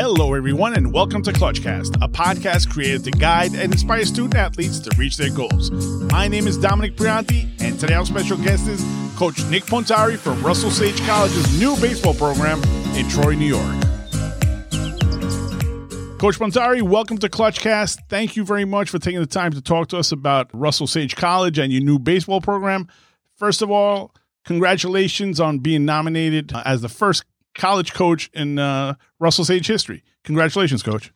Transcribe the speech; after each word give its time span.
Hello, 0.00 0.32
everyone, 0.34 0.74
and 0.74 0.92
welcome 0.92 1.22
to 1.24 1.32
Clutchcast, 1.32 1.96
a 2.00 2.08
podcast 2.08 2.70
created 2.70 3.02
to 3.02 3.10
guide 3.10 3.52
and 3.54 3.72
inspire 3.72 4.04
student 4.04 4.36
athletes 4.36 4.78
to 4.78 4.96
reach 4.96 5.16
their 5.16 5.28
goals. 5.28 5.72
My 6.12 6.28
name 6.28 6.46
is 6.46 6.56
Dominic 6.56 6.94
Brianti, 6.94 7.50
and 7.60 7.80
today 7.80 7.94
our 7.94 8.06
special 8.06 8.36
guest 8.36 8.68
is 8.68 8.80
Coach 9.16 9.44
Nick 9.46 9.64
Pontari 9.64 10.16
from 10.16 10.40
Russell 10.40 10.70
Sage 10.70 11.04
College's 11.04 11.58
new 11.58 11.74
baseball 11.80 12.14
program 12.14 12.62
in 12.94 13.08
Troy, 13.08 13.34
New 13.34 13.48
York. 13.48 13.82
Coach 16.20 16.38
Pontari, 16.38 16.80
welcome 16.80 17.18
to 17.18 17.28
Clutchcast. 17.28 17.98
Thank 18.08 18.36
you 18.36 18.44
very 18.44 18.64
much 18.64 18.90
for 18.90 19.00
taking 19.00 19.18
the 19.18 19.26
time 19.26 19.50
to 19.50 19.60
talk 19.60 19.88
to 19.88 19.98
us 19.98 20.12
about 20.12 20.48
Russell 20.52 20.86
Sage 20.86 21.16
College 21.16 21.58
and 21.58 21.72
your 21.72 21.82
new 21.82 21.98
baseball 21.98 22.40
program. 22.40 22.86
First 23.34 23.62
of 23.62 23.70
all, 23.72 24.14
congratulations 24.44 25.40
on 25.40 25.58
being 25.58 25.84
nominated 25.84 26.52
as 26.64 26.82
the 26.82 26.88
first 26.88 27.24
college 27.58 27.92
coach 27.92 28.30
in 28.32 28.58
uh, 28.58 28.94
Russell 29.18 29.44
Sage 29.44 29.66
history. 29.66 30.02
Congratulations, 30.24 30.82
coach. 30.82 31.12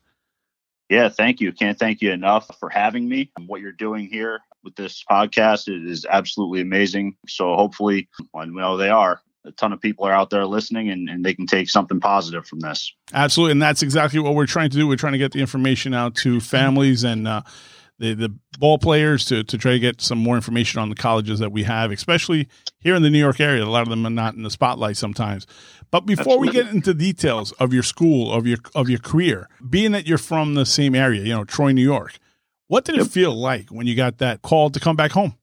Yeah, 0.91 1.09
thank 1.09 1.41
you. 1.41 1.53
Can't 1.53 1.79
thank 1.79 2.03
you 2.03 2.13
enough 2.13 2.51
for 2.59 2.69
having 2.69 3.09
me. 3.09 3.31
What 3.47 3.63
you're 3.63 3.73
doing 3.73 4.09
here 4.09 4.41
with 4.63 4.75
this 4.77 5.03
podcast 5.11 5.65
is 5.69 6.05
absolutely 6.05 6.61
amazing. 6.61 7.17
So 7.27 7.55
hopefully, 7.57 8.09
I 8.35 8.45
know 8.45 8.77
they 8.77 8.91
are. 8.91 9.23
A 9.45 9.53
ton 9.53 9.73
of 9.73 9.81
people 9.81 10.05
are 10.07 10.13
out 10.13 10.31
there 10.31 10.47
listening 10.47 10.91
and, 10.91 11.09
and 11.09 11.25
they 11.25 11.35
can 11.35 11.47
take 11.47 11.69
something 11.69 11.99
positive 11.99 12.47
from 12.47 12.61
this. 12.61 12.93
Absolutely. 13.13 13.53
And 13.53 13.63
that's 13.63 13.83
exactly 13.83 14.21
what 14.21 14.35
we're 14.35 14.47
trying 14.47 14.71
to 14.71 14.77
do. 14.77 14.87
We're 14.87 14.97
trying 14.97 15.15
to 15.15 15.19
get 15.19 15.33
the 15.33 15.41
information 15.41 15.95
out 15.95 16.15
to 16.17 16.39
families 16.39 17.03
and 17.03 17.27
uh, 17.27 17.43
the, 18.03 18.15
the 18.15 18.35
ball 18.59 18.79
players 18.79 19.25
to, 19.27 19.45
to 19.45 19.57
try 19.57 19.73
to 19.73 19.79
get 19.79 20.01
some 20.01 20.19
more 20.19 20.35
information 20.35 20.81
on 20.81 20.89
the 20.89 20.97
colleges 20.97 21.39
that 21.39 21.53
we 21.53 21.63
have, 21.63 21.93
especially 21.93 22.49
here 22.81 22.97
in 22.97 23.03
the 23.03 23.11
New 23.11 23.19
York 23.19 23.39
area. 23.39 23.63
A 23.63 23.67
lot 23.67 23.83
of 23.83 23.91
them 23.91 24.05
are 24.05 24.11
not 24.11 24.35
in 24.35 24.43
the 24.43 24.51
spotlight 24.51 24.97
sometimes. 24.97 25.47
But 25.93 26.05
before 26.05 26.35
Absolutely. 26.35 26.49
we 26.49 26.53
get 26.53 26.75
into 26.75 26.95
details 26.95 27.53
of 27.53 27.73
your 27.73 27.85
school, 27.85 28.33
of 28.33 28.45
your 28.45 28.59
of 28.75 28.89
your 28.89 28.99
career, 28.99 29.49
being 29.71 29.93
that 29.93 30.07
you're 30.07 30.19
from 30.19 30.55
the 30.55 30.67
same 30.67 30.97
area, 30.97 31.23
you 31.23 31.33
know, 31.33 31.45
Troy, 31.45 31.71
New 31.71 31.83
York, 31.83 32.19
what 32.67 32.85
did 32.85 32.97
yep. 32.97 33.07
it 33.07 33.11
feel 33.11 33.35
like 33.35 33.69
when 33.69 33.87
you 33.87 33.95
got 33.95 34.19
that 34.19 34.43
call 34.43 34.71
to 34.71 34.81
come 34.81 34.97
back 34.97 35.13
home? 35.13 35.37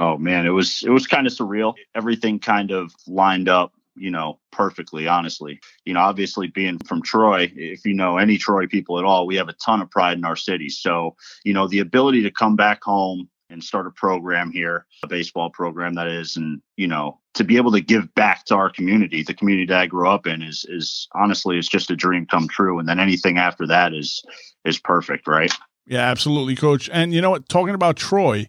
Oh 0.00 0.18
man, 0.18 0.46
it 0.46 0.50
was 0.50 0.82
it 0.82 0.90
was 0.90 1.06
kind 1.06 1.26
of 1.28 1.32
surreal. 1.32 1.74
Everything 1.94 2.40
kind 2.40 2.72
of 2.72 2.92
lined 3.06 3.48
up, 3.48 3.72
you 4.00 4.10
know, 4.10 4.38
perfectly, 4.52 5.06
honestly. 5.06 5.60
You 5.84 5.94
know, 5.94 6.00
obviously 6.00 6.48
being 6.48 6.78
from 6.78 7.02
Troy, 7.02 7.52
if 7.54 7.84
you 7.84 7.94
know 7.94 8.18
any 8.18 8.38
Troy 8.38 8.66
people 8.66 8.98
at 8.98 9.04
all, 9.04 9.26
we 9.26 9.36
have 9.36 9.48
a 9.48 9.54
ton 9.54 9.80
of 9.80 9.90
pride 9.90 10.18
in 10.18 10.24
our 10.24 10.36
city. 10.36 10.68
So, 10.68 11.16
you 11.44 11.52
know, 11.52 11.66
the 11.68 11.80
ability 11.80 12.22
to 12.22 12.30
come 12.30 12.56
back 12.56 12.82
home 12.82 13.28
and 13.50 13.64
start 13.64 13.86
a 13.86 13.90
program 13.90 14.50
here, 14.50 14.86
a 15.02 15.06
baseball 15.06 15.50
program 15.50 15.94
that 15.94 16.06
is, 16.06 16.36
and 16.36 16.60
you 16.76 16.86
know, 16.86 17.18
to 17.34 17.44
be 17.44 17.56
able 17.56 17.72
to 17.72 17.80
give 17.80 18.14
back 18.14 18.44
to 18.46 18.54
our 18.54 18.70
community, 18.70 19.22
the 19.22 19.34
community 19.34 19.66
that 19.66 19.80
I 19.80 19.86
grew 19.86 20.08
up 20.08 20.26
in, 20.26 20.42
is 20.42 20.66
is 20.68 21.08
honestly, 21.14 21.58
it's 21.58 21.68
just 21.68 21.90
a 21.90 21.96
dream 21.96 22.26
come 22.26 22.48
true. 22.48 22.78
And 22.78 22.88
then 22.88 23.00
anything 23.00 23.38
after 23.38 23.66
that 23.66 23.94
is 23.94 24.22
is 24.64 24.78
perfect, 24.78 25.26
right? 25.26 25.52
Yeah, 25.86 26.00
absolutely, 26.00 26.54
coach. 26.56 26.90
And 26.92 27.14
you 27.14 27.20
know 27.20 27.30
what? 27.30 27.48
Talking 27.48 27.74
about 27.74 27.96
Troy, 27.96 28.48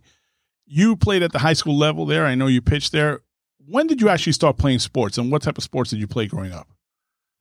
you 0.66 0.96
played 0.96 1.24
at 1.24 1.32
the 1.32 1.40
high 1.40 1.54
school 1.54 1.78
level 1.78 2.06
there. 2.06 2.26
I 2.26 2.36
know 2.36 2.48
you 2.48 2.62
pitched 2.62 2.92
there. 2.92 3.22
When 3.70 3.86
did 3.86 4.02
you 4.02 4.10
actually 4.10 4.34
start 4.34 4.58
playing 4.58 4.80
sports, 4.80 5.20
and 5.20 5.32
what 5.32 5.44
type 5.44 5.60
of 5.60 5.64
sports 5.64 5.92
did 5.92 6.00
you 6.00 6.08
play 6.08 6.26
growing 6.26 6.52
up? 6.52 6.68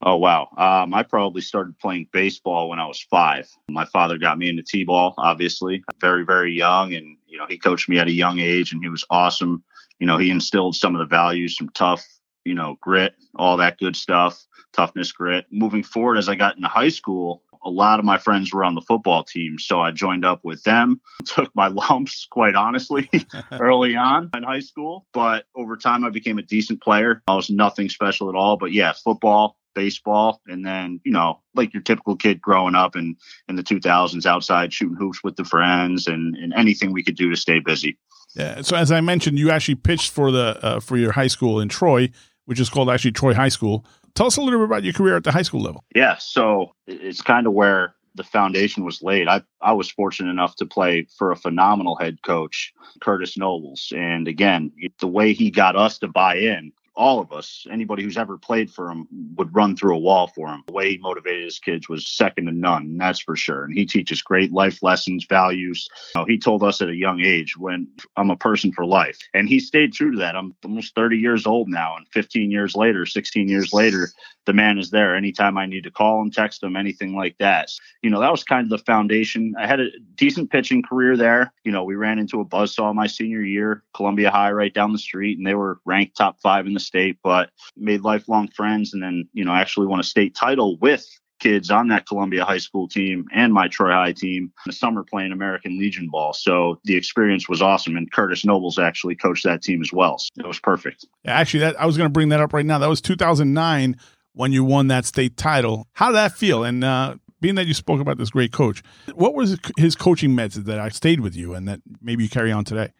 Oh 0.03 0.15
wow! 0.15 0.47
Um, 0.57 0.93
I 0.93 1.01
probably 1.01 1.41
started 1.41 1.79
playing 1.79 2.07
baseball 2.13 2.69
when 2.69 2.79
I 2.79 2.85
was 2.85 3.01
five. 3.01 3.49
My 3.67 3.85
father 3.85 4.19
got 4.19 4.37
me 4.37 4.47
into 4.47 4.61
t-ball, 4.61 5.15
obviously, 5.17 5.83
very 5.99 6.23
very 6.23 6.53
young, 6.53 6.93
and 6.93 7.17
you 7.25 7.39
know 7.39 7.47
he 7.49 7.57
coached 7.57 7.89
me 7.89 7.97
at 7.97 8.07
a 8.07 8.11
young 8.11 8.37
age, 8.37 8.71
and 8.71 8.83
he 8.83 8.89
was 8.89 9.03
awesome. 9.09 9.63
You 9.99 10.05
know 10.05 10.19
he 10.19 10.29
instilled 10.29 10.75
some 10.75 10.93
of 10.93 10.99
the 10.99 11.07
values, 11.07 11.57
some 11.57 11.69
tough, 11.69 12.05
you 12.45 12.53
know, 12.53 12.77
grit, 12.79 13.15
all 13.35 13.57
that 13.57 13.79
good 13.79 13.95
stuff, 13.95 14.39
toughness, 14.71 15.11
grit. 15.11 15.47
Moving 15.51 15.81
forward, 15.81 16.17
as 16.17 16.29
I 16.29 16.35
got 16.35 16.55
into 16.57 16.67
high 16.67 16.89
school, 16.89 17.41
a 17.63 17.69
lot 17.69 17.99
of 17.99 18.05
my 18.05 18.17
friends 18.17 18.53
were 18.53 18.63
on 18.63 18.75
the 18.75 18.81
football 18.81 19.23
team, 19.23 19.59
so 19.59 19.81
I 19.81 19.91
joined 19.91 20.25
up 20.25 20.41
with 20.43 20.63
them. 20.63 21.01
Took 21.25 21.53
my 21.55 21.67
lumps, 21.89 22.27
quite 22.29 22.55
honestly, 22.55 23.09
early 23.51 23.95
on 23.95 24.29
in 24.35 24.43
high 24.43 24.59
school, 24.59 25.05
but 25.13 25.45
over 25.55 25.75
time 25.77 26.05
I 26.05 26.09
became 26.09 26.37
a 26.37 26.43
decent 26.43 26.81
player. 26.81 27.21
I 27.27 27.35
was 27.35 27.49
nothing 27.49 27.89
special 27.89 28.29
at 28.29 28.35
all, 28.35 28.57
but 28.57 28.71
yeah, 28.71 28.93
football 28.93 29.57
baseball 29.75 30.41
and 30.47 30.65
then 30.65 30.99
you 31.03 31.11
know 31.11 31.39
like 31.55 31.73
your 31.73 31.81
typical 31.83 32.15
kid 32.15 32.41
growing 32.41 32.75
up 32.75 32.95
in 32.95 33.15
in 33.47 33.55
the 33.55 33.63
2000s 33.63 34.25
outside 34.25 34.73
shooting 34.73 34.97
hoops 34.97 35.23
with 35.23 35.35
the 35.35 35.43
friends 35.43 36.07
and, 36.07 36.35
and 36.35 36.53
anything 36.53 36.91
we 36.91 37.03
could 37.03 37.15
do 37.15 37.29
to 37.29 37.35
stay 37.35 37.59
busy 37.59 37.97
yeah 38.35 38.61
so 38.61 38.75
as 38.75 38.91
i 38.91 38.99
mentioned 38.99 39.37
you 39.37 39.51
actually 39.51 39.75
pitched 39.75 40.11
for 40.11 40.31
the 40.31 40.57
uh, 40.65 40.79
for 40.79 40.97
your 40.97 41.11
high 41.11 41.27
school 41.27 41.59
in 41.59 41.69
troy 41.69 42.09
which 42.45 42.59
is 42.59 42.69
called 42.69 42.89
actually 42.89 43.11
troy 43.11 43.33
high 43.33 43.47
school 43.47 43.85
tell 44.15 44.27
us 44.27 44.37
a 44.37 44.41
little 44.41 44.59
bit 44.59 44.65
about 44.65 44.83
your 44.83 44.93
career 44.93 45.15
at 45.15 45.23
the 45.23 45.31
high 45.31 45.41
school 45.41 45.61
level 45.61 45.83
yeah 45.95 46.15
so 46.17 46.73
it's 46.87 47.21
kind 47.21 47.47
of 47.47 47.53
where 47.53 47.95
the 48.15 48.23
foundation 48.23 48.83
was 48.83 49.01
laid. 49.01 49.27
I, 49.27 49.41
I 49.61 49.71
was 49.71 49.89
fortunate 49.89 50.29
enough 50.29 50.55
to 50.57 50.65
play 50.65 51.07
for 51.17 51.31
a 51.31 51.37
phenomenal 51.37 51.95
head 51.95 52.21
coach, 52.21 52.73
Curtis 53.01 53.37
Nobles. 53.37 53.93
And 53.95 54.27
again, 54.27 54.71
the 54.99 55.07
way 55.07 55.31
he 55.31 55.49
got 55.49 55.75
us 55.75 55.99
to 55.99 56.07
buy 56.07 56.35
in 56.35 56.73
all 56.99 57.21
of 57.21 57.31
us, 57.31 57.65
anybody 57.71 58.03
who's 58.03 58.17
ever 58.17 58.37
played 58.37 58.69
for 58.69 58.91
him, 58.91 59.07
would 59.37 59.55
run 59.55 59.73
through 59.73 59.95
a 59.95 59.99
wall 59.99 60.27
for 60.27 60.49
him. 60.49 60.63
The 60.67 60.73
way 60.73 60.91
he 60.91 60.97
motivated 60.97 61.45
his 61.45 61.57
kids 61.57 61.87
was 61.87 62.05
second 62.05 62.47
to 62.47 62.51
none, 62.51 62.97
that's 62.97 63.21
for 63.21 63.37
sure. 63.37 63.63
And 63.63 63.73
he 63.73 63.85
teaches 63.85 64.21
great 64.21 64.51
life 64.51 64.83
lessons, 64.83 65.25
values. 65.27 65.87
You 66.13 66.21
know, 66.21 66.25
he 66.25 66.37
told 66.37 66.61
us 66.61 66.81
at 66.81 66.89
a 66.89 66.95
young 66.95 67.21
age 67.21 67.57
when 67.57 67.87
I'm 68.17 68.29
a 68.29 68.35
person 68.35 68.73
for 68.73 68.85
life. 68.85 69.17
And 69.33 69.47
he 69.47 69.61
stayed 69.61 69.93
true 69.93 70.11
to 70.11 70.17
that. 70.17 70.35
I'm 70.35 70.53
almost 70.65 70.93
30 70.93 71.17
years 71.17 71.47
old 71.47 71.69
now, 71.69 71.95
and 71.95 72.05
15 72.09 72.51
years 72.51 72.75
later, 72.75 73.05
16 73.05 73.47
years 73.47 73.71
later, 73.71 74.09
the 74.45 74.53
man 74.53 74.79
is 74.79 74.89
there 74.89 75.15
anytime 75.15 75.57
I 75.57 75.67
need 75.67 75.83
to 75.83 75.91
call 75.91 76.21
him, 76.21 76.31
text 76.31 76.63
him, 76.63 76.75
anything 76.75 77.15
like 77.15 77.37
that. 77.37 77.69
You 78.01 78.09
know, 78.09 78.19
that 78.19 78.31
was 78.31 78.43
kind 78.43 78.65
of 78.65 78.69
the 78.69 78.83
foundation. 78.83 79.53
I 79.59 79.67
had 79.67 79.79
a 79.79 79.89
decent 80.15 80.49
pitching 80.49 80.81
career 80.81 81.15
there. 81.15 81.53
You 81.63 81.71
know, 81.71 81.83
we 81.83 81.95
ran 81.95 82.17
into 82.17 82.41
a 82.41 82.45
buzzsaw 82.45 82.93
my 82.95 83.05
senior 83.05 83.41
year, 83.41 83.83
Columbia 83.93 84.31
High 84.31 84.51
right 84.51 84.73
down 84.73 84.91
the 84.91 84.97
street, 84.97 85.37
and 85.37 85.45
they 85.45 85.53
were 85.53 85.79
ranked 85.85 86.17
top 86.17 86.39
five 86.41 86.65
in 86.65 86.73
the 86.73 86.79
state, 86.89 87.17
but 87.23 87.49
made 87.77 88.01
lifelong 88.01 88.47
friends 88.49 88.93
and 88.93 89.01
then, 89.01 89.29
you 89.33 89.45
know, 89.45 89.53
actually 89.53 89.87
won 89.87 89.99
a 89.99 90.03
state 90.03 90.35
title 90.35 90.77
with 90.79 91.07
kids 91.39 91.71
on 91.71 91.87
that 91.87 92.07
Columbia 92.07 92.43
High 92.43 92.57
School 92.57 92.87
team 92.87 93.25
and 93.33 93.53
my 93.53 93.67
Troy 93.67 93.91
High 93.91 94.11
team 94.11 94.43
in 94.43 94.51
the 94.65 94.73
summer 94.73 95.03
playing 95.03 95.31
American 95.31 95.79
Legion 95.79 96.09
ball. 96.09 96.33
So 96.33 96.79
the 96.83 96.95
experience 96.95 97.47
was 97.47 97.61
awesome. 97.61 97.95
And 97.95 98.11
Curtis 98.11 98.43
Nobles 98.43 98.77
actually 98.77 99.15
coached 99.15 99.45
that 99.45 99.61
team 99.61 99.81
as 99.81 99.93
well. 99.93 100.17
So 100.17 100.29
it 100.37 100.47
was 100.47 100.59
perfect. 100.59 101.05
Actually, 101.25 101.61
that 101.61 101.79
I 101.79 101.85
was 101.85 101.95
going 101.95 102.09
to 102.09 102.13
bring 102.13 102.29
that 102.29 102.41
up 102.41 102.53
right 102.53 102.65
now. 102.65 102.79
That 102.79 102.89
was 102.89 103.01
2009 103.01 103.95
when 104.33 104.51
you 104.51 104.63
won 104.63 104.87
that 104.87 105.05
state 105.05 105.37
title. 105.37 105.87
How 105.93 106.07
did 106.07 106.15
that 106.15 106.33
feel? 106.33 106.63
And 106.63 106.83
uh, 106.83 107.15
being 107.39 107.55
that 107.55 107.67
you 107.67 107.73
spoke 107.73 108.01
about 108.01 108.17
this 108.17 108.31
great 108.31 108.51
coach, 108.51 108.83
what 109.13 109.33
was 109.33 109.57
his 109.77 109.95
coaching 109.95 110.35
methods 110.35 110.65
that 110.65 110.79
I 110.79 110.89
stayed 110.89 111.21
with 111.21 111.35
you 111.35 111.53
and 111.53 111.67
that 111.67 111.79
maybe 112.01 112.23
you 112.23 112.29
carry 112.29 112.51
on 112.51 112.65
today? 112.65 112.91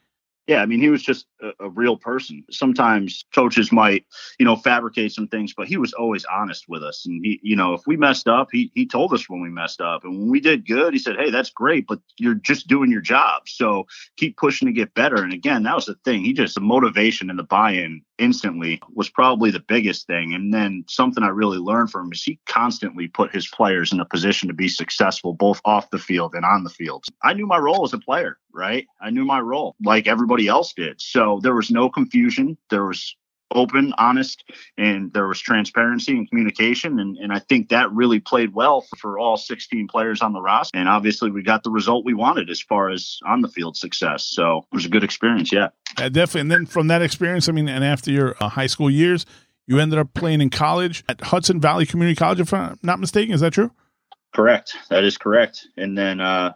Yeah, 0.49 0.63
I 0.63 0.65
mean, 0.65 0.81
he 0.81 0.89
was 0.89 1.03
just 1.03 1.27
a, 1.43 1.51
a, 1.59 1.69
real 1.69 1.95
person. 1.95 2.43
Sometimes 2.49 3.23
coaches 3.35 3.71
might, 3.71 4.07
you 4.39 4.47
know, 4.47 4.55
fabricate 4.55 5.11
some 5.11 5.27
things, 5.27 5.53
but 5.55 5.67
he 5.67 5.77
was 5.77 5.93
always 5.93 6.25
honest 6.25 6.67
with 6.67 6.81
us. 6.81 7.05
And 7.05 7.23
he, 7.23 7.39
you 7.43 7.55
know, 7.55 7.75
if 7.75 7.81
we 7.85 7.95
messed 7.97 8.27
up, 8.27 8.47
he 8.51 8.71
he 8.73 8.87
told 8.87 9.13
us 9.13 9.29
when 9.29 9.41
we 9.41 9.49
messed 9.49 9.79
up. 9.79 10.03
And 10.03 10.17
when 10.17 10.29
we 10.31 10.39
did 10.39 10.65
good, 10.67 10.93
he 10.93 10.97
said, 10.99 11.17
Hey, 11.19 11.29
that's 11.29 11.51
great, 11.51 11.85
but 11.85 11.99
you're 12.17 12.33
just 12.33 12.67
doing 12.67 12.89
your 12.89 12.99
job. 12.99 13.43
So 13.47 13.85
keep 14.17 14.37
pushing 14.37 14.65
to 14.65 14.73
get 14.73 14.95
better. 14.95 15.21
And 15.21 15.33
again, 15.33 15.61
that 15.63 15.75
was 15.75 15.85
the 15.85 15.93
thing. 16.03 16.23
He 16.23 16.33
just 16.33 16.55
the 16.55 16.61
motivation 16.61 17.29
and 17.29 17.37
the 17.37 17.43
buy-in 17.43 18.01
instantly 18.19 18.81
was 18.93 19.09
probably 19.09 19.51
the 19.51 19.59
biggest 19.59 20.07
thing. 20.07 20.33
And 20.33 20.53
then 20.53 20.85
something 20.87 21.23
I 21.23 21.29
really 21.29 21.57
learned 21.57 21.91
from 21.91 22.07
him 22.07 22.13
is 22.13 22.23
he 22.23 22.39
constantly 22.45 23.07
put 23.07 23.33
his 23.33 23.47
players 23.47 23.91
in 23.91 23.99
a 23.99 24.05
position 24.05 24.47
to 24.47 24.53
be 24.53 24.67
successful, 24.67 25.33
both 25.33 25.61
off 25.65 25.89
the 25.89 25.97
field 25.97 26.35
and 26.35 26.45
on 26.45 26.63
the 26.63 26.69
field. 26.69 27.05
I 27.23 27.33
knew 27.33 27.47
my 27.47 27.57
role 27.57 27.83
as 27.85 27.93
a 27.93 27.99
player, 27.99 28.37
right? 28.53 28.85
I 29.01 29.09
knew 29.09 29.25
my 29.25 29.39
role 29.39 29.75
like 29.83 30.07
everybody 30.07 30.47
else 30.47 30.73
did. 30.73 31.01
So 31.01 31.39
there 31.41 31.55
was 31.55 31.71
no 31.71 31.89
confusion. 31.89 32.57
There 32.69 32.85
was 32.85 33.15
open, 33.51 33.93
honest, 33.97 34.43
and 34.77 35.11
there 35.13 35.27
was 35.27 35.39
transparency 35.39 36.13
and 36.13 36.29
communication. 36.29 36.99
And, 36.99 37.17
and 37.17 37.33
I 37.33 37.39
think 37.39 37.69
that 37.69 37.91
really 37.91 38.19
played 38.19 38.53
well 38.53 38.85
for, 38.97 39.19
all 39.19 39.37
16 39.37 39.87
players 39.87 40.21
on 40.21 40.33
the 40.33 40.39
roster. 40.39 40.77
And 40.77 40.87
obviously, 40.87 41.29
we 41.29 41.43
got 41.43 41.63
the 41.63 41.71
result 41.71 42.05
we 42.05 42.13
wanted 42.13 42.49
as 42.49 42.61
far 42.61 42.89
as 42.89 43.19
on 43.27 43.41
the 43.41 43.49
field 43.49 43.75
success. 43.75 44.23
So 44.25 44.59
it 44.71 44.75
was 44.75 44.85
a 44.85 44.89
good 44.89 45.03
experience. 45.03 45.51
Yeah. 45.51 45.69
yeah 45.97 46.09
definitely. 46.09 46.41
And 46.41 46.51
then 46.51 46.65
from 46.65 46.87
that 46.87 47.01
experience, 47.01 47.49
I 47.49 47.51
mean, 47.51 47.67
and 47.67 47.83
after 47.83 48.11
your 48.11 48.35
uh, 48.39 48.49
high 48.49 48.67
school 48.67 48.89
years, 48.89 49.25
you 49.67 49.77
ended 49.79 49.99
up 49.99 50.13
playing 50.13 50.41
in 50.41 50.49
college 50.49 51.03
at 51.09 51.19
Hudson 51.21 51.59
Valley 51.59 51.85
Community 51.85 52.15
College, 52.15 52.39
if 52.39 52.53
I'm 52.53 52.79
not 52.81 52.99
mistaken. 52.99 53.33
Is 53.33 53.41
that 53.41 53.53
true? 53.53 53.71
Correct. 54.31 54.75
That 54.89 55.03
is 55.03 55.17
correct. 55.17 55.67
And 55.75 55.97
then 55.97 56.21
uh, 56.21 56.53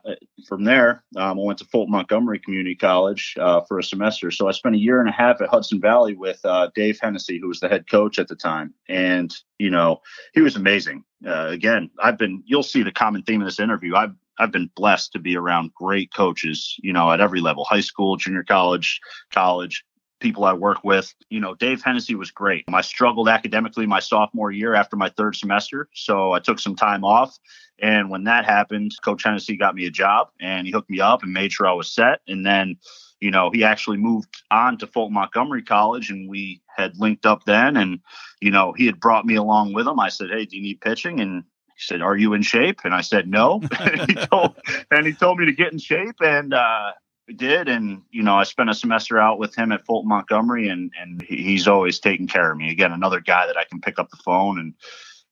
from 0.47 0.63
there, 0.63 1.03
um, 1.17 1.39
I 1.39 1.43
went 1.43 1.57
to 1.57 1.65
Fulton 1.65 1.91
Montgomery 1.91 2.37
Community 2.37 2.75
College 2.75 3.35
uh, 3.39 3.61
for 3.61 3.79
a 3.79 3.83
semester. 3.83 4.29
So 4.29 4.47
I 4.47 4.51
spent 4.51 4.75
a 4.75 4.79
year 4.79 4.99
and 4.99 5.09
a 5.09 5.11
half 5.11 5.41
at 5.41 5.49
Hudson 5.49 5.81
Valley 5.81 6.13
with 6.13 6.39
uh, 6.45 6.69
Dave 6.75 6.99
Hennessy, 7.01 7.39
who 7.39 7.47
was 7.47 7.59
the 7.59 7.67
head 7.67 7.89
coach 7.89 8.19
at 8.19 8.27
the 8.27 8.35
time. 8.35 8.75
And, 8.87 9.35
you 9.57 9.71
know, 9.71 10.01
he 10.33 10.41
was 10.41 10.55
amazing. 10.55 11.03
Uh, 11.25 11.47
again, 11.47 11.89
I've 11.99 12.19
been, 12.19 12.43
you'll 12.45 12.61
see 12.61 12.83
the 12.83 12.91
common 12.91 13.23
theme 13.23 13.41
in 13.41 13.45
this 13.45 13.59
interview. 13.59 13.95
I've, 13.95 14.13
I've 14.37 14.51
been 14.51 14.69
blessed 14.75 15.13
to 15.13 15.19
be 15.19 15.35
around 15.35 15.73
great 15.73 16.13
coaches, 16.13 16.75
you 16.83 16.93
know, 16.93 17.11
at 17.11 17.21
every 17.21 17.41
level 17.41 17.65
high 17.65 17.81
school, 17.81 18.17
junior 18.17 18.43
college, 18.43 18.99
college, 19.31 19.83
people 20.23 20.45
I 20.45 20.53
work 20.53 20.83
with. 20.83 21.13
You 21.29 21.39
know, 21.39 21.53
Dave 21.53 21.83
Hennessy 21.83 22.15
was 22.15 22.31
great. 22.31 22.63
I 22.73 22.81
struggled 22.81 23.29
academically 23.29 23.85
my 23.85 23.99
sophomore 23.99 24.51
year 24.51 24.73
after 24.73 24.95
my 24.95 25.09
third 25.09 25.35
semester, 25.35 25.87
so 25.93 26.31
I 26.31 26.39
took 26.39 26.59
some 26.59 26.75
time 26.75 27.03
off. 27.03 27.37
And 27.79 28.09
when 28.09 28.23
that 28.23 28.45
happened, 28.45 28.93
Coach 29.03 29.23
Hennessy 29.23 29.57
got 29.57 29.75
me 29.75 29.85
a 29.85 29.91
job 29.91 30.29
and 30.39 30.65
he 30.65 30.71
hooked 30.71 30.89
me 30.89 30.99
up 30.99 31.21
and 31.21 31.33
made 31.33 31.51
sure 31.51 31.67
I 31.67 31.73
was 31.73 31.91
set. 31.91 32.21
And 32.27 32.45
then, 32.45 32.77
you 33.19 33.29
know, 33.29 33.51
he 33.51 33.63
actually 33.63 33.97
moved 33.97 34.29
on 34.49 34.77
to 34.77 34.87
Fulton 34.87 35.13
Montgomery 35.13 35.63
College 35.63 36.09
and 36.09 36.29
we 36.29 36.61
had 36.75 36.97
linked 36.97 37.25
up 37.25 37.43
then. 37.45 37.75
And, 37.75 37.99
you 38.39 38.51
know, 38.51 38.73
he 38.73 38.85
had 38.85 38.99
brought 38.99 39.25
me 39.25 39.35
along 39.35 39.73
with 39.73 39.87
him. 39.87 39.99
I 39.99 40.09
said, 40.09 40.29
Hey, 40.31 40.45
do 40.45 40.55
you 40.55 40.63
need 40.63 40.81
pitching? 40.81 41.19
And 41.19 41.43
he 41.75 41.79
said, 41.79 42.01
Are 42.01 42.15
you 42.15 42.33
in 42.33 42.41
shape? 42.41 42.79
And 42.85 42.93
I 42.93 43.01
said, 43.01 43.27
No. 43.27 43.61
and, 43.79 44.09
he 44.09 44.15
told, 44.15 44.55
and 44.89 45.05
he 45.05 45.13
told 45.13 45.39
me 45.39 45.45
to 45.47 45.53
get 45.53 45.73
in 45.73 45.79
shape. 45.79 46.15
And, 46.21 46.53
uh, 46.53 46.91
did 47.31 47.69
and 47.69 48.01
you 48.11 48.21
know 48.21 48.35
i 48.35 48.43
spent 48.43 48.69
a 48.69 48.73
semester 48.73 49.17
out 49.17 49.39
with 49.39 49.55
him 49.55 49.71
at 49.71 49.85
fulton 49.85 50.09
montgomery 50.09 50.67
and 50.67 50.91
and 50.99 51.21
he's 51.21 51.67
always 51.67 51.99
taking 51.99 52.27
care 52.27 52.51
of 52.51 52.57
me. 52.57 52.69
Again 52.69 52.91
another 52.91 53.21
guy 53.21 53.47
that 53.47 53.57
i 53.57 53.63
can 53.63 53.79
pick 53.79 53.97
up 53.97 54.09
the 54.09 54.17
phone 54.17 54.59
and 54.59 54.73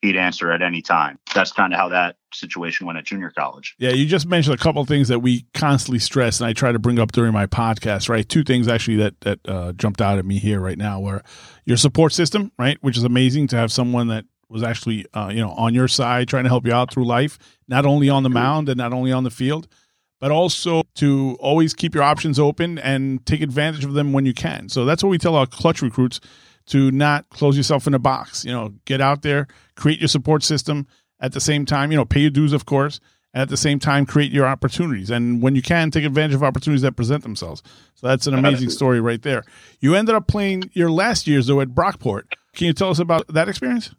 he'd 0.02 0.16
answer 0.16 0.52
at 0.52 0.64
any 0.64 0.82
time. 0.82 1.20
That's 1.36 1.52
kind 1.52 1.72
of 1.74 1.80
how 1.80 1.90
that 1.90 2.16
situation 2.34 2.88
went 2.88 2.98
at 2.98 3.06
junior 3.06 3.30
college. 3.30 3.76
Yeah 3.78 3.92
you 3.92 4.06
just 4.06 4.26
mentioned 4.26 4.56
a 4.56 4.64
couple 4.64 4.84
things 4.86 5.10
that 5.10 5.20
we 5.20 5.46
constantly 5.54 6.00
stress 6.00 6.40
and 6.40 6.48
i 6.48 6.54
try 6.54 6.72
to 6.72 6.80
bring 6.80 6.98
up 6.98 7.12
during 7.12 7.34
my 7.34 7.46
podcast 7.46 8.08
right? 8.08 8.28
Two 8.28 8.44
things 8.44 8.70
actually 8.70 8.98
that 8.98 9.20
that 9.22 9.40
uh, 9.48 9.74
jumped 9.74 10.02
out 10.02 10.18
at 10.18 10.26
me 10.26 10.40
here 10.40 10.62
right 10.62 10.78
now 10.78 11.02
were 11.02 11.22
your 11.66 11.78
support 11.78 12.14
system 12.14 12.52
right? 12.58 12.78
Which 12.82 12.98
is 12.98 13.04
amazing 13.04 13.48
to 13.48 13.58
have 13.58 13.72
someone 13.72 14.08
that 14.08 14.26
was 14.48 14.64
actually 14.64 15.06
uh, 15.14 15.30
you 15.34 15.42
know 15.42 15.52
on 15.52 15.74
your 15.74 15.88
side 15.90 16.30
trying 16.30 16.44
to 16.44 16.50
help 16.50 16.66
you 16.66 16.74
out 16.74 16.92
through 16.94 17.06
life 17.06 17.38
not 17.68 17.86
only 17.86 18.10
on 18.10 18.24
the 18.24 18.30
mound 18.30 18.70
and 18.70 18.78
not 18.78 18.94
only 18.94 19.12
on 19.12 19.24
the 19.24 19.30
field 19.30 19.68
but 20.22 20.32
also 20.32 20.84
to 20.94 21.36
always 21.40 21.74
keep 21.74 21.96
your 21.96 22.04
options 22.04 22.40
open 22.40 22.78
and 22.78 23.26
take 23.26 23.42
advantage 23.42 23.84
of 23.84 23.94
them 23.94 24.14
when 24.14 24.26
you 24.26 24.34
can. 24.34 24.70
So 24.70 24.86
that's 24.86 25.04
what 25.04 25.10
we 25.10 25.18
tell 25.18 25.36
our 25.36 25.48
clutch 25.48 25.82
recruits 25.82 26.22
to 26.68 26.92
not 26.92 27.28
close 27.30 27.58
yourself 27.58 27.88
in 27.88 27.96
a 27.96 28.00
box. 28.00 28.46
You 28.46 28.52
know, 28.52 28.74
get 28.86 29.02
out 29.02 29.24
there, 29.24 29.48
create 29.76 30.00
your 30.00 30.08
support 30.08 30.44
system 30.44 30.88
at 31.20 31.34
the 31.34 31.42
same 31.42 31.66
time, 31.66 31.92
you 31.92 31.98
know, 31.98 32.06
pay 32.06 32.20
your 32.22 32.30
dues, 32.30 32.54
of 32.54 32.66
course, 32.68 33.00
and 33.34 33.42
at 33.42 33.50
the 33.50 33.58
same 33.58 33.80
time, 33.80 34.06
create 34.06 34.32
your 34.32 34.46
opportunities. 34.46 35.10
And 35.10 35.42
when 35.42 35.56
you 35.56 35.64
can, 35.64 35.90
take 35.90 36.06
advantage 36.06 36.36
of 36.36 36.44
opportunities 36.44 36.84
that 36.84 36.96
present 36.96 37.24
themselves. 37.24 37.64
So 37.96 38.08
that's 38.08 38.28
an 38.28 38.36
amazing 38.36 38.70
story 38.70 39.02
right 39.02 39.22
there. 39.24 39.44
You 39.80 39.96
ended 39.96 40.14
up 40.14 40.28
playing 40.28 40.70
your 40.74 40.92
last 40.92 41.26
years, 41.26 41.48
though, 41.48 41.62
at 41.62 41.70
Brockport. 41.70 42.24
Can 42.54 42.68
you 42.68 42.74
tell 42.74 42.92
us 42.92 43.00
about 43.00 43.28
that 43.30 43.50
experience? 43.50 43.92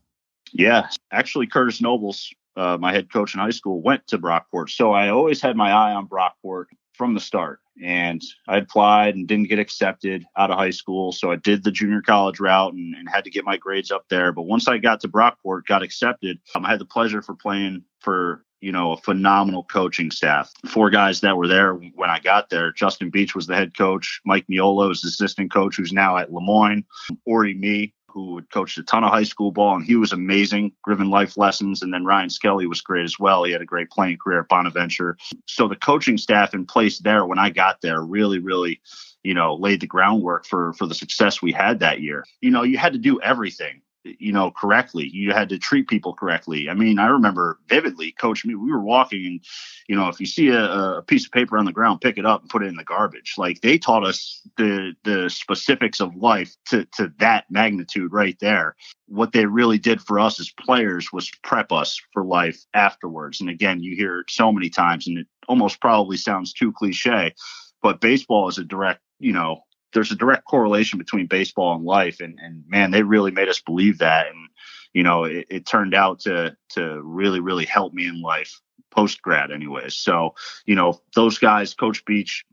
Yeah, 0.52 0.88
actually, 1.10 1.48
Curtis 1.48 1.80
Nobles 1.80 2.32
uh, 2.56 2.78
my 2.80 2.92
head 2.92 3.12
coach 3.12 3.34
in 3.34 3.40
high 3.40 3.50
school, 3.50 3.82
went 3.82 4.06
to 4.08 4.18
Brockport. 4.18 4.70
So 4.70 4.92
I 4.92 5.08
always 5.08 5.40
had 5.40 5.56
my 5.56 5.70
eye 5.70 5.94
on 5.94 6.08
Brockport 6.08 6.66
from 6.92 7.14
the 7.14 7.20
start. 7.20 7.60
And 7.82 8.20
I 8.46 8.58
applied 8.58 9.14
and 9.14 9.26
didn't 9.26 9.48
get 9.48 9.58
accepted 9.58 10.26
out 10.36 10.50
of 10.50 10.58
high 10.58 10.70
school. 10.70 11.10
So 11.10 11.32
I 11.32 11.36
did 11.36 11.64
the 11.64 11.70
junior 11.70 12.02
college 12.02 12.38
route 12.38 12.74
and, 12.74 12.94
and 12.94 13.08
had 13.08 13.24
to 13.24 13.30
get 13.30 13.46
my 13.46 13.56
grades 13.56 13.90
up 13.90 14.04
there. 14.10 14.30
But 14.30 14.42
once 14.42 14.68
I 14.68 14.76
got 14.76 15.00
to 15.00 15.08
Brockport, 15.08 15.64
got 15.66 15.82
accepted, 15.82 16.38
um, 16.54 16.66
I 16.66 16.70
had 16.70 16.80
the 16.80 16.84
pleasure 16.84 17.22
for 17.22 17.34
playing 17.34 17.84
for 18.00 18.44
you 18.62 18.70
know, 18.70 18.92
a 18.92 18.96
phenomenal 18.96 19.64
coaching 19.64 20.10
staff. 20.10 20.50
Four 20.66 20.88
guys 20.88 21.20
that 21.20 21.36
were 21.36 21.48
there 21.48 21.74
when 21.74 22.08
I 22.08 22.20
got 22.20 22.48
there. 22.48 22.72
Justin 22.72 23.10
Beach 23.10 23.34
was 23.34 23.48
the 23.48 23.56
head 23.56 23.76
coach. 23.76 24.20
Mike 24.24 24.46
Miolo 24.48 24.88
was 24.88 25.02
the 25.02 25.08
assistant 25.08 25.52
coach, 25.52 25.76
who's 25.76 25.92
now 25.92 26.16
at 26.16 26.32
Le 26.32 26.40
Moyne. 26.40 26.84
Ori 27.26 27.54
Me, 27.54 27.92
who 28.12 28.36
had 28.36 28.50
coached 28.50 28.78
a 28.78 28.82
ton 28.82 29.04
of 29.04 29.10
high 29.10 29.22
school 29.22 29.50
ball, 29.50 29.76
and 29.76 29.84
he 29.84 29.96
was 29.96 30.12
amazing, 30.12 30.72
given 30.86 31.10
life 31.10 31.36
lessons. 31.36 31.82
And 31.82 31.92
then 31.92 32.04
Ryan 32.04 32.30
Skelly 32.30 32.66
was 32.66 32.80
great 32.80 33.04
as 33.04 33.18
well. 33.18 33.44
He 33.44 33.52
had 33.52 33.62
a 33.62 33.66
great 33.66 33.90
playing 33.90 34.18
career 34.18 34.40
at 34.40 34.48
Bonaventure. 34.48 35.16
So 35.46 35.68
the 35.68 35.76
coaching 35.76 36.18
staff 36.18 36.54
in 36.54 36.66
place 36.66 36.98
there 36.98 37.24
when 37.24 37.38
I 37.38 37.50
got 37.50 37.80
there 37.80 38.02
really, 38.02 38.38
really, 38.38 38.80
you 39.22 39.34
know, 39.34 39.54
laid 39.54 39.80
the 39.80 39.86
groundwork 39.86 40.46
for 40.46 40.72
for 40.74 40.86
the 40.86 40.94
success 40.94 41.40
we 41.40 41.52
had 41.52 41.80
that 41.80 42.00
year. 42.00 42.24
You 42.40 42.50
know, 42.50 42.62
you 42.62 42.78
had 42.78 42.92
to 42.92 42.98
do 42.98 43.20
everything 43.20 43.82
you 44.04 44.32
know, 44.32 44.50
correctly. 44.50 45.08
You 45.08 45.32
had 45.32 45.48
to 45.50 45.58
treat 45.58 45.88
people 45.88 46.14
correctly. 46.14 46.68
I 46.68 46.74
mean, 46.74 46.98
I 46.98 47.06
remember 47.06 47.58
vividly, 47.68 48.12
coach 48.12 48.44
me, 48.44 48.54
we 48.54 48.70
were 48.70 48.82
walking 48.82 49.24
and, 49.26 49.40
you 49.88 49.96
know, 49.96 50.08
if 50.08 50.18
you 50.20 50.26
see 50.26 50.48
a, 50.48 50.64
a, 50.64 51.02
piece 51.02 51.26
of 51.26 51.32
paper 51.32 51.58
on 51.58 51.64
the 51.64 51.72
ground, 51.72 52.00
pick 52.00 52.18
it 52.18 52.26
up 52.26 52.40
and 52.40 52.50
put 52.50 52.62
it 52.62 52.68
in 52.68 52.76
the 52.76 52.84
garbage. 52.84 53.34
Like 53.36 53.60
they 53.60 53.78
taught 53.78 54.06
us 54.06 54.40
the 54.56 54.94
the 55.04 55.28
specifics 55.28 56.00
of 56.00 56.16
life 56.16 56.54
to 56.66 56.84
to 56.96 57.12
that 57.18 57.44
magnitude 57.50 58.12
right 58.12 58.36
there. 58.40 58.76
What 59.06 59.32
they 59.32 59.46
really 59.46 59.78
did 59.78 60.00
for 60.00 60.18
us 60.18 60.40
as 60.40 60.50
players 60.50 61.12
was 61.12 61.30
prep 61.42 61.70
us 61.72 62.00
for 62.12 62.24
life 62.24 62.64
afterwards. 62.74 63.40
And 63.40 63.50
again, 63.50 63.82
you 63.82 63.94
hear 63.96 64.20
it 64.20 64.30
so 64.30 64.52
many 64.52 64.70
times 64.70 65.06
and 65.06 65.18
it 65.18 65.26
almost 65.48 65.80
probably 65.80 66.16
sounds 66.16 66.52
too 66.52 66.72
cliche, 66.72 67.34
but 67.82 68.00
baseball 68.00 68.48
is 68.48 68.58
a 68.58 68.64
direct, 68.64 69.00
you 69.18 69.32
know, 69.32 69.62
there's 69.92 70.12
a 70.12 70.16
direct 70.16 70.44
correlation 70.44 70.98
between 70.98 71.26
baseball 71.26 71.74
and 71.74 71.84
life. 71.84 72.20
And 72.20 72.38
and 72.42 72.64
man 72.68 72.90
they 72.90 73.02
really 73.02 73.30
made 73.30 73.48
us 73.48 73.60
believe 73.60 73.98
that. 73.98 74.28
And 74.28 74.48
you 74.92 75.02
know 75.02 75.24
it, 75.24 75.46
it 75.50 75.66
turned 75.66 75.94
out 75.94 76.20
to 76.20 76.56
to 76.70 77.00
really 77.02 77.40
really 77.40 77.64
help 77.64 77.92
me 77.92 78.06
in 78.06 78.20
life 78.20 78.60
post 78.90 79.22
grad 79.22 79.50
anyways 79.50 79.94
so 79.94 80.34
you 80.66 80.74
know 80.74 81.00
those 81.14 81.38
guys 81.38 81.72
coach 81.72 82.04
beach 82.04 82.44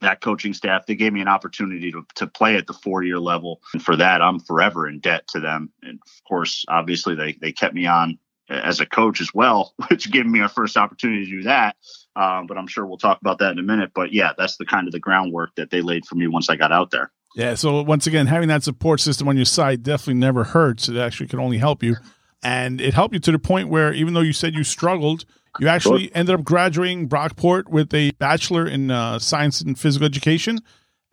that 0.00 0.20
coaching 0.20 0.54
staff 0.54 0.86
they 0.86 0.94
gave 0.94 1.12
me 1.12 1.20
an 1.20 1.28
opportunity 1.28 1.90
to, 1.92 2.06
to 2.14 2.26
play 2.26 2.56
at 2.56 2.66
the 2.66 2.72
four 2.72 3.02
year 3.02 3.18
level. 3.18 3.60
And 3.72 3.82
for 3.82 3.96
that 3.96 4.22
i'm 4.22 4.40
forever 4.40 4.88
in 4.88 5.00
debt 5.00 5.26
to 5.28 5.40
them. 5.40 5.70
And 5.82 5.98
of 6.04 6.24
course 6.24 6.64
obviously 6.68 7.14
they 7.14 7.32
they 7.34 7.52
kept 7.52 7.74
me 7.74 7.86
on 7.86 8.18
as 8.48 8.80
a 8.80 8.86
coach 8.86 9.20
as 9.20 9.32
well 9.32 9.74
which 9.88 10.10
gave 10.10 10.26
me 10.26 10.40
a 10.40 10.48
first 10.48 10.76
opportunity 10.76 11.24
to 11.24 11.30
do 11.30 11.42
that 11.44 11.76
um, 12.16 12.46
but 12.46 12.58
I'm 12.58 12.66
sure 12.66 12.86
we'll 12.86 12.98
talk 12.98 13.20
about 13.20 13.38
that 13.38 13.52
in 13.52 13.58
a 13.58 13.62
minute. 13.62 13.92
But 13.94 14.12
yeah, 14.12 14.32
that's 14.36 14.56
the 14.56 14.66
kind 14.66 14.86
of 14.86 14.92
the 14.92 15.00
groundwork 15.00 15.54
that 15.56 15.70
they 15.70 15.80
laid 15.80 16.06
for 16.06 16.14
me 16.14 16.26
once 16.26 16.50
I 16.50 16.56
got 16.56 16.72
out 16.72 16.90
there. 16.90 17.10
Yeah. 17.36 17.54
So 17.54 17.82
once 17.82 18.06
again, 18.06 18.26
having 18.26 18.48
that 18.48 18.64
support 18.64 19.00
system 19.00 19.28
on 19.28 19.36
your 19.36 19.44
side 19.44 19.82
definitely 19.82 20.14
never 20.14 20.44
hurts. 20.44 20.88
It 20.88 20.96
actually 20.96 21.28
can 21.28 21.38
only 21.38 21.58
help 21.58 21.82
you. 21.82 21.96
And 22.42 22.80
it 22.80 22.94
helped 22.94 23.14
you 23.14 23.20
to 23.20 23.32
the 23.32 23.38
point 23.38 23.68
where 23.68 23.92
even 23.92 24.14
though 24.14 24.20
you 24.20 24.32
said 24.32 24.54
you 24.54 24.64
struggled, 24.64 25.24
you 25.58 25.68
actually 25.68 26.04
sure. 26.04 26.12
ended 26.14 26.34
up 26.34 26.44
graduating 26.44 27.08
Brockport 27.08 27.68
with 27.68 27.92
a 27.94 28.12
bachelor 28.12 28.66
in 28.66 28.90
uh, 28.90 29.18
science 29.18 29.60
and 29.60 29.78
physical 29.78 30.06
education 30.06 30.58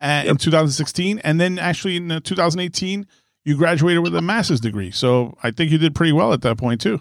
uh, 0.00 0.22
yep. 0.24 0.32
in 0.32 0.36
2016. 0.36 1.18
And 1.20 1.40
then 1.40 1.58
actually 1.58 1.96
in 1.96 2.10
uh, 2.10 2.20
2018, 2.20 3.06
you 3.44 3.56
graduated 3.56 4.02
with 4.02 4.14
a 4.14 4.22
master's 4.22 4.60
degree. 4.60 4.90
So 4.90 5.36
I 5.42 5.50
think 5.50 5.70
you 5.70 5.78
did 5.78 5.94
pretty 5.94 6.12
well 6.12 6.32
at 6.32 6.42
that 6.42 6.56
point 6.58 6.80
too. 6.80 7.00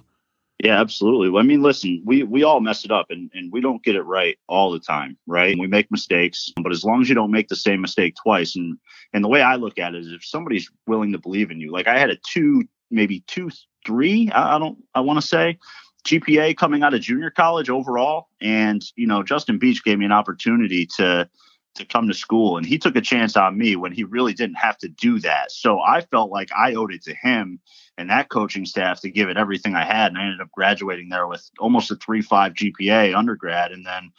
Yeah, 0.63 0.79
absolutely. 0.81 1.37
I 1.39 1.43
mean, 1.43 1.61
listen, 1.61 2.01
we 2.03 2.23
we 2.23 2.43
all 2.43 2.61
mess 2.61 2.83
it 2.83 2.91
up 2.91 3.07
and, 3.11 3.29
and 3.33 3.51
we 3.51 3.61
don't 3.61 3.83
get 3.83 3.95
it 3.95 4.01
right 4.01 4.37
all 4.47 4.71
the 4.71 4.79
time, 4.79 5.15
right? 5.27 5.55
We 5.57 5.67
make 5.67 5.91
mistakes, 5.91 6.51
but 6.61 6.71
as 6.71 6.83
long 6.83 7.01
as 7.01 7.09
you 7.09 7.15
don't 7.15 7.29
make 7.31 7.47
the 7.47 7.55
same 7.55 7.79
mistake 7.79 8.15
twice 8.21 8.55
and 8.55 8.77
and 9.13 9.23
the 9.23 9.27
way 9.27 9.41
I 9.41 9.55
look 9.55 9.77
at 9.77 9.93
it 9.93 9.99
is 9.99 10.11
if 10.11 10.25
somebody's 10.25 10.69
willing 10.87 11.11
to 11.11 11.19
believe 11.19 11.51
in 11.51 11.59
you, 11.59 11.71
like 11.71 11.87
I 11.87 11.99
had 11.99 12.09
a 12.09 12.17
two, 12.27 12.63
maybe 12.89 13.23
two, 13.27 13.51
three, 13.85 14.31
I, 14.31 14.55
I 14.55 14.59
don't 14.59 14.79
I 14.95 15.01
want 15.01 15.21
to 15.21 15.27
say 15.27 15.59
GPA 16.07 16.57
coming 16.57 16.83
out 16.83 16.93
of 16.93 17.01
junior 17.01 17.29
college 17.29 17.69
overall. 17.69 18.29
And, 18.41 18.81
you 18.95 19.07
know, 19.07 19.23
Justin 19.23 19.59
Beach 19.59 19.83
gave 19.83 19.99
me 19.99 20.05
an 20.05 20.11
opportunity 20.11 20.87
to 20.97 21.29
to 21.77 21.85
come 21.85 22.07
to 22.07 22.13
school 22.13 22.57
and 22.57 22.65
he 22.65 22.77
took 22.77 22.95
a 22.95 23.01
chance 23.01 23.35
on 23.35 23.57
me 23.57 23.75
when 23.75 23.91
he 23.91 24.03
really 24.03 24.33
didn't 24.33 24.57
have 24.57 24.77
to 24.79 24.87
do 24.87 25.19
that. 25.19 25.51
So 25.51 25.79
I 25.79 26.01
felt 26.01 26.31
like 26.31 26.49
I 26.55 26.73
owed 26.73 26.93
it 26.93 27.03
to 27.03 27.15
him 27.15 27.59
and 27.97 28.09
that 28.09 28.29
coaching 28.29 28.65
staff 28.65 29.01
to 29.01 29.09
give 29.09 29.29
it 29.29 29.37
everything 29.37 29.75
I 29.75 29.83
had. 29.83 30.11
And 30.11 30.17
I 30.17 30.25
ended 30.25 30.41
up 30.41 30.51
graduating 30.51 31.09
there 31.09 31.27
with 31.27 31.49
almost 31.59 31.91
a 31.91 31.95
3.5 31.95 32.53
GPA 32.53 33.17
undergrad. 33.17 33.71
And 33.71 33.85
then, 33.85 34.11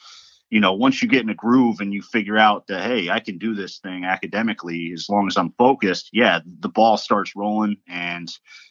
you 0.50 0.60
know, 0.60 0.72
once 0.72 1.00
you 1.00 1.08
get 1.08 1.22
in 1.22 1.28
a 1.28 1.34
groove 1.34 1.80
and 1.80 1.92
you 1.92 2.02
figure 2.02 2.38
out 2.38 2.66
that, 2.66 2.82
hey, 2.82 3.10
I 3.10 3.20
can 3.20 3.38
do 3.38 3.54
this 3.54 3.78
thing 3.78 4.04
academically 4.04 4.92
as 4.92 5.08
long 5.08 5.28
as 5.28 5.36
I'm 5.36 5.52
focused, 5.52 6.10
yeah, 6.12 6.40
the 6.44 6.68
ball 6.68 6.96
starts 6.96 7.36
rolling. 7.36 7.76
And, 7.86 8.28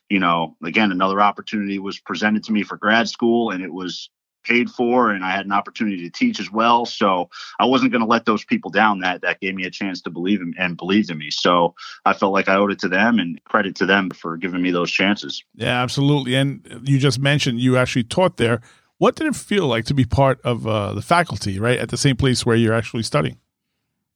you 0.10 0.20
know, 0.20 0.58
again, 0.64 0.92
another 0.92 1.22
opportunity 1.22 1.80
was 1.80 2.00
presented 2.00 2.44
to 2.46 2.52
me 2.52 2.64
for 2.64 2.78
grad 2.78 3.08
school 3.08 3.52
and 3.52 3.64
it 3.64 3.72
was 3.72 4.10
paid 4.48 4.70
for 4.70 5.12
and 5.12 5.24
I 5.24 5.32
had 5.32 5.46
an 5.46 5.52
opportunity 5.52 6.04
to 6.04 6.10
teach 6.10 6.40
as 6.40 6.52
well. 6.52 6.86
So 6.86 7.30
I 7.60 7.66
wasn't 7.66 7.92
going 7.92 8.02
to 8.02 8.08
let 8.08 8.26
those 8.26 8.46
people 8.46 8.72
down 8.72 9.00
that 9.00 9.22
that 9.22 9.40
gave 9.40 9.56
me 9.56 9.66
a 9.66 9.72
chance 9.72 10.02
to 10.02 10.10
believe 10.10 10.42
in 10.42 10.54
and 10.58 10.78
believed 10.78 11.12
in 11.12 11.18
me. 11.18 11.30
So 11.32 11.76
I 12.06 12.14
felt 12.14 12.34
like 12.34 12.48
I 12.48 12.56
owed 12.56 12.72
it 12.72 12.80
to 12.80 12.88
them 12.88 13.20
and 13.20 13.44
credit 13.44 13.76
to 13.78 13.86
them 13.86 14.10
for 14.10 14.38
giving 14.38 14.62
me 14.62 14.72
those 14.72 14.92
chances. 14.92 15.44
Yeah, 15.56 15.82
absolutely. 15.82 16.36
And 16.36 16.82
you 16.84 17.00
just 17.00 17.20
mentioned 17.20 17.60
you 17.60 17.78
actually 17.78 18.04
taught 18.04 18.38
there. 18.38 18.62
What 19.00 19.16
did 19.16 19.28
it 19.28 19.36
feel 19.36 19.68
like 19.68 19.86
to 19.86 19.94
be 19.94 20.06
part 20.06 20.42
of 20.42 20.66
uh, 20.66 20.94
the 20.94 21.04
faculty, 21.04 21.60
right, 21.60 21.78
at 21.78 21.90
the 21.90 21.98
same 21.98 22.16
place 22.16 22.46
where 22.46 22.56
you're 22.56 22.74
actually 22.74 23.04
studying? 23.04 23.38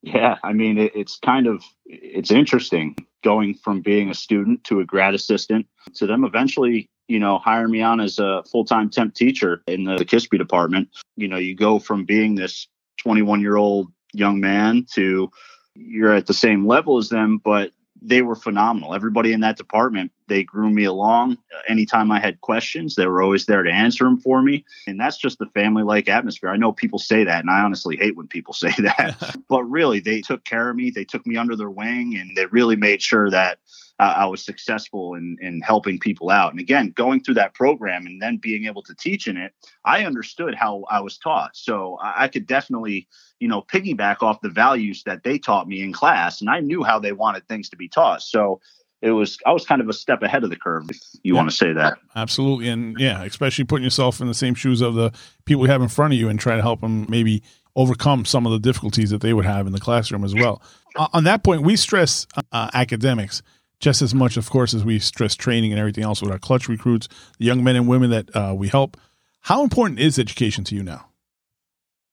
Yeah, 0.01 0.37
I 0.43 0.53
mean, 0.53 0.79
it, 0.79 0.93
it's 0.95 1.19
kind 1.19 1.45
of 1.45 1.63
it's 1.85 2.31
interesting 2.31 2.95
going 3.23 3.53
from 3.53 3.81
being 3.81 4.09
a 4.09 4.15
student 4.15 4.63
to 4.63 4.79
a 4.79 4.85
grad 4.85 5.13
assistant 5.13 5.67
to 5.93 6.07
them 6.07 6.23
eventually 6.23 6.89
you 7.11 7.19
know, 7.19 7.39
hire 7.39 7.67
me 7.67 7.81
on 7.81 7.99
as 7.99 8.19
a 8.19 8.41
full 8.49 8.63
time 8.63 8.89
temp 8.89 9.13
teacher 9.13 9.61
in 9.67 9.83
the, 9.83 9.97
the 9.97 10.05
Kispy 10.05 10.37
department. 10.37 10.87
You 11.17 11.27
know, 11.27 11.35
you 11.35 11.55
go 11.55 11.77
from 11.77 12.05
being 12.05 12.35
this 12.35 12.67
21 12.99 13.41
year 13.41 13.57
old 13.57 13.91
young 14.13 14.39
man 14.39 14.85
to 14.93 15.29
you're 15.75 16.13
at 16.13 16.27
the 16.27 16.33
same 16.33 16.65
level 16.65 16.97
as 16.97 17.09
them, 17.09 17.37
but 17.43 17.71
they 18.01 18.21
were 18.21 18.35
phenomenal. 18.35 18.95
Everybody 18.95 19.33
in 19.33 19.41
that 19.41 19.57
department 19.57 20.11
they 20.27 20.43
grew 20.43 20.69
me 20.69 20.85
along. 20.85 21.37
Anytime 21.67 22.13
I 22.13 22.19
had 22.21 22.39
questions, 22.39 22.95
they 22.95 23.05
were 23.05 23.21
always 23.21 23.45
there 23.45 23.61
to 23.61 23.69
answer 23.69 24.05
them 24.05 24.17
for 24.17 24.41
me. 24.41 24.63
And 24.87 24.97
that's 24.97 25.17
just 25.17 25.37
the 25.37 25.47
family 25.47 25.83
like 25.83 26.07
atmosphere. 26.07 26.49
I 26.49 26.55
know 26.55 26.71
people 26.71 26.97
say 26.97 27.25
that, 27.25 27.41
and 27.41 27.49
I 27.49 27.59
honestly 27.59 27.97
hate 27.97 28.15
when 28.15 28.27
people 28.27 28.53
say 28.63 28.73
that. 28.77 29.37
but 29.49 29.63
really, 29.63 29.99
they 29.99 30.21
took 30.21 30.45
care 30.45 30.69
of 30.69 30.77
me. 30.77 30.91
They 30.91 31.03
took 31.03 31.27
me 31.27 31.35
under 31.35 31.57
their 31.57 31.69
wing, 31.69 32.15
and 32.17 32.37
they 32.37 32.45
really 32.45 32.77
made 32.77 33.01
sure 33.01 33.29
that 33.29 33.59
uh, 34.01 34.15
I 34.17 34.25
was 34.25 34.43
successful 34.43 35.13
in, 35.13 35.37
in 35.41 35.61
helping 35.61 35.99
people 35.99 36.31
out. 36.31 36.51
And 36.51 36.59
again, 36.59 36.89
going 36.89 37.23
through 37.23 37.35
that 37.35 37.53
program 37.53 38.07
and 38.07 38.19
then 38.19 38.37
being 38.37 38.65
able 38.65 38.81
to 38.83 38.95
teach 38.95 39.27
in 39.27 39.37
it, 39.37 39.53
I 39.85 40.05
understood 40.05 40.55
how 40.55 40.85
I 40.89 41.01
was 41.01 41.19
taught. 41.19 41.55
So 41.55 41.99
I, 42.01 42.23
I 42.23 42.27
could 42.27 42.47
definitely, 42.47 43.07
you 43.39 43.47
know, 43.47 43.61
piggyback 43.61 44.23
off 44.23 44.41
the 44.41 44.49
values 44.49 45.03
that 45.03 45.23
they 45.23 45.37
taught 45.37 45.67
me 45.67 45.83
in 45.83 45.93
class. 45.93 46.41
And 46.41 46.49
I 46.49 46.61
knew 46.61 46.83
how 46.83 46.97
they 46.97 47.11
wanted 47.11 47.47
things 47.47 47.69
to 47.69 47.77
be 47.77 47.87
taught. 47.87 48.23
So 48.23 48.59
it 49.03 49.11
was 49.11 49.37
I 49.45 49.51
was 49.51 49.67
kind 49.67 49.81
of 49.81 49.89
a 49.89 49.93
step 49.93 50.23
ahead 50.23 50.43
of 50.43 50.49
the 50.49 50.55
curve, 50.55 50.89
if 50.89 50.99
you 51.21 51.33
yeah, 51.33 51.37
want 51.37 51.51
to 51.51 51.55
say 51.55 51.73
that. 51.73 51.99
Absolutely, 52.15 52.69
and 52.69 52.95
yeah, 52.99 53.23
especially 53.23 53.65
putting 53.65 53.83
yourself 53.83 54.21
in 54.21 54.27
the 54.27 54.33
same 54.33 54.53
shoes 54.53 54.81
of 54.81 54.93
the 54.93 55.11
people 55.45 55.65
you 55.65 55.71
have 55.71 55.81
in 55.81 55.87
front 55.87 56.13
of 56.13 56.19
you 56.19 56.29
and 56.29 56.39
try 56.39 56.55
to 56.55 56.61
help 56.61 56.81
them 56.81 57.07
maybe 57.09 57.41
overcome 57.75 58.25
some 58.25 58.45
of 58.45 58.51
the 58.51 58.59
difficulties 58.59 59.09
that 59.09 59.21
they 59.21 59.33
would 59.33 59.45
have 59.45 59.65
in 59.65 59.73
the 59.73 59.79
classroom 59.79 60.23
as 60.23 60.35
well. 60.35 60.61
Uh, 60.95 61.07
on 61.13 61.23
that 61.23 61.43
point, 61.43 61.63
we 61.63 61.75
stress 61.75 62.27
uh, 62.51 62.69
academics 62.73 63.41
just 63.81 64.01
as 64.01 64.15
much, 64.15 64.37
of 64.37 64.49
course, 64.49 64.73
as 64.73 64.85
we 64.85 64.99
stress 64.99 65.35
training 65.35 65.71
and 65.71 65.79
everything 65.79 66.03
else 66.03 66.21
with 66.21 66.31
our 66.31 66.39
clutch 66.39 66.69
recruits, 66.69 67.09
the 67.39 67.45
young 67.45 67.63
men 67.63 67.75
and 67.75 67.87
women 67.87 68.11
that 68.11 68.33
uh, 68.35 68.53
we 68.55 68.69
help. 68.69 68.95
How 69.41 69.63
important 69.63 69.99
is 69.99 70.17
education 70.17 70.63
to 70.65 70.75
you 70.75 70.83
now? 70.83 71.07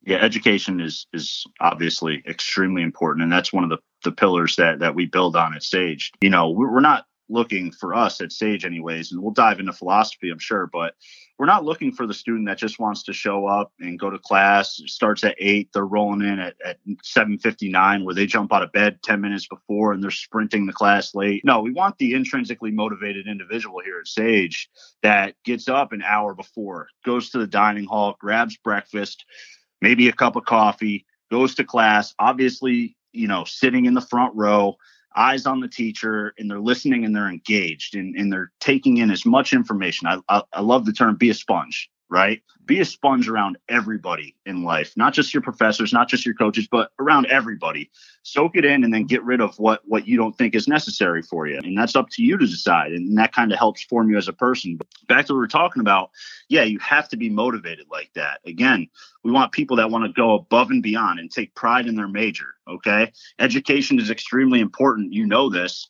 Yeah, 0.05 0.17
education 0.17 0.81
is 0.81 1.07
is 1.13 1.45
obviously 1.61 2.23
extremely 2.27 2.83
important, 2.83 3.23
and 3.23 3.31
that's 3.31 3.53
one 3.53 3.65
of 3.65 3.71
the 3.71 3.79
the 4.05 4.13
pillars 4.13 4.57
that 4.57 4.79
that 4.79 4.95
we 4.95 5.05
build 5.05 5.37
on 5.37 5.55
at 5.55 5.63
Sage. 5.63 6.13
You 6.23 6.31
know, 6.31 6.51
we're 6.51 6.81
not 6.81 7.05
looking 7.29 7.71
for 7.73 7.95
us 7.95 8.21
at 8.21 8.33
Sage, 8.33 8.65
anyways, 8.65 9.13
and 9.13 9.23
we'll 9.23 9.33
dive 9.33 9.61
into 9.61 9.73
philosophy, 9.73 10.31
I'm 10.31 10.39
sure, 10.39 10.69
but 10.73 10.95
we're 11.39 11.47
not 11.47 11.65
looking 11.65 11.93
for 11.93 12.07
the 12.07 12.15
student 12.15 12.47
that 12.47 12.59
just 12.59 12.81
wants 12.81 13.05
to 13.05 13.13
show 13.13 13.47
up 13.47 13.73
and 13.79 13.99
go 13.99 14.11
to 14.11 14.19
class. 14.19 14.81
starts 14.87 15.23
at 15.23 15.37
eight, 15.39 15.71
they're 15.73 15.87
rolling 15.87 16.23
in 16.23 16.41
at, 16.41 16.57
at 16.65 16.79
7:59, 17.05 18.05
where 18.05 18.15
they 18.15 18.27
jump 18.27 18.53
out 18.53 18.65
of 18.65 18.73
bed 18.73 19.01
10 19.03 19.21
minutes 19.21 19.47
before 19.47 19.93
and 19.93 20.03
they're 20.03 20.11
sprinting 20.11 20.67
the 20.67 20.73
class 20.73 21.15
late. 21.15 21.45
No, 21.45 21.61
we 21.61 21.73
want 21.73 21.97
the 21.99 22.15
intrinsically 22.15 22.73
motivated 22.73 23.29
individual 23.29 23.81
here 23.85 24.01
at 24.01 24.09
Sage 24.09 24.69
that 25.03 25.35
gets 25.45 25.69
up 25.69 25.93
an 25.93 26.03
hour 26.03 26.35
before, 26.35 26.89
goes 27.05 27.31
to 27.31 27.39
the 27.39 27.47
dining 27.47 27.85
hall, 27.85 28.17
grabs 28.19 28.57
breakfast, 28.57 29.25
maybe 29.81 30.09
a 30.09 30.13
cup 30.13 30.35
of 30.35 30.45
coffee, 30.45 31.07
goes 31.31 31.55
to 31.55 31.65
class. 31.65 32.15
Obviously, 32.19 32.97
you 33.13 33.29
know, 33.29 33.45
sitting 33.45 33.87
in 33.87 33.95
the 33.95 34.01
front 34.01 34.35
row, 34.35 34.77
eyes 35.19 35.47
on 35.47 35.61
the 35.61 35.69
teacher, 35.69 36.33
and 36.39 36.51
they're 36.51 36.61
listening 36.61 37.05
and 37.05 37.15
they're 37.15 37.29
engaged 37.29 37.97
and, 37.97 38.15
and 38.17 38.33
they're 38.33 38.53
taking 38.61 38.99
in 38.99 39.11
as 39.11 39.27
much 39.27 39.53
information. 39.53 40.07
I, 40.07 40.19
I, 40.29 40.43
I 40.53 40.61
love 40.61 40.87
the 40.87 40.93
term 40.93 41.17
be 41.17 41.31
a 41.31 41.35
sponge 41.35 41.91
right? 42.11 42.43
Be 42.65 42.81
a 42.81 42.85
sponge 42.85 43.29
around 43.29 43.59
everybody 43.69 44.35
in 44.47 44.62
life, 44.62 44.95
not 44.97 45.15
just 45.15 45.33
your 45.33 45.43
professors, 45.43 45.93
not 45.93 46.09
just 46.09 46.25
your 46.25 46.35
coaches, 46.35 46.69
but 46.71 46.91
around 46.99 47.27
everybody. 47.27 47.91
Soak 48.23 48.57
it 48.57 48.65
in 48.65 48.85
and 48.85 48.93
then 48.93 49.05
get 49.05 49.23
rid 49.25 49.41
of 49.41 49.59
what 49.59 49.81
what 49.87 50.07
you 50.07 50.17
don't 50.17 50.37
think 50.37 50.55
is 50.55 50.69
necessary 50.69 51.23
for 51.23 51.47
you. 51.47 51.59
And 51.62 51.77
that's 51.77 51.97
up 51.97 52.09
to 52.11 52.23
you 52.23 52.37
to 52.37 52.47
decide. 52.47 52.93
And 52.93 53.17
that 53.17 53.33
kind 53.33 53.53
of 53.53 53.59
helps 53.59 53.83
form 53.85 54.11
you 54.11 54.19
as 54.19 54.29
a 54.29 54.33
person. 54.33 54.77
But 54.77 54.87
back 55.07 55.27
to 55.27 55.35
what 55.35 55.41
we 55.41 55.45
are 55.45 55.49
talking 55.49 55.81
about, 55.81 56.11
yeah, 56.49 56.62
you 56.62 56.79
have 56.79 57.09
to 57.11 57.17
be 57.17 57.31
motivated 57.31 57.87
like 57.91 58.11
that. 58.15 58.41
Again, 58.45 58.88
we 59.25 59.33
want 59.33 59.53
people 59.53 59.77
that 59.77 59.91
want 59.91 60.05
to 60.05 60.12
go 60.12 60.35
above 60.35 60.71
and 60.71 60.83
beyond 60.83 61.21
and 61.21 61.31
take 61.31 61.55
pride 61.55 61.87
in 61.87 61.97
their 61.97 62.09
major. 62.09 62.55
Okay. 62.69 63.12
Education 63.38 63.99
is 63.99 64.11
extremely 64.11 64.61
important. 64.61 65.12
You 65.12 65.27
know 65.27 65.49
this 65.49 65.88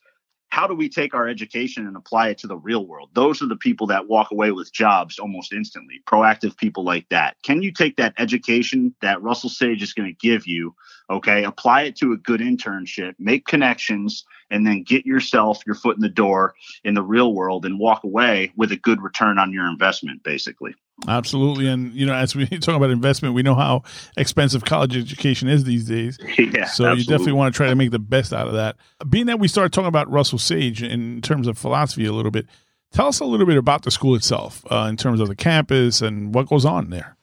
how 0.50 0.66
do 0.66 0.74
we 0.74 0.88
take 0.88 1.14
our 1.14 1.28
education 1.28 1.86
and 1.86 1.96
apply 1.96 2.28
it 2.28 2.38
to 2.38 2.46
the 2.46 2.56
real 2.56 2.86
world? 2.86 3.10
Those 3.12 3.42
are 3.42 3.46
the 3.46 3.56
people 3.56 3.86
that 3.88 4.08
walk 4.08 4.30
away 4.30 4.50
with 4.50 4.72
jobs 4.72 5.18
almost 5.18 5.52
instantly, 5.52 6.00
proactive 6.06 6.56
people 6.56 6.84
like 6.84 7.08
that. 7.10 7.36
Can 7.42 7.62
you 7.62 7.72
take 7.72 7.96
that 7.96 8.14
education 8.18 8.94
that 9.02 9.22
Russell 9.22 9.50
Sage 9.50 9.82
is 9.82 9.92
going 9.92 10.08
to 10.08 10.28
give 10.28 10.46
you, 10.46 10.74
okay, 11.10 11.44
apply 11.44 11.82
it 11.82 11.96
to 11.96 12.12
a 12.12 12.16
good 12.16 12.40
internship, 12.40 13.14
make 13.18 13.46
connections, 13.46 14.24
and 14.50 14.66
then 14.66 14.82
get 14.82 15.04
yourself 15.04 15.60
your 15.66 15.74
foot 15.74 15.96
in 15.96 16.02
the 16.02 16.08
door 16.08 16.54
in 16.82 16.94
the 16.94 17.02
real 17.02 17.34
world 17.34 17.66
and 17.66 17.78
walk 17.78 18.04
away 18.04 18.52
with 18.56 18.72
a 18.72 18.76
good 18.76 19.02
return 19.02 19.38
on 19.38 19.52
your 19.52 19.68
investment, 19.68 20.22
basically? 20.22 20.74
Absolutely. 21.06 21.68
And, 21.68 21.94
you 21.94 22.06
know, 22.06 22.14
as 22.14 22.34
we 22.34 22.46
talk 22.58 22.74
about 22.74 22.90
investment, 22.90 23.34
we 23.34 23.42
know 23.42 23.54
how 23.54 23.82
expensive 24.16 24.64
college 24.64 24.96
education 24.96 25.48
is 25.48 25.64
these 25.64 25.84
days. 25.84 26.18
Yeah. 26.38 26.64
So 26.64 26.84
absolutely. 26.84 26.98
you 26.98 27.04
definitely 27.04 27.32
want 27.32 27.52
to 27.52 27.56
try 27.56 27.68
to 27.68 27.74
make 27.74 27.90
the 27.90 27.98
best 27.98 28.32
out 28.32 28.46
of 28.46 28.54
that. 28.54 28.76
Being 29.08 29.26
that 29.26 29.38
we 29.38 29.48
started 29.48 29.72
talking 29.72 29.88
about 29.88 30.10
Russell 30.10 30.38
Sage 30.38 30.82
in 30.82 31.20
terms 31.20 31.46
of 31.46 31.58
philosophy 31.58 32.06
a 32.06 32.12
little 32.12 32.30
bit, 32.30 32.46
tell 32.92 33.08
us 33.08 33.20
a 33.20 33.24
little 33.24 33.44
bit 33.44 33.58
about 33.58 33.82
the 33.82 33.90
school 33.90 34.14
itself 34.14 34.64
uh, 34.70 34.86
in 34.88 34.96
terms 34.96 35.20
of 35.20 35.28
the 35.28 35.36
campus 35.36 36.00
and 36.00 36.34
what 36.34 36.48
goes 36.48 36.64
on 36.64 36.90
there. 36.90 37.16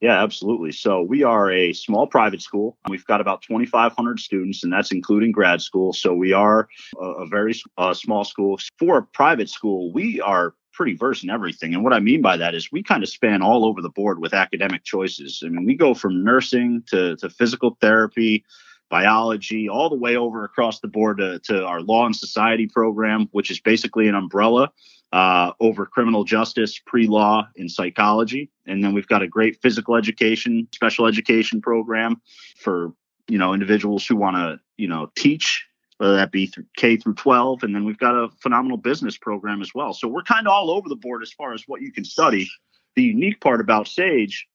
Yeah, 0.00 0.22
absolutely. 0.22 0.72
So 0.72 1.02
we 1.02 1.22
are 1.22 1.50
a 1.50 1.72
small 1.72 2.06
private 2.06 2.42
school. 2.42 2.76
We've 2.88 3.04
got 3.06 3.20
about 3.20 3.42
2,500 3.42 4.20
students, 4.20 4.62
and 4.62 4.72
that's 4.72 4.92
including 4.92 5.32
grad 5.32 5.62
school. 5.62 5.92
So 5.92 6.12
we 6.12 6.32
are 6.32 6.68
a, 7.00 7.04
a 7.04 7.26
very 7.26 7.54
uh, 7.78 7.94
small 7.94 8.24
school. 8.24 8.58
For 8.78 8.98
a 8.98 9.02
private 9.02 9.48
school, 9.48 9.92
we 9.92 10.20
are 10.20 10.54
pretty 10.76 10.94
versed 10.94 11.24
in 11.24 11.30
everything. 11.30 11.74
And 11.74 11.82
what 11.82 11.92
I 11.92 12.00
mean 12.00 12.20
by 12.20 12.36
that 12.36 12.54
is 12.54 12.70
we 12.70 12.82
kind 12.82 13.02
of 13.02 13.08
span 13.08 13.42
all 13.42 13.64
over 13.64 13.80
the 13.82 13.90
board 13.90 14.20
with 14.20 14.34
academic 14.34 14.84
choices. 14.84 15.42
I 15.44 15.48
mean, 15.48 15.64
we 15.64 15.74
go 15.74 15.94
from 15.94 16.22
nursing 16.22 16.82
to, 16.88 17.16
to 17.16 17.30
physical 17.30 17.76
therapy, 17.80 18.44
biology, 18.90 19.68
all 19.68 19.88
the 19.88 19.96
way 19.96 20.16
over 20.16 20.44
across 20.44 20.80
the 20.80 20.88
board 20.88 21.18
to, 21.18 21.40
to 21.40 21.64
our 21.64 21.80
law 21.80 22.06
and 22.06 22.14
society 22.14 22.66
program, 22.66 23.28
which 23.32 23.50
is 23.50 23.58
basically 23.58 24.06
an 24.06 24.14
umbrella 24.14 24.70
uh, 25.12 25.52
over 25.60 25.86
criminal 25.86 26.24
justice, 26.24 26.78
pre 26.84 27.06
law, 27.06 27.48
and 27.56 27.70
psychology. 27.70 28.50
And 28.66 28.84
then 28.84 28.92
we've 28.92 29.08
got 29.08 29.22
a 29.22 29.28
great 29.28 29.60
physical 29.62 29.96
education, 29.96 30.68
special 30.72 31.06
education 31.06 31.60
program 31.60 32.20
for 32.58 32.92
you 33.28 33.38
know 33.38 33.54
individuals 33.54 34.06
who 34.06 34.16
want 34.16 34.36
to 34.36 34.60
you 34.76 34.88
know 34.88 35.10
teach 35.16 35.66
whether 35.98 36.16
that 36.16 36.32
be 36.32 36.46
through 36.46 36.66
K 36.76 36.96
through 36.96 37.14
12. 37.14 37.62
And 37.62 37.74
then 37.74 37.84
we've 37.84 37.98
got 37.98 38.14
a 38.14 38.28
phenomenal 38.40 38.76
business 38.76 39.16
program 39.16 39.62
as 39.62 39.72
well. 39.74 39.92
So 39.92 40.08
we're 40.08 40.22
kind 40.22 40.46
of 40.46 40.52
all 40.52 40.70
over 40.70 40.88
the 40.88 40.96
board 40.96 41.22
as 41.22 41.32
far 41.32 41.52
as 41.52 41.64
what 41.66 41.80
you 41.80 41.92
can 41.92 42.04
study. 42.04 42.48
The 42.94 43.02
unique 43.02 43.40
part 43.40 43.60
about 43.60 43.88
Sage 43.88 44.46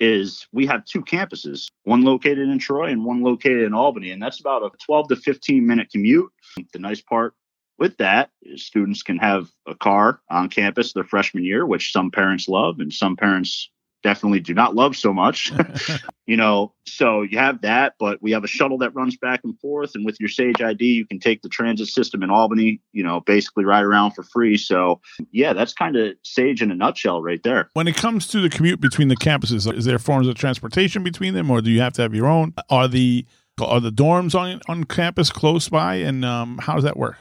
is 0.00 0.46
we 0.52 0.66
have 0.66 0.84
two 0.84 1.02
campuses, 1.02 1.68
one 1.84 2.02
located 2.02 2.48
in 2.48 2.58
Troy 2.58 2.90
and 2.90 3.04
one 3.04 3.22
located 3.22 3.62
in 3.62 3.74
Albany. 3.74 4.10
And 4.10 4.22
that's 4.22 4.40
about 4.40 4.62
a 4.62 4.70
12 4.84 5.08
to 5.08 5.16
15 5.16 5.66
minute 5.66 5.90
commute. 5.90 6.30
The 6.72 6.78
nice 6.78 7.00
part 7.00 7.34
with 7.78 7.96
that 7.98 8.30
is 8.42 8.64
students 8.64 9.02
can 9.02 9.18
have 9.18 9.50
a 9.66 9.74
car 9.74 10.20
on 10.30 10.48
campus 10.48 10.92
their 10.92 11.04
freshman 11.04 11.44
year, 11.44 11.66
which 11.66 11.92
some 11.92 12.10
parents 12.10 12.48
love 12.48 12.80
and 12.80 12.92
some 12.92 13.16
parents 13.16 13.70
definitely 14.04 14.38
do 14.38 14.54
not 14.54 14.76
love 14.76 14.96
so 14.96 15.12
much. 15.12 15.52
you 16.26 16.36
know, 16.36 16.72
so 16.86 17.22
you 17.22 17.38
have 17.38 17.62
that, 17.62 17.94
but 17.98 18.22
we 18.22 18.30
have 18.30 18.44
a 18.44 18.46
shuttle 18.46 18.78
that 18.78 18.94
runs 18.94 19.16
back 19.16 19.40
and 19.42 19.58
forth. 19.58 19.96
And 19.96 20.04
with 20.04 20.20
your 20.20 20.28
Sage 20.28 20.62
ID, 20.62 20.84
you 20.84 21.06
can 21.06 21.18
take 21.18 21.42
the 21.42 21.48
transit 21.48 21.88
system 21.88 22.22
in 22.22 22.30
Albany, 22.30 22.80
you 22.92 23.02
know, 23.02 23.20
basically 23.20 23.64
ride 23.64 23.82
around 23.82 24.12
for 24.12 24.22
free. 24.22 24.56
So, 24.56 25.00
yeah, 25.32 25.52
that's 25.52 25.72
kind 25.72 25.96
of 25.96 26.14
Sage 26.22 26.62
in 26.62 26.70
a 26.70 26.74
nutshell 26.74 27.22
right 27.22 27.42
there. 27.42 27.70
When 27.72 27.88
it 27.88 27.96
comes 27.96 28.28
to 28.28 28.40
the 28.40 28.50
commute 28.50 28.80
between 28.80 29.08
the 29.08 29.16
campuses, 29.16 29.72
is 29.74 29.84
there 29.86 29.98
forms 29.98 30.28
of 30.28 30.36
transportation 30.36 31.02
between 31.02 31.34
them 31.34 31.50
or 31.50 31.60
do 31.60 31.70
you 31.70 31.80
have 31.80 31.94
to 31.94 32.02
have 32.02 32.14
your 32.14 32.26
own? 32.26 32.54
Are 32.70 32.86
the 32.86 33.26
are 33.60 33.80
the 33.80 33.92
dorms 33.92 34.34
on 34.34 34.60
on 34.68 34.82
campus 34.84 35.30
close 35.30 35.68
by 35.68 35.96
and 35.96 36.24
um, 36.24 36.58
how 36.58 36.74
does 36.74 36.84
that 36.84 36.96
work? 36.96 37.16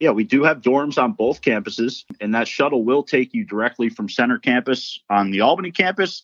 Yeah, 0.00 0.10
we 0.10 0.24
do 0.24 0.44
have 0.44 0.60
dorms 0.60 1.02
on 1.02 1.12
both 1.12 1.42
campuses, 1.42 2.04
and 2.20 2.34
that 2.34 2.46
shuttle 2.46 2.84
will 2.84 3.02
take 3.02 3.34
you 3.34 3.44
directly 3.44 3.88
from 3.88 4.08
center 4.08 4.38
campus 4.38 5.00
on 5.10 5.30
the 5.32 5.40
Albany 5.40 5.72
campus 5.72 6.22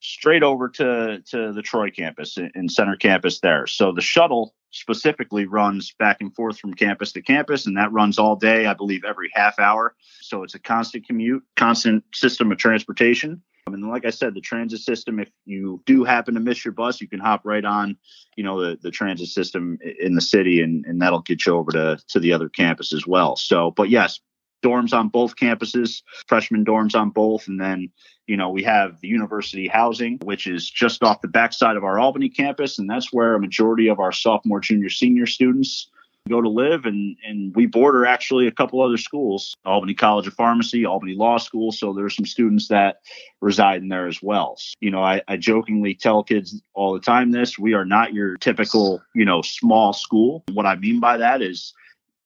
straight 0.00 0.42
over 0.42 0.68
to, 0.68 1.22
to 1.30 1.52
the 1.52 1.62
Troy 1.62 1.90
campus 1.90 2.38
in 2.38 2.68
center 2.68 2.96
campus 2.96 3.40
there. 3.40 3.66
So 3.66 3.92
the 3.92 4.00
shuttle 4.00 4.54
specifically 4.70 5.46
runs 5.46 5.94
back 5.98 6.18
and 6.20 6.34
forth 6.34 6.58
from 6.58 6.74
campus 6.74 7.12
to 7.12 7.22
campus, 7.22 7.66
and 7.66 7.76
that 7.76 7.92
runs 7.92 8.18
all 8.18 8.36
day, 8.36 8.66
I 8.66 8.74
believe, 8.74 9.04
every 9.04 9.30
half 9.32 9.58
hour. 9.58 9.94
So 10.20 10.42
it's 10.42 10.54
a 10.54 10.58
constant 10.58 11.06
commute, 11.06 11.42
constant 11.56 12.04
system 12.14 12.52
of 12.52 12.58
transportation. 12.58 13.42
Um, 13.66 13.74
and 13.74 13.88
like 13.88 14.04
I 14.04 14.10
said, 14.10 14.34
the 14.34 14.40
transit 14.40 14.80
system, 14.80 15.18
if 15.18 15.30
you 15.44 15.82
do 15.84 16.04
happen 16.04 16.34
to 16.34 16.40
miss 16.40 16.64
your 16.64 16.72
bus, 16.72 17.00
you 17.00 17.08
can 17.08 17.20
hop 17.20 17.42
right 17.44 17.64
on, 17.64 17.96
you 18.36 18.44
know, 18.44 18.60
the, 18.60 18.78
the 18.80 18.90
transit 18.90 19.28
system 19.28 19.78
in 20.00 20.14
the 20.14 20.20
city 20.20 20.62
and, 20.62 20.84
and 20.86 21.02
that'll 21.02 21.20
get 21.20 21.44
you 21.44 21.54
over 21.54 21.70
to, 21.72 21.98
to 22.08 22.20
the 22.20 22.32
other 22.32 22.48
campus 22.48 22.92
as 22.92 23.06
well. 23.06 23.36
So, 23.36 23.70
but 23.70 23.90
yes, 23.90 24.20
dorms 24.62 24.92
on 24.92 25.08
both 25.08 25.36
campuses, 25.36 26.02
freshman 26.26 26.64
dorms 26.64 26.94
on 26.94 27.10
both. 27.10 27.48
And 27.48 27.60
then, 27.60 27.90
you 28.26 28.36
know, 28.36 28.50
we 28.50 28.62
have 28.64 29.00
the 29.00 29.08
university 29.08 29.68
housing, 29.68 30.18
which 30.24 30.46
is 30.46 30.68
just 30.68 31.02
off 31.02 31.20
the 31.20 31.28
backside 31.28 31.76
of 31.76 31.84
our 31.84 31.98
Albany 31.98 32.28
campus. 32.28 32.78
And 32.78 32.88
that's 32.88 33.12
where 33.12 33.34
a 33.34 33.40
majority 33.40 33.88
of 33.88 34.00
our 34.00 34.12
sophomore, 34.12 34.60
junior, 34.60 34.90
senior 34.90 35.26
students 35.26 35.90
go 36.28 36.40
to 36.40 36.48
live 36.48 36.84
and 36.84 37.16
and 37.24 37.54
we 37.56 37.66
border 37.66 38.06
actually 38.06 38.46
a 38.46 38.52
couple 38.52 38.82
other 38.82 38.96
schools 38.96 39.54
albany 39.64 39.94
college 39.94 40.26
of 40.26 40.34
pharmacy 40.34 40.84
albany 40.84 41.14
law 41.14 41.38
school 41.38 41.72
so 41.72 41.92
there's 41.92 42.14
some 42.14 42.26
students 42.26 42.68
that 42.68 42.98
reside 43.40 43.82
in 43.82 43.88
there 43.88 44.06
as 44.06 44.22
well 44.22 44.56
you 44.80 44.90
know 44.90 45.02
I, 45.02 45.22
I 45.26 45.36
jokingly 45.36 45.94
tell 45.94 46.22
kids 46.22 46.60
all 46.74 46.92
the 46.92 47.00
time 47.00 47.30
this 47.30 47.58
we 47.58 47.74
are 47.74 47.84
not 47.84 48.12
your 48.12 48.36
typical 48.36 49.02
you 49.14 49.24
know 49.24 49.42
small 49.42 49.92
school 49.92 50.44
what 50.52 50.66
i 50.66 50.76
mean 50.76 51.00
by 51.00 51.16
that 51.16 51.42
is 51.42 51.72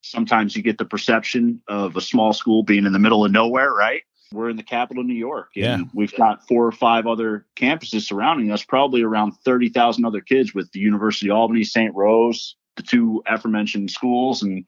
sometimes 0.03 0.55
you 0.57 0.63
get 0.63 0.79
the 0.79 0.85
perception 0.85 1.63
of 1.69 1.97
a 1.97 2.01
small 2.01 2.33
school 2.33 2.63
being 2.63 2.85
in 2.85 2.93
the 2.93 2.99
middle 2.99 3.25
of 3.25 3.33
nowhere, 3.33 3.73
right? 3.73 4.03
We're 4.33 4.51
in 4.51 4.57
the 4.57 4.63
capital, 4.63 5.05
New 5.05 5.15
York. 5.15 5.51
And 5.57 5.63
yeah. 5.83 5.89
we've 5.95 6.15
got 6.15 6.47
four 6.49 6.67
or 6.67 6.73
five 6.73 7.07
other 7.07 7.47
campuses 7.57 8.03
surrounding 8.03 8.51
us, 8.51 8.65
probably 8.65 9.03
around 9.03 9.33
30,000 9.45 10.05
other 10.05 10.21
kids 10.21 10.55
with 10.55 10.71
the 10.73 10.81
University 10.81 11.31
of 11.31 11.37
Albany, 11.37 11.65
St. 11.65 11.95
Rose, 11.95 12.57
the 12.77 12.83
two 12.83 13.23
aforementioned 13.27 13.91
schools. 13.91 14.43
And 14.43 14.65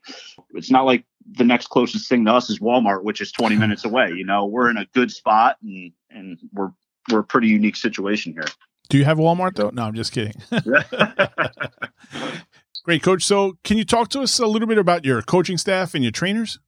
it's 0.50 0.70
not 0.70 0.84
like 0.84 1.04
the 1.32 1.44
next 1.44 1.68
closest 1.68 2.08
thing 2.08 2.26
to 2.26 2.32
us 2.32 2.50
is 2.50 2.60
Walmart, 2.60 3.04
which 3.04 3.20
is 3.20 3.32
20 3.32 3.56
minutes 3.58 3.84
away. 3.84 4.10
You 4.10 4.24
know, 4.24 4.46
we're 4.46 4.70
in 4.70 4.76
a 4.76 4.86
good 4.86 5.10
spot 5.10 5.56
and, 5.62 5.92
and 6.10 6.38
we're, 6.52 6.70
we're 7.10 7.20
a 7.20 7.24
pretty 7.24 7.48
unique 7.48 7.76
situation 7.76 8.32
here. 8.32 8.48
Do 8.90 8.98
you 8.98 9.04
have 9.04 9.18
Walmart 9.18 9.56
though? 9.56 9.70
No, 9.70 9.84
I'm 9.84 9.94
just 9.94 10.12
kidding. 10.12 10.34
Great, 12.84 13.02
coach. 13.02 13.24
So, 13.24 13.56
can 13.64 13.78
you 13.78 13.84
talk 13.84 14.10
to 14.10 14.20
us 14.20 14.38
a 14.38 14.46
little 14.46 14.68
bit 14.68 14.76
about 14.76 15.06
your 15.06 15.22
coaching 15.22 15.56
staff 15.56 15.94
and 15.94 16.04
your 16.04 16.12
trainers? 16.12 16.58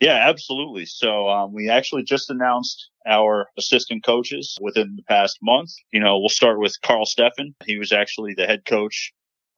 Yeah, 0.00 0.28
absolutely. 0.28 0.86
So, 0.86 1.28
um, 1.28 1.52
we 1.52 1.70
actually 1.70 2.02
just 2.02 2.30
announced 2.30 2.90
our 3.06 3.46
assistant 3.56 4.04
coaches 4.04 4.58
within 4.60 4.96
the 4.96 5.04
past 5.04 5.38
month. 5.40 5.70
You 5.92 6.00
know, 6.00 6.18
we'll 6.18 6.30
start 6.30 6.58
with 6.58 6.80
Karl 6.82 7.06
Steffen. 7.06 7.54
He 7.64 7.78
was 7.78 7.92
actually 7.92 8.34
the 8.34 8.46
head 8.46 8.64
coach 8.64 9.12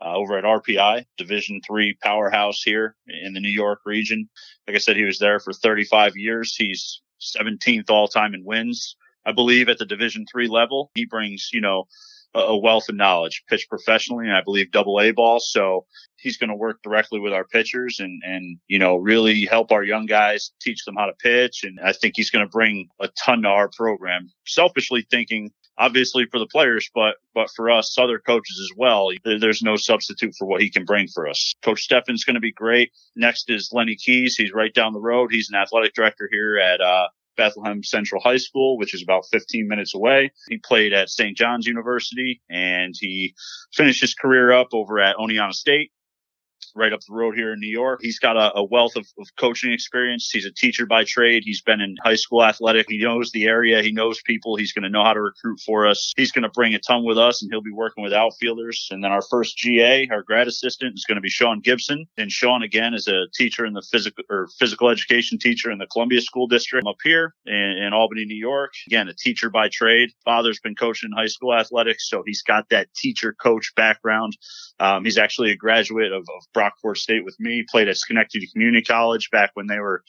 uh, 0.04 0.14
over 0.14 0.36
at 0.36 0.44
RPI, 0.44 1.06
Division 1.16 1.62
three 1.66 1.96
powerhouse 2.02 2.60
here 2.62 2.94
in 3.06 3.32
the 3.32 3.40
New 3.40 3.48
York 3.48 3.80
region. 3.86 4.28
Like 4.66 4.76
I 4.76 4.78
said, 4.78 4.98
he 4.98 5.04
was 5.04 5.18
there 5.18 5.40
for 5.40 5.54
35 5.54 6.16
years. 6.16 6.54
He's 6.54 7.00
17th 7.22 7.88
all 7.88 8.08
time 8.08 8.34
in 8.34 8.44
wins, 8.44 8.94
I 9.24 9.32
believe, 9.32 9.70
at 9.70 9.78
the 9.78 9.86
Division 9.86 10.26
three 10.30 10.48
level. 10.48 10.90
He 10.94 11.06
brings, 11.06 11.48
you 11.50 11.62
know, 11.62 11.84
a 12.36 12.56
wealth 12.56 12.88
of 12.88 12.96
knowledge, 12.96 13.42
pitched 13.48 13.68
professionally, 13.68 14.26
and 14.26 14.36
I 14.36 14.42
believe 14.42 14.70
double 14.70 15.00
A 15.00 15.10
ball. 15.10 15.40
So 15.40 15.86
he's 16.16 16.36
going 16.36 16.50
to 16.50 16.56
work 16.56 16.82
directly 16.82 17.20
with 17.20 17.32
our 17.32 17.44
pitchers 17.44 17.98
and, 18.00 18.22
and, 18.24 18.58
you 18.68 18.78
know, 18.78 18.96
really 18.96 19.44
help 19.46 19.72
our 19.72 19.82
young 19.82 20.06
guys 20.06 20.52
teach 20.60 20.84
them 20.84 20.96
how 20.96 21.06
to 21.06 21.12
pitch. 21.12 21.64
And 21.64 21.78
I 21.82 21.92
think 21.92 22.14
he's 22.16 22.30
going 22.30 22.44
to 22.44 22.50
bring 22.50 22.88
a 23.00 23.08
ton 23.24 23.42
to 23.42 23.48
our 23.48 23.68
program. 23.68 24.28
Selfishly 24.46 25.06
thinking, 25.10 25.50
obviously 25.78 26.26
for 26.30 26.38
the 26.38 26.46
players, 26.46 26.90
but, 26.94 27.16
but 27.34 27.48
for 27.54 27.70
us 27.70 27.96
other 27.98 28.18
coaches 28.18 28.60
as 28.62 28.76
well, 28.76 29.10
there's 29.24 29.62
no 29.62 29.76
substitute 29.76 30.34
for 30.38 30.46
what 30.46 30.62
he 30.62 30.70
can 30.70 30.84
bring 30.84 31.06
for 31.08 31.28
us. 31.28 31.54
Coach 31.62 31.86
Steffen's 31.88 32.24
going 32.24 32.34
to 32.34 32.40
be 32.40 32.52
great. 32.52 32.92
Next 33.14 33.50
is 33.50 33.70
Lenny 33.72 33.96
Keys. 33.96 34.36
He's 34.36 34.52
right 34.52 34.72
down 34.72 34.94
the 34.94 35.00
road. 35.00 35.30
He's 35.30 35.50
an 35.50 35.56
athletic 35.56 35.94
director 35.94 36.28
here 36.30 36.58
at, 36.58 36.80
uh, 36.80 37.08
Bethlehem 37.36 37.82
Central 37.82 38.20
High 38.20 38.36
School, 38.36 38.78
which 38.78 38.94
is 38.94 39.02
about 39.02 39.26
15 39.30 39.68
minutes 39.68 39.94
away. 39.94 40.32
He 40.48 40.58
played 40.58 40.92
at 40.92 41.10
St. 41.10 41.36
John's 41.36 41.66
University 41.66 42.42
and 42.48 42.94
he 42.98 43.34
finished 43.74 44.00
his 44.00 44.14
career 44.14 44.52
up 44.52 44.68
over 44.72 44.98
at 45.00 45.16
Oneonta 45.16 45.52
State 45.52 45.90
right 46.76 46.92
up 46.92 47.00
the 47.00 47.14
road 47.14 47.34
here 47.34 47.52
in 47.52 47.60
New 47.60 47.70
York. 47.70 48.00
He's 48.02 48.18
got 48.18 48.36
a, 48.36 48.56
a 48.56 48.64
wealth 48.64 48.96
of, 48.96 49.06
of, 49.18 49.26
coaching 49.36 49.72
experience. 49.72 50.30
He's 50.30 50.46
a 50.46 50.52
teacher 50.52 50.86
by 50.86 51.04
trade. 51.04 51.42
He's 51.44 51.62
been 51.62 51.80
in 51.80 51.96
high 52.02 52.16
school 52.16 52.44
athletic. 52.44 52.86
He 52.88 52.98
knows 52.98 53.30
the 53.32 53.46
area. 53.46 53.82
He 53.82 53.92
knows 53.92 54.20
people. 54.22 54.56
He's 54.56 54.72
going 54.72 54.84
to 54.84 54.88
know 54.88 55.02
how 55.02 55.14
to 55.14 55.20
recruit 55.20 55.60
for 55.64 55.86
us. 55.86 56.12
He's 56.16 56.32
going 56.32 56.42
to 56.44 56.50
bring 56.50 56.74
a 56.74 56.78
ton 56.78 57.04
with 57.04 57.18
us 57.18 57.42
and 57.42 57.50
he'll 57.50 57.62
be 57.62 57.72
working 57.72 58.04
with 58.04 58.12
outfielders. 58.12 58.88
And 58.90 59.02
then 59.02 59.12
our 59.12 59.22
first 59.22 59.56
GA, 59.56 60.08
our 60.10 60.22
grad 60.22 60.46
assistant 60.46 60.94
is 60.94 61.04
going 61.04 61.16
to 61.16 61.22
be 61.22 61.28
Sean 61.28 61.60
Gibson. 61.60 62.06
And 62.16 62.30
Sean 62.30 62.62
again 62.62 62.94
is 62.94 63.08
a 63.08 63.26
teacher 63.34 63.64
in 63.64 63.72
the 63.72 63.82
physical 63.82 64.24
or 64.30 64.48
physical 64.58 64.88
education 64.88 65.38
teacher 65.38 65.70
in 65.70 65.78
the 65.78 65.86
Columbia 65.86 66.20
School 66.20 66.46
District 66.46 66.86
up 66.86 66.96
here 67.02 67.34
in, 67.46 67.54
in 67.54 67.92
Albany, 67.92 68.24
New 68.24 68.36
York. 68.36 68.72
Again, 68.86 69.08
a 69.08 69.14
teacher 69.14 69.50
by 69.50 69.68
trade. 69.68 70.10
Father's 70.24 70.60
been 70.60 70.74
coaching 70.74 71.10
high 71.14 71.26
school 71.26 71.54
athletics. 71.54 72.08
So 72.08 72.22
he's 72.26 72.42
got 72.42 72.68
that 72.70 72.92
teacher 72.94 73.34
coach 73.40 73.72
background. 73.76 74.36
Um, 74.78 75.04
he's 75.04 75.18
actually 75.18 75.50
a 75.50 75.56
graduate 75.56 76.12
of, 76.12 76.22
of 76.22 76.44
Brockport 76.66 76.96
State 76.96 77.24
with 77.24 77.38
me, 77.38 77.64
played 77.68 77.88
at 77.88 77.96
Schenectady 77.96 78.48
Community 78.52 78.84
College 78.84 79.30
back 79.30 79.50
when 79.54 79.66
they 79.66 79.78
were 79.78 80.02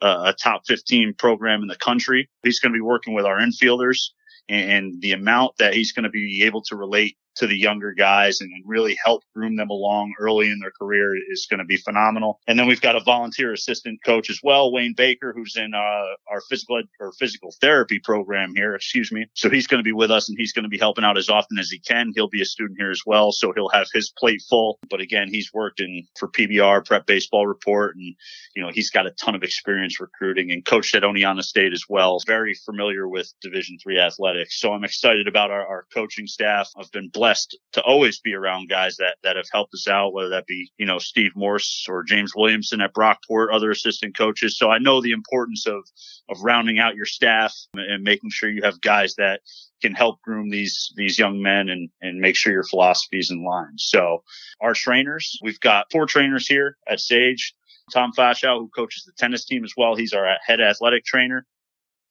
uh, 0.00 0.24
a 0.26 0.32
top 0.32 0.62
15 0.66 1.14
program 1.18 1.62
in 1.62 1.68
the 1.68 1.76
country. 1.76 2.28
He's 2.42 2.60
going 2.60 2.72
to 2.72 2.76
be 2.76 2.82
working 2.82 3.14
with 3.14 3.24
our 3.24 3.38
infielders 3.38 4.10
and 4.48 5.00
the 5.00 5.12
amount 5.12 5.56
that 5.58 5.74
he's 5.74 5.92
going 5.92 6.04
to 6.04 6.10
be 6.10 6.42
able 6.44 6.62
to 6.62 6.76
relate 6.76 7.16
to 7.36 7.46
the 7.46 7.56
younger 7.56 7.92
guys 7.92 8.40
and, 8.40 8.50
really 8.64 8.96
help 9.04 9.22
groom 9.34 9.56
them 9.56 9.68
along 9.68 10.14
early 10.18 10.48
in 10.48 10.58
their 10.58 10.70
career 10.70 11.14
is 11.30 11.46
going 11.50 11.58
to 11.58 11.64
be 11.64 11.76
phenomenal. 11.76 12.40
And 12.46 12.58
then 12.58 12.66
we've 12.66 12.80
got 12.80 12.96
a 12.96 13.00
volunteer 13.00 13.52
assistant 13.52 14.00
coach 14.04 14.30
as 14.30 14.40
well, 14.42 14.72
Wayne 14.72 14.94
Baker, 14.96 15.34
who's 15.36 15.56
in 15.56 15.74
uh, 15.74 16.04
our 16.30 16.40
physical 16.48 16.78
ed- 16.78 16.88
or 16.98 17.12
physical 17.12 17.52
therapy 17.60 17.98
program 18.02 18.54
here. 18.54 18.74
Excuse 18.74 19.12
me. 19.12 19.26
So 19.34 19.50
he's 19.50 19.66
going 19.66 19.80
to 19.80 19.84
be 19.84 19.92
with 19.92 20.10
us 20.10 20.28
and 20.28 20.38
he's 20.38 20.52
going 20.52 20.62
to 20.62 20.68
be 20.68 20.78
helping 20.78 21.04
out 21.04 21.18
as 21.18 21.28
often 21.28 21.58
as 21.58 21.68
he 21.68 21.78
can. 21.78 22.12
He'll 22.14 22.28
be 22.28 22.42
a 22.42 22.46
student 22.46 22.78
here 22.78 22.90
as 22.90 23.02
well, 23.04 23.32
so 23.32 23.52
he'll 23.52 23.68
have 23.68 23.88
his 23.92 24.12
plate 24.16 24.42
full. 24.48 24.78
But 24.88 25.00
again, 25.00 25.28
he's 25.28 25.52
worked 25.52 25.80
in 25.80 26.04
for 26.18 26.28
PBR 26.28 26.86
Prep 26.86 27.06
Baseball 27.06 27.46
Report, 27.46 27.96
and 27.96 28.14
you 28.56 28.62
know 28.62 28.70
he's 28.72 28.90
got 28.90 29.06
a 29.06 29.10
ton 29.10 29.34
of 29.34 29.42
experience 29.42 30.00
recruiting 30.00 30.52
and 30.52 30.64
coached 30.64 30.94
at 30.94 31.02
Oneonta 31.02 31.42
State 31.42 31.72
as 31.72 31.84
well. 31.88 32.18
Very 32.26 32.54
familiar 32.54 33.08
with 33.08 33.32
Division 33.42 33.78
three 33.82 33.98
athletics. 33.98 34.60
So 34.60 34.72
I'm 34.72 34.84
excited 34.84 35.28
about 35.28 35.50
our, 35.50 35.66
our 35.66 35.86
coaching 35.92 36.26
staff. 36.26 36.70
I've 36.78 36.90
been 36.92 37.08
blessed 37.08 37.23
blessed 37.24 37.56
to 37.72 37.82
always 37.82 38.20
be 38.20 38.34
around 38.34 38.68
guys 38.68 38.96
that, 38.96 39.16
that 39.22 39.36
have 39.36 39.46
helped 39.50 39.72
us 39.72 39.88
out, 39.88 40.12
whether 40.12 40.28
that 40.28 40.46
be, 40.46 40.70
you 40.76 40.84
know, 40.84 40.98
Steve 40.98 41.30
Morse 41.34 41.86
or 41.88 42.02
James 42.02 42.32
Williamson 42.36 42.82
at 42.82 42.92
Brockport, 42.92 43.46
other 43.50 43.70
assistant 43.70 44.14
coaches. 44.14 44.58
So 44.58 44.70
I 44.70 44.78
know 44.78 45.00
the 45.00 45.12
importance 45.12 45.66
of, 45.66 45.88
of 46.28 46.42
rounding 46.42 46.78
out 46.78 46.96
your 46.96 47.06
staff 47.06 47.54
and 47.72 48.02
making 48.02 48.28
sure 48.30 48.50
you 48.50 48.60
have 48.64 48.78
guys 48.82 49.14
that 49.14 49.40
can 49.80 49.94
help 49.94 50.20
groom 50.20 50.50
these, 50.50 50.92
these 50.96 51.18
young 51.18 51.40
men 51.40 51.70
and, 51.70 51.88
and 52.02 52.20
make 52.20 52.36
sure 52.36 52.52
your 52.52 52.62
philosophy 52.62 53.20
is 53.20 53.30
in 53.30 53.42
line. 53.42 53.78
So 53.78 54.22
our 54.60 54.74
trainers, 54.74 55.38
we've 55.42 55.60
got 55.60 55.90
four 55.90 56.04
trainers 56.04 56.46
here 56.46 56.76
at 56.86 57.00
Sage. 57.00 57.54
Tom 57.90 58.12
Fashow, 58.12 58.58
who 58.58 58.68
coaches 58.68 59.04
the 59.04 59.12
tennis 59.16 59.46
team 59.46 59.64
as 59.64 59.72
well. 59.78 59.96
He's 59.96 60.12
our 60.12 60.26
head 60.46 60.60
athletic 60.60 61.06
trainer. 61.06 61.46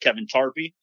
Kevin 0.01 0.25
Tarpey, 0.27 0.73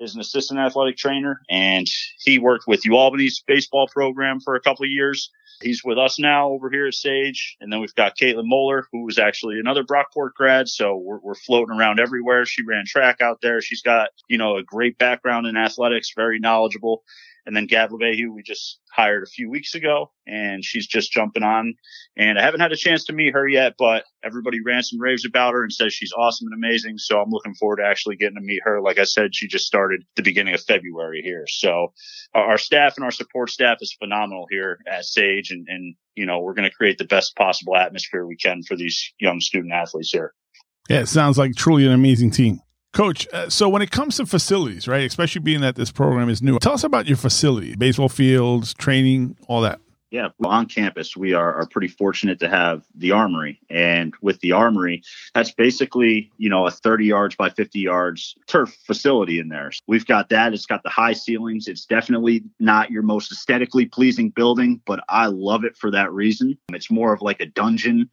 is 0.00 0.14
an 0.14 0.20
assistant 0.20 0.58
athletic 0.58 0.96
trainer 0.96 1.40
and 1.48 1.86
he 2.18 2.38
worked 2.38 2.66
with 2.66 2.82
UAlbany's 2.82 3.42
baseball 3.46 3.86
program 3.86 4.40
for 4.40 4.54
a 4.54 4.60
couple 4.60 4.84
of 4.84 4.90
years. 4.90 5.30
He's 5.62 5.82
with 5.84 5.98
us 5.98 6.18
now 6.18 6.50
over 6.50 6.70
here 6.70 6.86
at 6.86 6.94
Sage. 6.94 7.56
And 7.60 7.72
then 7.72 7.80
we've 7.80 7.94
got 7.94 8.16
Caitlin 8.16 8.46
Moeller, 8.46 8.86
who 8.92 9.04
was 9.04 9.18
actually 9.18 9.58
another 9.58 9.84
Brockport 9.84 10.32
grad. 10.34 10.68
So 10.68 10.96
we're, 10.96 11.20
we're 11.20 11.34
floating 11.34 11.76
around 11.76 12.00
everywhere. 12.00 12.46
She 12.46 12.64
ran 12.64 12.84
track 12.86 13.20
out 13.20 13.40
there. 13.42 13.60
She's 13.60 13.82
got, 13.82 14.10
you 14.28 14.38
know, 14.38 14.56
a 14.56 14.62
great 14.62 14.98
background 14.98 15.46
in 15.46 15.56
athletics, 15.56 16.12
very 16.16 16.38
knowledgeable. 16.38 17.02
And 17.46 17.56
then 17.56 17.66
Gab 17.66 17.90
LeBehu, 17.90 18.32
we 18.34 18.42
just 18.42 18.80
hired 18.92 19.22
a 19.22 19.30
few 19.30 19.50
weeks 19.50 19.74
ago 19.74 20.10
and 20.26 20.64
she's 20.64 20.86
just 20.86 21.12
jumping 21.12 21.42
on. 21.42 21.74
And 22.16 22.38
I 22.38 22.42
haven't 22.42 22.60
had 22.60 22.72
a 22.72 22.76
chance 22.76 23.04
to 23.04 23.12
meet 23.12 23.34
her 23.34 23.48
yet, 23.48 23.74
but 23.78 24.04
everybody 24.22 24.60
rants 24.60 24.92
and 24.92 25.00
raves 25.00 25.24
about 25.24 25.54
her 25.54 25.62
and 25.62 25.72
says 25.72 25.94
she's 25.94 26.12
awesome 26.16 26.48
and 26.48 26.54
amazing. 26.54 26.98
So 26.98 27.20
I'm 27.20 27.30
looking 27.30 27.54
forward 27.54 27.76
to 27.76 27.86
actually 27.86 28.16
getting 28.16 28.36
to 28.36 28.40
meet 28.40 28.62
her. 28.64 28.80
Like 28.80 28.98
I 28.98 29.04
said, 29.04 29.34
she 29.34 29.48
just 29.48 29.66
started 29.66 30.04
the 30.16 30.22
beginning 30.22 30.54
of 30.54 30.62
February 30.62 31.22
here. 31.24 31.44
So 31.48 31.92
our 32.34 32.58
staff 32.58 32.94
and 32.96 33.04
our 33.04 33.10
support 33.10 33.50
staff 33.50 33.78
is 33.80 33.96
phenomenal 33.98 34.46
here 34.50 34.78
at 34.86 35.04
Sage. 35.04 35.49
And, 35.50 35.66
and 35.68 35.94
you 36.14 36.26
know, 36.26 36.40
we're 36.40 36.54
going 36.54 36.68
to 36.68 36.74
create 36.74 36.98
the 36.98 37.04
best 37.04 37.36
possible 37.36 37.76
atmosphere 37.76 38.26
we 38.26 38.36
can 38.36 38.62
for 38.62 38.76
these 38.76 39.12
young 39.20 39.40
student 39.40 39.72
athletes 39.72 40.10
here. 40.10 40.32
Yeah, 40.88 41.00
it 41.00 41.08
sounds 41.08 41.38
like 41.38 41.54
truly 41.54 41.86
an 41.86 41.92
amazing 41.92 42.30
team. 42.30 42.60
Coach, 42.92 43.28
uh, 43.32 43.48
so 43.48 43.68
when 43.68 43.82
it 43.82 43.92
comes 43.92 44.16
to 44.16 44.26
facilities, 44.26 44.88
right, 44.88 45.04
especially 45.04 45.40
being 45.40 45.60
that 45.60 45.76
this 45.76 45.92
program 45.92 46.28
is 46.28 46.42
new, 46.42 46.58
tell 46.58 46.72
us 46.72 46.82
about 46.82 47.06
your 47.06 47.16
facility, 47.16 47.76
baseball 47.76 48.08
fields, 48.08 48.74
training, 48.74 49.36
all 49.46 49.60
that. 49.60 49.80
Yeah, 50.10 50.30
on 50.44 50.66
campus, 50.66 51.16
we 51.16 51.34
are, 51.34 51.54
are 51.54 51.66
pretty 51.66 51.86
fortunate 51.86 52.40
to 52.40 52.48
have 52.48 52.84
the 52.96 53.12
Armory. 53.12 53.60
And 53.70 54.12
with 54.20 54.40
the 54.40 54.52
Armory, 54.52 55.04
that's 55.34 55.52
basically, 55.52 56.32
you 56.36 56.48
know, 56.48 56.66
a 56.66 56.70
30 56.70 57.04
yards 57.04 57.36
by 57.36 57.48
50 57.50 57.78
yards 57.78 58.34
turf 58.48 58.76
facility 58.86 59.38
in 59.38 59.48
there. 59.48 59.70
So 59.70 59.80
We've 59.86 60.06
got 60.06 60.28
that. 60.30 60.52
It's 60.52 60.66
got 60.66 60.82
the 60.82 60.88
high 60.88 61.12
ceilings. 61.12 61.68
It's 61.68 61.86
definitely 61.86 62.42
not 62.58 62.90
your 62.90 63.02
most 63.02 63.30
aesthetically 63.30 63.86
pleasing 63.86 64.30
building, 64.30 64.80
but 64.84 65.04
I 65.08 65.26
love 65.26 65.64
it 65.64 65.76
for 65.76 65.92
that 65.92 66.12
reason. 66.12 66.58
It's 66.70 66.90
more 66.90 67.12
of 67.12 67.22
like 67.22 67.40
a 67.40 67.46
dungeon 67.46 68.10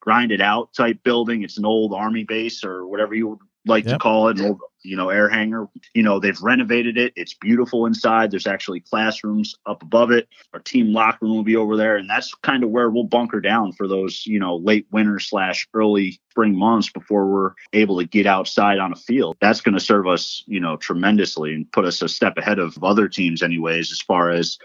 grinded 0.00 0.40
out 0.40 0.74
type 0.74 1.02
building. 1.04 1.44
It's 1.44 1.58
an 1.58 1.64
old 1.64 1.94
army 1.94 2.24
base 2.24 2.64
or 2.64 2.88
whatever 2.88 3.14
you 3.14 3.28
would 3.28 3.38
like 3.66 3.84
yep. 3.84 3.94
to 3.94 3.98
call 3.98 4.28
it, 4.28 4.40
old, 4.40 4.60
you 4.86 4.96
know, 4.96 5.10
air 5.10 5.28
hangar. 5.28 5.68
You 5.94 6.02
know, 6.02 6.20
they've 6.20 6.40
renovated 6.40 6.96
it. 6.96 7.12
It's 7.16 7.34
beautiful 7.34 7.86
inside. 7.86 8.30
There's 8.30 8.46
actually 8.46 8.80
classrooms 8.80 9.54
up 9.66 9.82
above 9.82 10.10
it. 10.10 10.28
Our 10.52 10.60
team 10.60 10.92
locker 10.92 11.18
room 11.26 11.36
will 11.36 11.42
be 11.44 11.56
over 11.56 11.76
there, 11.76 11.96
and 11.96 12.08
that's 12.08 12.34
kind 12.36 12.64
of 12.64 12.70
where 12.70 12.90
we'll 12.90 13.04
bunker 13.04 13.40
down 13.40 13.72
for 13.72 13.88
those, 13.88 14.26
you 14.26 14.38
know, 14.38 14.56
late 14.56 14.86
winter 14.90 15.18
slash 15.18 15.66
early 15.74 16.20
spring 16.30 16.56
months 16.56 16.90
before 16.90 17.26
we're 17.26 17.52
able 17.72 17.98
to 17.98 18.06
get 18.06 18.26
outside 18.26 18.78
on 18.78 18.92
a 18.92 18.96
field. 18.96 19.36
That's 19.40 19.60
going 19.60 19.74
to 19.74 19.80
serve 19.80 20.06
us, 20.06 20.44
you 20.46 20.60
know, 20.60 20.76
tremendously 20.76 21.54
and 21.54 21.70
put 21.72 21.84
us 21.84 22.02
a 22.02 22.08
step 22.08 22.36
ahead 22.36 22.58
of 22.58 22.82
other 22.82 23.08
teams, 23.08 23.42
anyways, 23.42 23.90
as 23.90 24.00
far 24.00 24.30
as 24.30 24.58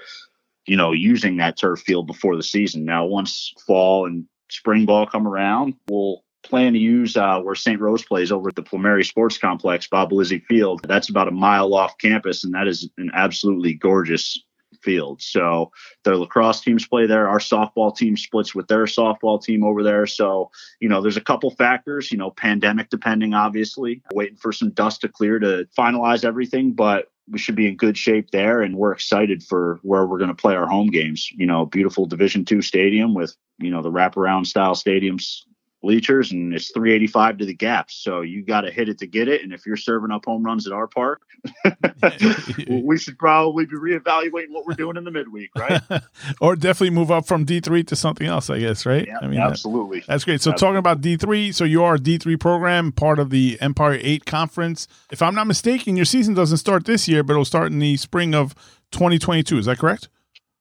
you 0.68 0.78
know, 0.78 0.92
using 0.92 1.38
that 1.38 1.58
turf 1.58 1.82
field 1.82 2.08
before 2.08 2.36
the 2.36 2.44
season. 2.44 2.86
Now, 2.86 3.06
once 3.06 3.54
fall 3.66 4.06
and 4.06 4.26
spring 4.50 4.86
ball 4.86 5.08
come 5.08 5.28
around, 5.28 5.74
we'll 5.90 6.24
plan 6.44 6.74
to 6.74 6.80
use 6.80 7.16
uh, 7.18 7.40
where 7.42 7.56
St. 7.56 7.80
Rose 7.80 8.04
plays 8.04 8.32
over 8.32 8.50
at 8.50 8.56
the 8.56 8.64
Plumeri 8.64 9.06
Sports 9.06 9.38
Complex, 9.38 9.88
Bob 9.88 10.12
Lizzie 10.12 10.40
Field. 10.40 10.82
That's 10.88 11.10
about 11.10 11.28
a 11.28 11.32
mile 11.32 11.74
off 11.74 11.98
campus, 11.98 12.44
and 12.44 12.54
that 12.54 12.68
is 12.68 12.90
an 12.98 13.12
absolutely 13.14 13.74
gorgeous 13.74 14.38
field. 14.82 15.22
So 15.22 15.72
their 16.04 16.18
lacrosse 16.18 16.62
teams 16.62 16.88
play 16.88 17.06
there. 17.06 17.28
Our 17.28 17.40
softball 17.40 17.96
team 17.96 18.18
splits 18.18 18.56
with 18.56 18.68
their 18.68 18.86
softball 18.86 19.42
team 19.42 19.64
over 19.64 19.84
there. 19.84 20.08
So, 20.08 20.50
you 20.80 20.90
know, 20.90 21.02
there's 21.02 21.18
a 21.18 21.22
couple 21.22 21.52
factors, 21.52 22.12
you 22.12 22.18
know, 22.18 22.32
pandemic 22.32 22.90
depending, 22.90 23.34
obviously, 23.34 24.02
waiting 24.14 24.38
for 24.38 24.52
some 24.52 24.72
dust 24.72 25.02
to 25.02 25.10
clear 25.10 25.40
to 25.40 25.68
finalize 25.78 26.26
everything. 26.26 26.74
But 26.74 27.12
we 27.30 27.40
should 27.40 27.56
be 27.56 27.68
in 27.68 27.78
good 27.78 27.98
shape 27.98 28.32
there 28.32 28.62
and 28.62 28.76
we're 28.76 28.92
excited 28.92 29.44
for 29.44 29.80
where 29.84 30.06
we're 30.06 30.18
going 30.18 30.30
to 30.30 30.36
play 30.36 30.56
our 30.56 30.68
home 30.68 30.88
games 30.88 31.30
you 31.32 31.46
know 31.46 31.66
beautiful 31.66 32.06
division 32.06 32.44
two 32.44 32.62
stadium 32.62 33.14
with 33.14 33.36
you 33.60 33.70
know 33.70 33.82
the 33.82 33.92
wraparound 33.92 34.46
style 34.46 34.74
stadiums 34.74 35.44
bleachers 35.82 36.32
and 36.32 36.54
it's 36.54 36.72
385 36.72 37.40
to 37.40 37.46
the 37.46 37.54
gaps. 37.54 37.96
So 37.96 38.22
you 38.22 38.44
got 38.44 38.62
to 38.62 38.72
hit 38.72 38.88
it 38.88 39.00
to 39.00 39.08
get 39.08 39.28
it. 39.28 39.44
And 39.44 39.52
if 39.52 39.66
you're 39.66 39.78
serving 39.78 40.12
up 40.12 40.26
home 40.26 40.44
runs 40.44 40.68
at 40.68 40.74
our 40.74 40.88
park, 40.88 41.22
we 42.70 42.98
should 42.98 43.18
probably 43.18 43.66
be 43.66 43.76
reevaluating 43.76 44.52
what 44.52 44.66
we're 44.66 44.76
doing 44.76 44.98
in 44.98 45.04
the 45.04 45.12
midweek, 45.12 45.50
right? 45.58 45.82
or 46.42 46.56
definitely 46.56 46.92
move 46.92 47.12
up 47.12 47.26
from 47.26 47.46
D3 47.46 47.86
to 47.88 47.96
something 47.96 48.28
else, 48.28 48.50
I 48.50 48.60
guess, 48.60 48.86
right? 48.86 49.08
Yeah, 49.08 49.18
I 49.22 49.28
mean, 49.28 49.40
absolutely. 49.40 50.00
That, 50.02 50.08
that's 50.08 50.24
great. 50.24 50.42
So 50.42 50.52
absolutely. 50.52 50.60
talking 50.60 50.78
about 50.78 51.02
D3, 51.02 51.54
so 51.54 51.64
you 51.64 51.84
are 51.84 51.96
a 51.96 52.00
D3 52.00 52.40
program, 52.40 52.92
part 52.92 53.20
of 53.20 53.30
the 53.30 53.58
Empire 53.60 53.98
8 54.02 54.26
conference. 54.26 54.88
If 55.12 55.22
I'm 55.22 55.36
not 55.36 55.48
mistaken, 55.48 55.96
your 55.96 56.06
season 56.06 56.34
doesn't 56.34 56.58
start 56.58 56.86
this 56.86 57.08
year, 57.08 57.24
but 57.24 57.34
it'll 57.34 57.46
start 57.46 57.72
in 57.72 57.80
the 57.80 57.98
spring 57.98 58.36
of 58.36 58.54
2022. 58.92 59.58
Is 59.58 59.66
that 59.66 59.80
correct? 59.80 60.10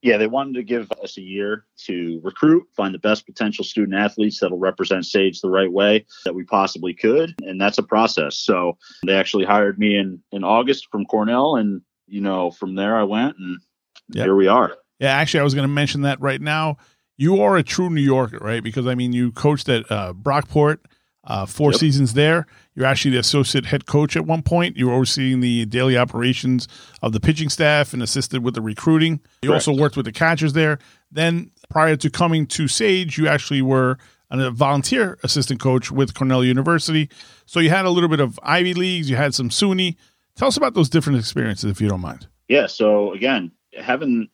Yeah, 0.02 0.16
they 0.16 0.26
wanted 0.26 0.54
to 0.54 0.62
give 0.62 0.90
us 1.02 1.18
a 1.18 1.20
year 1.20 1.66
to 1.84 2.20
recruit, 2.22 2.66
find 2.74 2.94
the 2.94 2.98
best 2.98 3.26
potential 3.26 3.64
student 3.64 3.94
athletes 3.94 4.40
that'll 4.40 4.58
represent 4.58 5.04
Sage 5.04 5.40
the 5.40 5.50
right 5.50 5.70
way 5.70 6.06
that 6.24 6.34
we 6.34 6.44
possibly 6.44 6.94
could. 6.94 7.34
And 7.42 7.60
that's 7.60 7.78
a 7.78 7.82
process. 7.82 8.38
So 8.38 8.78
they 9.04 9.14
actually 9.14 9.44
hired 9.44 9.78
me 9.78 9.96
in, 9.96 10.22
in 10.32 10.42
August 10.42 10.88
from 10.90 11.04
Cornell. 11.04 11.56
And, 11.56 11.82
you 12.06 12.20
know, 12.20 12.50
from 12.50 12.76
there 12.76 12.96
I 12.96 13.02
went 13.02 13.36
and 13.38 13.60
yep. 14.08 14.24
here 14.24 14.36
we 14.36 14.46
are. 14.46 14.74
Yeah, 14.98 15.12
actually, 15.12 15.40
I 15.40 15.44
was 15.44 15.54
going 15.54 15.68
to 15.68 15.68
mention 15.68 16.02
that 16.02 16.20
right 16.20 16.40
now. 16.40 16.76
You 17.16 17.42
are 17.42 17.56
a 17.56 17.62
true 17.62 17.90
New 17.90 18.00
Yorker, 18.00 18.38
right? 18.40 18.62
Because, 18.62 18.86
I 18.86 18.94
mean, 18.94 19.12
you 19.12 19.32
coached 19.32 19.68
at 19.68 19.90
uh, 19.90 20.14
Brockport 20.14 20.78
uh, 21.24 21.46
four 21.46 21.72
yep. 21.72 21.80
seasons 21.80 22.14
there. 22.14 22.46
You're 22.74 22.86
actually 22.86 23.12
the 23.12 23.18
associate 23.18 23.66
head 23.66 23.86
coach 23.86 24.16
at 24.16 24.26
one 24.26 24.42
point. 24.42 24.76
You 24.76 24.86
were 24.86 24.94
overseeing 24.94 25.40
the 25.40 25.66
daily 25.66 25.98
operations 25.98 26.66
of 27.02 27.12
the 27.12 27.20
pitching 27.20 27.48
staff 27.48 27.92
and 27.92 28.02
assisted 28.02 28.42
with 28.42 28.54
the 28.54 28.62
recruiting. 28.62 29.20
You 29.42 29.50
Correct. 29.50 29.68
also 29.68 29.80
worked 29.80 29.96
with 29.96 30.06
the 30.06 30.12
catchers 30.12 30.52
there. 30.52 30.78
Then, 31.10 31.50
prior 31.68 31.96
to 31.96 32.10
coming 32.10 32.46
to 32.48 32.68
Sage, 32.68 33.18
you 33.18 33.28
actually 33.28 33.62
were 33.62 33.98
a 34.30 34.50
volunteer 34.50 35.18
assistant 35.24 35.60
coach 35.60 35.90
with 35.90 36.14
Cornell 36.14 36.44
University. 36.44 37.10
So 37.46 37.60
you 37.60 37.70
had 37.70 37.84
a 37.84 37.90
little 37.90 38.08
bit 38.08 38.20
of 38.20 38.38
Ivy 38.42 38.74
Leagues, 38.74 39.10
you 39.10 39.16
had 39.16 39.34
some 39.34 39.50
SUNY. 39.50 39.96
Tell 40.36 40.48
us 40.48 40.56
about 40.56 40.74
those 40.74 40.88
different 40.88 41.18
experiences, 41.18 41.70
if 41.70 41.80
you 41.80 41.88
don't 41.88 42.00
mind. 42.00 42.28
Yeah. 42.48 42.66
So 42.66 43.12
again, 43.12 43.50
having 43.78 44.28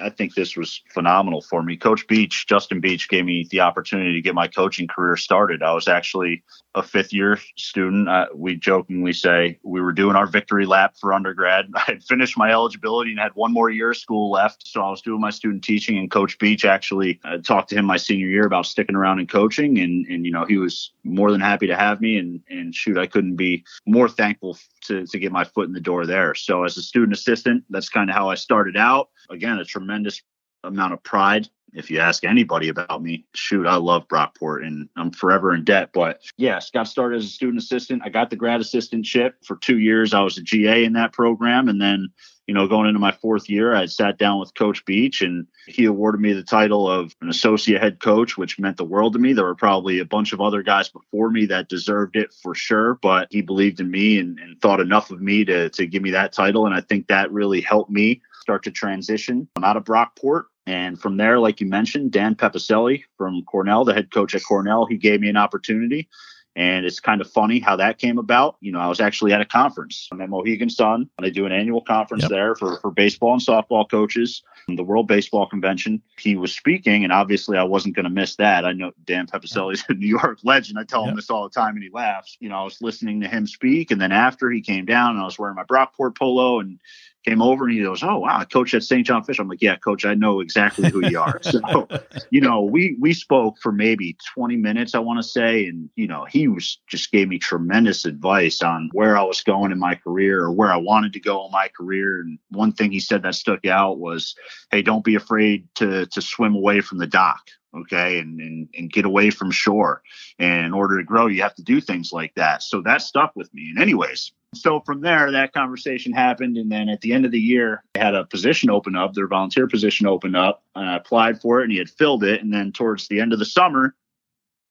I 0.00 0.10
think 0.10 0.34
this 0.34 0.56
was 0.56 0.82
phenomenal 0.92 1.42
for 1.42 1.62
me. 1.62 1.76
Coach 1.76 2.06
Beach, 2.06 2.46
Justin 2.46 2.80
Beach, 2.80 3.08
gave 3.08 3.24
me 3.24 3.46
the 3.50 3.60
opportunity 3.60 4.14
to 4.14 4.20
get 4.20 4.34
my 4.34 4.48
coaching 4.48 4.88
career 4.88 5.16
started. 5.16 5.62
I 5.62 5.72
was 5.72 5.88
actually 5.88 6.42
a 6.74 6.82
fifth 6.82 7.12
year 7.12 7.38
student. 7.56 8.08
Uh, 8.08 8.26
we 8.34 8.54
jokingly 8.54 9.12
say 9.12 9.58
we 9.62 9.80
were 9.80 9.92
doing 9.92 10.16
our 10.16 10.26
victory 10.26 10.66
lap 10.66 10.94
for 11.00 11.12
undergrad. 11.12 11.66
I 11.74 11.80
had 11.80 12.04
finished 12.04 12.38
my 12.38 12.50
eligibility 12.50 13.10
and 13.10 13.18
had 13.18 13.32
one 13.34 13.52
more 13.52 13.70
year 13.70 13.90
of 13.90 13.96
school 13.96 14.30
left. 14.30 14.66
So 14.66 14.82
I 14.82 14.90
was 14.90 15.02
doing 15.02 15.20
my 15.20 15.30
student 15.30 15.64
teaching, 15.64 15.98
and 15.98 16.10
Coach 16.10 16.38
Beach 16.38 16.64
actually 16.64 17.20
uh, 17.24 17.38
talked 17.38 17.70
to 17.70 17.76
him 17.76 17.84
my 17.84 17.96
senior 17.96 18.28
year 18.28 18.46
about 18.46 18.66
sticking 18.66 18.96
around 18.96 19.18
in 19.18 19.26
coaching. 19.26 19.78
And, 19.78 20.06
and, 20.06 20.24
you 20.24 20.32
know, 20.32 20.44
he 20.44 20.58
was 20.58 20.92
more 21.02 21.32
than 21.32 21.40
happy 21.40 21.66
to 21.66 21.76
have 21.76 22.00
me. 22.00 22.18
And, 22.18 22.40
and 22.48 22.74
shoot, 22.74 22.98
I 22.98 23.06
couldn't 23.06 23.36
be 23.36 23.64
more 23.86 24.08
thankful 24.08 24.56
to, 24.84 25.06
to 25.06 25.18
get 25.18 25.32
my 25.32 25.44
foot 25.44 25.66
in 25.66 25.72
the 25.72 25.80
door 25.80 26.06
there. 26.06 26.34
So 26.34 26.64
as 26.64 26.76
a 26.76 26.82
student 26.82 27.12
assistant, 27.12 27.64
that's 27.70 27.88
kind 27.88 28.10
of 28.10 28.16
how 28.16 28.28
I 28.28 28.36
started 28.36 28.76
out. 28.76 29.08
Again, 29.28 29.58
a 29.58 29.64
tremendous 29.64 30.22
amount 30.64 30.92
of 30.92 31.02
pride. 31.02 31.48
If 31.72 31.90
you 31.90 32.00
ask 32.00 32.24
anybody 32.24 32.68
about 32.68 33.00
me, 33.00 33.24
shoot, 33.34 33.66
I 33.66 33.76
love 33.76 34.08
Brockport 34.08 34.66
and 34.66 34.88
I'm 34.96 35.12
forever 35.12 35.54
in 35.54 35.62
debt. 35.62 35.90
But 35.92 36.20
yes, 36.36 36.70
got 36.70 36.88
started 36.88 37.18
as 37.18 37.26
a 37.26 37.28
student 37.28 37.62
assistant. 37.62 38.02
I 38.04 38.08
got 38.08 38.30
the 38.30 38.36
grad 38.36 38.60
assistantship 38.60 39.34
for 39.44 39.56
two 39.56 39.78
years. 39.78 40.12
I 40.12 40.20
was 40.22 40.36
a 40.36 40.42
GA 40.42 40.84
in 40.84 40.94
that 40.94 41.12
program. 41.12 41.68
And 41.68 41.80
then, 41.80 42.08
you 42.48 42.54
know, 42.54 42.66
going 42.66 42.88
into 42.88 42.98
my 42.98 43.12
fourth 43.12 43.48
year, 43.48 43.72
I 43.72 43.86
sat 43.86 44.18
down 44.18 44.40
with 44.40 44.54
Coach 44.54 44.84
Beach 44.84 45.22
and 45.22 45.46
he 45.68 45.84
awarded 45.84 46.20
me 46.20 46.32
the 46.32 46.42
title 46.42 46.90
of 46.90 47.14
an 47.20 47.28
associate 47.28 47.80
head 47.80 48.00
coach, 48.00 48.36
which 48.36 48.58
meant 48.58 48.76
the 48.76 48.84
world 48.84 49.12
to 49.12 49.20
me. 49.20 49.32
There 49.32 49.44
were 49.44 49.54
probably 49.54 50.00
a 50.00 50.04
bunch 50.04 50.32
of 50.32 50.40
other 50.40 50.64
guys 50.64 50.88
before 50.88 51.30
me 51.30 51.46
that 51.46 51.68
deserved 51.68 52.16
it 52.16 52.34
for 52.42 52.52
sure, 52.56 52.94
but 53.00 53.28
he 53.30 53.42
believed 53.42 53.78
in 53.78 53.92
me 53.92 54.18
and, 54.18 54.40
and 54.40 54.60
thought 54.60 54.80
enough 54.80 55.12
of 55.12 55.20
me 55.20 55.44
to, 55.44 55.70
to 55.70 55.86
give 55.86 56.02
me 56.02 56.10
that 56.10 56.32
title. 56.32 56.66
And 56.66 56.74
I 56.74 56.80
think 56.80 57.06
that 57.06 57.30
really 57.30 57.60
helped 57.60 57.92
me 57.92 58.22
start 58.40 58.64
to 58.64 58.70
transition 58.70 59.46
I'm 59.54 59.64
out 59.64 59.76
of 59.76 59.84
Brockport. 59.84 60.44
And 60.70 61.00
from 61.00 61.16
there, 61.16 61.40
like 61.40 61.60
you 61.60 61.66
mentioned, 61.66 62.12
Dan 62.12 62.36
Pepicelli 62.36 63.02
from 63.18 63.42
Cornell, 63.42 63.84
the 63.84 63.92
head 63.92 64.12
coach 64.12 64.36
at 64.36 64.44
Cornell, 64.44 64.86
he 64.86 64.98
gave 64.98 65.20
me 65.20 65.28
an 65.28 65.36
opportunity. 65.36 66.08
And 66.54 66.86
it's 66.86 67.00
kind 67.00 67.20
of 67.20 67.28
funny 67.28 67.58
how 67.58 67.74
that 67.76 67.98
came 67.98 68.18
about. 68.18 68.56
You 68.60 68.70
know, 68.70 68.78
I 68.78 68.86
was 68.86 69.00
actually 69.00 69.32
at 69.32 69.40
a 69.40 69.44
conference. 69.44 70.08
I'm 70.12 70.20
at 70.20 70.28
Mohegan 70.28 70.70
Sun. 70.70 71.10
They 71.20 71.30
do 71.30 71.44
an 71.44 71.50
annual 71.50 71.80
conference 71.80 72.22
yep. 72.22 72.30
there 72.30 72.54
for, 72.54 72.78
for 72.80 72.92
baseball 72.92 73.32
and 73.32 73.42
softball 73.42 73.88
coaches, 73.90 74.42
the 74.68 74.84
World 74.84 75.08
Baseball 75.08 75.48
Convention. 75.48 76.02
He 76.18 76.36
was 76.36 76.54
speaking, 76.54 77.02
and 77.02 77.12
obviously 77.12 77.58
I 77.58 77.64
wasn't 77.64 77.96
going 77.96 78.04
to 78.04 78.10
miss 78.10 78.36
that. 78.36 78.64
I 78.64 78.72
know 78.72 78.92
Dan 79.04 79.26
Pepicelli 79.26 79.74
is 79.74 79.84
a 79.88 79.94
New 79.94 80.06
York 80.06 80.38
legend. 80.44 80.78
I 80.78 80.84
tell 80.84 81.02
yep. 81.02 81.10
him 81.10 81.16
this 81.16 81.30
all 81.30 81.44
the 81.44 81.50
time, 81.50 81.74
and 81.74 81.82
he 81.82 81.90
laughs. 81.90 82.36
You 82.38 82.48
know, 82.48 82.56
I 82.56 82.64
was 82.64 82.80
listening 82.80 83.20
to 83.22 83.28
him 83.28 83.46
speak, 83.48 83.90
and 83.90 84.00
then 84.00 84.12
after 84.12 84.50
he 84.50 84.60
came 84.60 84.84
down, 84.84 85.14
and 85.14 85.20
I 85.20 85.24
was 85.24 85.38
wearing 85.38 85.56
my 85.56 85.64
Brockport 85.64 86.16
polo, 86.16 86.60
and 86.60 86.78
came 87.24 87.42
over 87.42 87.66
and 87.66 87.74
he 87.74 87.82
goes, 87.82 88.02
"Oh 88.02 88.18
wow, 88.18 88.42
coach 88.44 88.74
at 88.74 88.82
St. 88.82 89.06
John 89.06 89.24
Fish." 89.24 89.38
I'm 89.38 89.48
like, 89.48 89.62
"Yeah, 89.62 89.76
coach, 89.76 90.04
I 90.04 90.14
know 90.14 90.40
exactly 90.40 90.90
who 90.90 91.06
you 91.06 91.20
are." 91.20 91.40
so, 91.42 91.88
you 92.30 92.40
know, 92.40 92.62
we 92.62 92.96
we 93.00 93.12
spoke 93.12 93.58
for 93.60 93.72
maybe 93.72 94.16
20 94.34 94.56
minutes, 94.56 94.94
I 94.94 94.98
want 94.98 95.18
to 95.18 95.28
say, 95.28 95.66
and 95.66 95.90
you 95.96 96.06
know, 96.06 96.24
he 96.24 96.48
was 96.48 96.78
just 96.86 97.12
gave 97.12 97.28
me 97.28 97.38
tremendous 97.38 98.04
advice 98.04 98.62
on 98.62 98.90
where 98.92 99.16
I 99.16 99.22
was 99.22 99.42
going 99.42 99.72
in 99.72 99.78
my 99.78 99.94
career 99.94 100.40
or 100.42 100.52
where 100.52 100.72
I 100.72 100.76
wanted 100.76 101.12
to 101.14 101.20
go 101.20 101.44
in 101.46 101.52
my 101.52 101.68
career. 101.68 102.20
And 102.20 102.38
one 102.50 102.72
thing 102.72 102.90
he 102.90 103.00
said 103.00 103.22
that 103.22 103.34
stuck 103.34 103.66
out 103.66 103.98
was, 103.98 104.34
"Hey, 104.70 104.82
don't 104.82 105.04
be 105.04 105.14
afraid 105.14 105.68
to 105.76 106.06
to 106.06 106.22
swim 106.22 106.54
away 106.54 106.80
from 106.80 106.98
the 106.98 107.06
dock." 107.06 107.50
Okay 107.74 108.18
and, 108.18 108.40
and 108.40 108.68
and 108.76 108.92
get 108.92 109.04
away 109.04 109.30
from 109.30 109.50
shore 109.50 110.02
and 110.38 110.66
in 110.66 110.74
order 110.74 110.98
to 110.98 111.04
grow 111.04 111.26
you 111.26 111.42
have 111.42 111.54
to 111.54 111.62
do 111.62 111.80
things 111.80 112.12
like 112.12 112.34
that 112.34 112.62
so 112.62 112.80
that 112.82 113.02
stuck 113.02 113.32
with 113.36 113.52
me 113.54 113.70
and 113.70 113.80
anyways 113.80 114.32
so 114.54 114.80
from 114.80 115.00
there, 115.00 115.30
that 115.30 115.52
conversation 115.52 116.12
happened. 116.12 116.56
And 116.56 116.70
then 116.70 116.88
at 116.88 117.00
the 117.00 117.12
end 117.12 117.24
of 117.24 117.30
the 117.30 117.40
year, 117.40 117.84
I 117.94 118.00
had 118.00 118.14
a 118.14 118.24
position 118.24 118.68
open 118.68 118.96
up, 118.96 119.14
their 119.14 119.28
volunteer 119.28 119.68
position 119.68 120.06
open 120.06 120.34
up. 120.34 120.64
I 120.74 120.96
applied 120.96 121.40
for 121.40 121.60
it 121.60 121.64
and 121.64 121.72
he 121.72 121.78
had 121.78 121.90
filled 121.90 122.24
it. 122.24 122.42
And 122.42 122.52
then 122.52 122.72
towards 122.72 123.06
the 123.06 123.20
end 123.20 123.32
of 123.32 123.38
the 123.38 123.44
summer, 123.44 123.94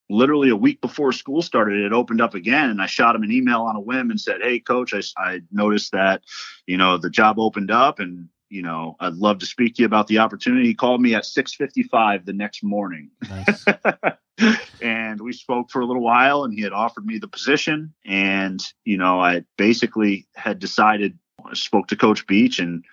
literally 0.10 0.50
a 0.50 0.56
week 0.56 0.82
before 0.82 1.14
school 1.14 1.42
started, 1.42 1.80
it 1.80 1.94
opened 1.94 2.20
up 2.20 2.34
again. 2.34 2.70
And 2.70 2.82
I 2.82 2.88
shot 2.88 3.16
him 3.16 3.24
an 3.24 3.32
email 3.32 3.62
on 3.62 3.78
a 3.78 3.82
whim 3.82 4.12
and 4.12 4.20
said, 4.20 4.42
Hey, 4.42 4.60
coach, 4.60 4.94
I, 4.94 5.02
I 5.18 5.42
noticed 5.52 5.94
that, 5.94 6.24
you 6.68 6.76
know, 6.76 6.98
the 6.98 7.10
job 7.10 7.40
opened 7.40 7.72
up 7.72 8.00
and 8.00 8.28
you 8.50 8.62
know, 8.62 8.96
I'd 9.00 9.16
love 9.16 9.40
to 9.40 9.46
speak 9.46 9.76
to 9.76 9.84
you 9.84 9.86
about 9.86 10.08
the 10.08 10.18
opportunity. 10.18 10.68
He 10.68 10.74
called 10.74 11.02
me 11.02 11.14
at 11.14 11.24
6:55 11.24 12.26
the 12.26 12.34
next 12.34 12.64
morning. 12.64 13.12
Nice. 13.30 13.66
and 14.82 15.22
we 15.22 15.34
spoke 15.34 15.70
for 15.70 15.82
a 15.82 15.86
little 15.86 16.02
while 16.02 16.44
and 16.44 16.54
he 16.54 16.62
had 16.62 16.74
offered 16.74 17.06
me 17.06 17.18
the 17.18 17.28
position 17.28 17.94
and 18.06 18.62
you 18.86 18.98
know 18.98 19.20
i 19.20 19.44
basically 19.58 20.28
had 20.36 20.60
decided 20.60 21.18
I 21.46 21.54
spoke 21.54 21.88
to 21.88 21.96
coach 21.96 22.26
beach 22.28 22.60
and 22.60 22.86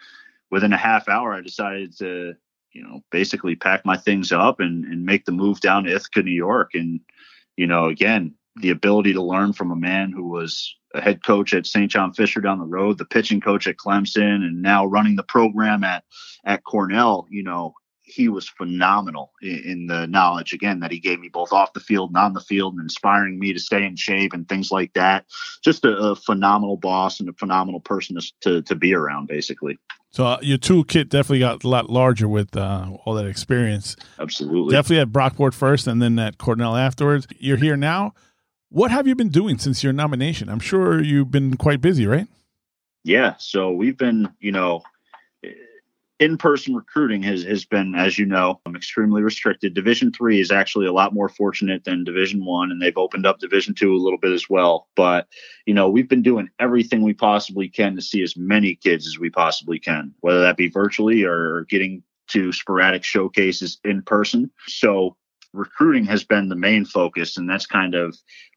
within 0.51 0.73
a 0.73 0.77
half 0.77 1.09
hour 1.09 1.33
i 1.33 1.41
decided 1.41 1.97
to 1.99 2.35
you 2.73 2.83
know 2.83 3.03
basically 3.11 3.55
pack 3.55 3.85
my 3.85 3.97
things 3.97 4.33
up 4.33 4.61
and, 4.61 4.85
and 4.85 5.05
make 5.05 5.25
the 5.25 5.33
move 5.33 5.61
down 5.61 5.85
to 5.85 5.95
ithaca 5.95 6.23
new 6.23 6.33
york 6.33 6.73
and 6.75 7.01
you 7.57 7.67
know 7.67 7.87
again 7.87 8.35
the 8.57 8.71
ability 8.71 9.13
to 9.13 9.23
learn 9.23 9.53
from 9.53 9.71
a 9.71 9.77
man 9.77 10.13
who 10.13 10.29
was 10.29 10.75
a 10.95 11.01
head 11.01 11.25
coach 11.25 11.53
at 11.53 11.67
st 11.67 11.91
john 11.91 12.13
fisher 12.13 12.41
down 12.41 12.59
the 12.59 12.65
road 12.65 12.99
the 12.99 13.05
pitching 13.05 13.41
coach 13.41 13.67
at 13.67 13.77
clemson 13.77 14.37
and 14.37 14.63
now 14.63 14.85
running 14.85 15.17
the 15.17 15.23
program 15.23 15.85
at 15.85 16.05
at 16.45 16.65
cornell 16.65 17.27
you 17.31 17.43
know 17.43 17.75
he 18.07 18.29
was 18.29 18.49
phenomenal 18.49 19.33
in, 19.43 19.59
in, 19.65 19.87
the 19.89 20.07
knowledge 20.07 20.53
again 20.53 20.79
that 20.81 20.93
he 20.93 21.01
gave 21.01 21.19
me 21.19 21.29
both 21.29 21.53
off 21.53 21.73
the 21.73 21.81
field 21.81 22.11
and 22.11 22.17
on 22.17 22.33
the 22.33 22.41
field 22.41 22.75
and 22.75 22.83
inspiring 22.83 23.39
me 23.39 23.53
to 23.53 23.59
stay 23.59 23.85
in 23.85 23.97
shape 23.97 24.33
and 24.33 24.49
things 24.49 24.71
like 24.71 24.93
that. 24.95 25.27
Just 25.63 25.85
a, 25.85 25.91
a 25.91 26.17
phenomenal 26.17 26.77
boss 26.77 27.19
and 27.19 27.29
a 27.29 27.33
phenomenal 27.33 27.81
person 27.81 28.17
to, 28.17 28.33
to, 28.43 28.63
to 28.63 28.75
be 28.77 28.95
around 28.95 29.27
basically. 29.27 29.77
So 30.11 30.25
uh, 30.25 30.39
your 30.41 30.57
toolkit 30.57 31.09
definitely 31.09 31.41
got 31.41 31.65
a 31.65 31.69
lot 31.69 31.91
larger 31.91 32.29
with 32.29 32.57
uh, 32.57 32.91
all 33.05 33.15
that 33.15 33.27
experience. 33.27 33.97
Absolutely. 34.21 34.73
Definitely 34.73 35.01
at 35.01 35.09
brockport 35.09 35.53
first 35.53 35.89
and 35.89 36.01
then 36.01 36.19
at 36.19 36.39
cornell 36.39 36.77
afterwards. 36.77 37.27
You're 37.39 37.59
here 37.59 37.77
now 37.77 38.15
what 38.69 38.91
have 38.91 39.07
you 39.07 39.15
been 39.15 39.29
doing 39.29 39.59
since 39.59 39.83
your 39.83 39.93
nomination? 39.93 40.49
I'm 40.49 40.61
sure 40.61 41.03
you've 41.03 41.31
been 41.31 41.57
quite 41.57 41.81
busy 41.81 42.07
right? 42.07 42.27
Yeah 43.05 43.35
so 43.39 43.73
we've 43.73 43.97
been 43.97 44.33
you 44.41 44.53
know 44.53 44.83
in-person 46.19 46.75
recruiting 46.75 47.23
has, 47.23 47.45
has 47.45 47.65
been 47.65 47.95
as 47.95 48.19
you 48.19 48.25
know 48.25 48.61
um, 48.65 48.75
extremely 48.75 49.23
restricted. 49.23 49.75
Division 49.75 50.13
three 50.13 50.41
is 50.41 50.51
actually 50.51 50.87
a 50.87 50.93
lot 50.93 51.13
more 51.13 51.29
fortunate 51.29 51.85
than 51.85 52.05
division 52.05 52.45
one 52.45 52.71
and 52.71 52.81
they've 52.81 52.97
opened 52.97 53.27
up 53.27 53.39
division 53.39 53.75
two 53.75 53.93
a 53.93 53.99
little 53.99 54.19
bit 54.19 54.33
as 54.33 54.49
well. 54.49 54.89
But 54.97 55.29
you 55.67 55.75
know 55.75 55.89
we've 55.89 56.09
been 56.09 56.23
doing 56.23 56.49
everything 56.59 57.03
we 57.03 57.15
possibly 57.15 57.69
can 57.69 57.97
to 57.97 58.03
see 58.03 58.23
as 58.23 58.37
many 58.37 58.75
kids 58.75 59.07
as 59.07 59.19
we 59.19 59.31
possibly 59.31 59.79
can 59.79 60.15
whether 60.21 60.41
that 60.41 60.57
be 60.57 60.69
virtually 60.69 61.25
or 61.25 61.67
getting 61.69 62.03
to 62.29 62.53
sporadic 62.53 63.05
showcases 63.05 63.79
in 63.85 64.03
person. 64.03 64.51
So 64.67 65.17
recruiting 65.53 66.05
has 66.07 66.25
been 66.25 66.49
the 66.49 66.57
main 66.57 66.85
focus 66.85 67.37
and 67.37 67.49
that's 67.49 67.67
kind 67.67 67.95
of 67.95 68.17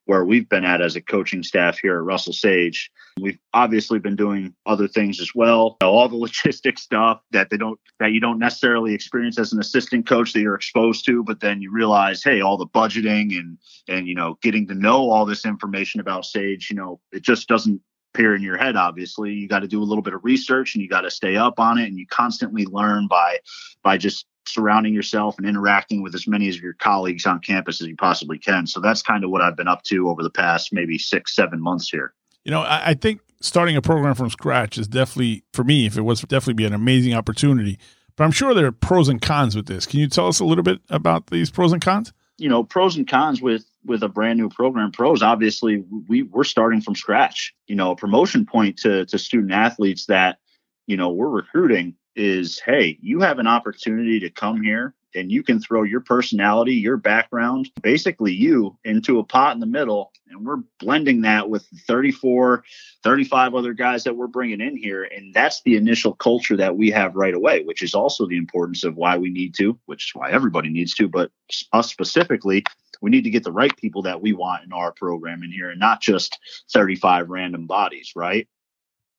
where 0.10 0.26
we've 0.26 0.50
been 0.50 0.66
at 0.66 0.82
as 0.82 0.96
a 0.96 1.02
coaching 1.02 1.44
staff 1.44 1.78
here 1.78 1.96
at 1.96 2.04
Russell 2.04 2.34
Sage. 2.34 2.90
We've 3.22 3.38
obviously 3.54 4.00
been 4.00 4.16
doing 4.16 4.56
other 4.66 4.88
things 4.88 5.20
as 5.20 5.36
well, 5.36 5.78
all 5.84 6.10
the 6.10 6.16
logistic 6.16 6.80
stuff 6.80 7.22
that 7.30 7.52
they 7.52 7.58
don't 7.58 7.80
that 8.00 8.12
you 8.12 8.20
don't 8.20 8.40
necessarily 8.40 8.96
experience 8.96 9.38
as 9.38 9.54
an 9.54 9.60
assistant 9.60 10.08
coach 10.08 10.34
that 10.34 10.40
you're 10.40 10.56
exposed 10.56 11.06
to, 11.06 11.24
but 11.24 11.42
then 11.42 11.62
you 11.62 11.72
realize, 11.72 12.24
hey, 12.24 12.42
all 12.42 12.58
the 12.58 12.66
budgeting 12.66 13.38
and 13.38 13.60
and 13.88 14.08
you 14.08 14.16
know, 14.16 14.40
getting 14.42 14.68
to 14.70 14.74
know 14.74 15.12
all 15.12 15.28
this 15.28 15.46
information 15.46 16.02
about 16.02 16.26
Sage, 16.26 16.72
you 16.72 16.76
know, 16.76 17.00
it 17.12 17.22
just 17.22 17.48
doesn't 17.48 17.80
appear 18.16 18.34
in 18.34 18.42
your 18.42 18.58
head 18.58 18.76
obviously 18.76 19.32
you 19.34 19.48
got 19.48 19.60
to 19.60 19.68
do 19.68 19.84
a 19.84 19.86
little 19.86 20.02
bit 20.02 20.16
of 20.16 20.24
research 20.24 20.74
and 20.74 20.82
you 20.82 20.90
got 20.90 21.02
to 21.02 21.12
stay 21.12 21.36
up 21.36 21.60
on 21.60 21.78
it 21.78 21.86
and 21.86 22.00
you 22.00 22.08
constantly 22.08 22.66
learn 22.66 23.08
by 23.08 23.38
by 23.84 23.98
just 23.98 24.26
surrounding 24.50 24.94
yourself 24.94 25.38
and 25.38 25.48
interacting 25.48 26.02
with 26.02 26.16
as 26.16 26.28
many 26.28 26.50
of 26.50 26.58
your 26.58 26.74
colleagues 26.74 27.26
on 27.26 27.40
campus 27.40 27.82
as 27.82 27.88
you 27.88 27.96
possibly 27.96 28.38
can. 28.38 28.68
So 28.68 28.80
that's 28.80 29.02
kind 29.02 29.24
of 29.24 29.30
what 29.30 29.42
I've 29.42 29.56
been 29.56 29.68
up 29.68 29.84
to 29.84 30.10
over 30.10 30.24
the 30.24 30.30
past 30.30 30.74
maybe 30.74 30.98
six, 30.98 31.36
seven 31.36 31.62
months 31.62 31.90
here. 31.90 32.14
You 32.44 32.52
know, 32.52 32.62
I, 32.62 32.90
I 32.90 32.94
think 32.94 33.22
starting 33.42 33.76
a 33.76 33.82
program 33.82 34.16
from 34.16 34.30
scratch 34.30 34.78
is 34.78 34.88
definitely, 34.88 35.44
for 35.54 35.64
me, 35.64 35.86
if 35.86 35.98
it 35.98 36.02
was 36.02 36.22
definitely 36.22 36.56
be 36.56 36.66
an 36.66 36.74
amazing 36.74 37.14
opportunity. 37.14 37.80
But 38.16 38.26
I'm 38.26 38.32
sure 38.32 38.54
there 38.54 38.66
are 38.66 38.72
pros 38.72 39.08
and 39.08 39.22
cons 39.22 39.56
with 39.56 39.68
this. 39.68 39.86
Can 39.86 40.00
you 40.00 40.08
tell 40.08 40.28
us 40.28 40.40
a 40.40 40.46
little 40.46 40.64
bit 40.64 40.82
about 40.90 41.28
these 41.28 41.50
pros 41.50 41.72
and 41.72 41.82
cons? 41.82 42.12
You 42.38 42.50
know, 42.50 42.64
pros 42.64 42.96
and 42.98 43.08
cons 43.08 43.42
with 43.42 43.66
with 43.86 44.04
a 44.04 44.10
brand 44.10 44.40
new 44.40 44.50
program. 44.50 44.92
Pros, 44.92 45.22
obviously, 45.22 45.84
we 46.08 46.24
we're 46.24 46.44
starting 46.44 46.82
from 46.82 46.96
scratch. 46.96 47.54
You 47.68 47.76
know, 47.76 47.92
a 47.92 47.96
promotion 47.96 48.46
point 48.46 48.78
to 48.80 49.06
to 49.06 49.18
student 49.18 49.54
athletes 49.54 50.06
that 50.08 50.40
you 50.86 50.98
know 50.98 51.10
we're 51.10 51.30
recruiting 51.30 51.96
is 52.20 52.60
hey, 52.66 52.98
you 53.02 53.22
have 53.22 53.40
an 53.40 53.48
opportunity 53.48 54.20
to 54.20 54.30
come 54.30 54.62
here 54.62 54.94
and 55.16 55.32
you 55.32 55.42
can 55.42 55.60
throw 55.60 55.84
your 55.84 56.02
personality, 56.02 56.74
your 56.74 56.98
background, 56.98 57.72
basically 57.82 58.34
you 58.34 58.78
into 58.84 59.20
a 59.20 59.24
pot 59.24 59.54
in 59.54 59.60
the 59.60 59.66
middle. 59.66 60.12
And 60.28 60.46
we're 60.46 60.64
blending 60.80 61.22
that 61.22 61.50
with 61.50 61.66
34, 61.88 62.64
35 63.04 63.56
other 63.56 63.74
guys 63.74 64.04
that 64.04 64.16
we're 64.16 64.28
bringing 64.28 64.62
in 64.62 64.78
here. 64.78 65.04
And 65.04 65.34
that's 65.34 65.64
the 65.64 65.76
initial 65.76 66.14
culture 66.14 66.58
that 66.58 66.78
we 66.78 66.92
have 66.92 67.16
right 67.16 67.34
away, 67.34 67.64
which 67.64 67.82
is 67.82 67.96
also 67.96 68.28
the 68.28 68.38
importance 68.38 68.84
of 68.84 68.96
why 68.96 69.18
we 69.18 69.32
need 69.32 69.56
to, 69.56 69.80
which 69.86 70.06
is 70.06 70.12
why 70.14 70.30
everybody 70.30 70.70
needs 70.70 70.94
to, 70.96 71.08
but 71.08 71.32
us 71.74 71.90
specifically, 71.90 72.64
we 73.02 73.10
need 73.10 73.24
to 73.24 73.30
get 73.30 73.44
the 73.44 73.52
right 73.52 73.76
people 73.78 74.04
that 74.04 74.22
we 74.22 74.34
want 74.34 74.64
in 74.64 74.74
our 74.74 74.92
program 74.92 75.42
in 75.42 75.52
here 75.52 75.70
and 75.70 75.80
not 75.80 76.02
just 76.02 76.38
35 76.72 77.30
random 77.30 77.66
bodies, 77.66 78.12
right? 78.16 78.48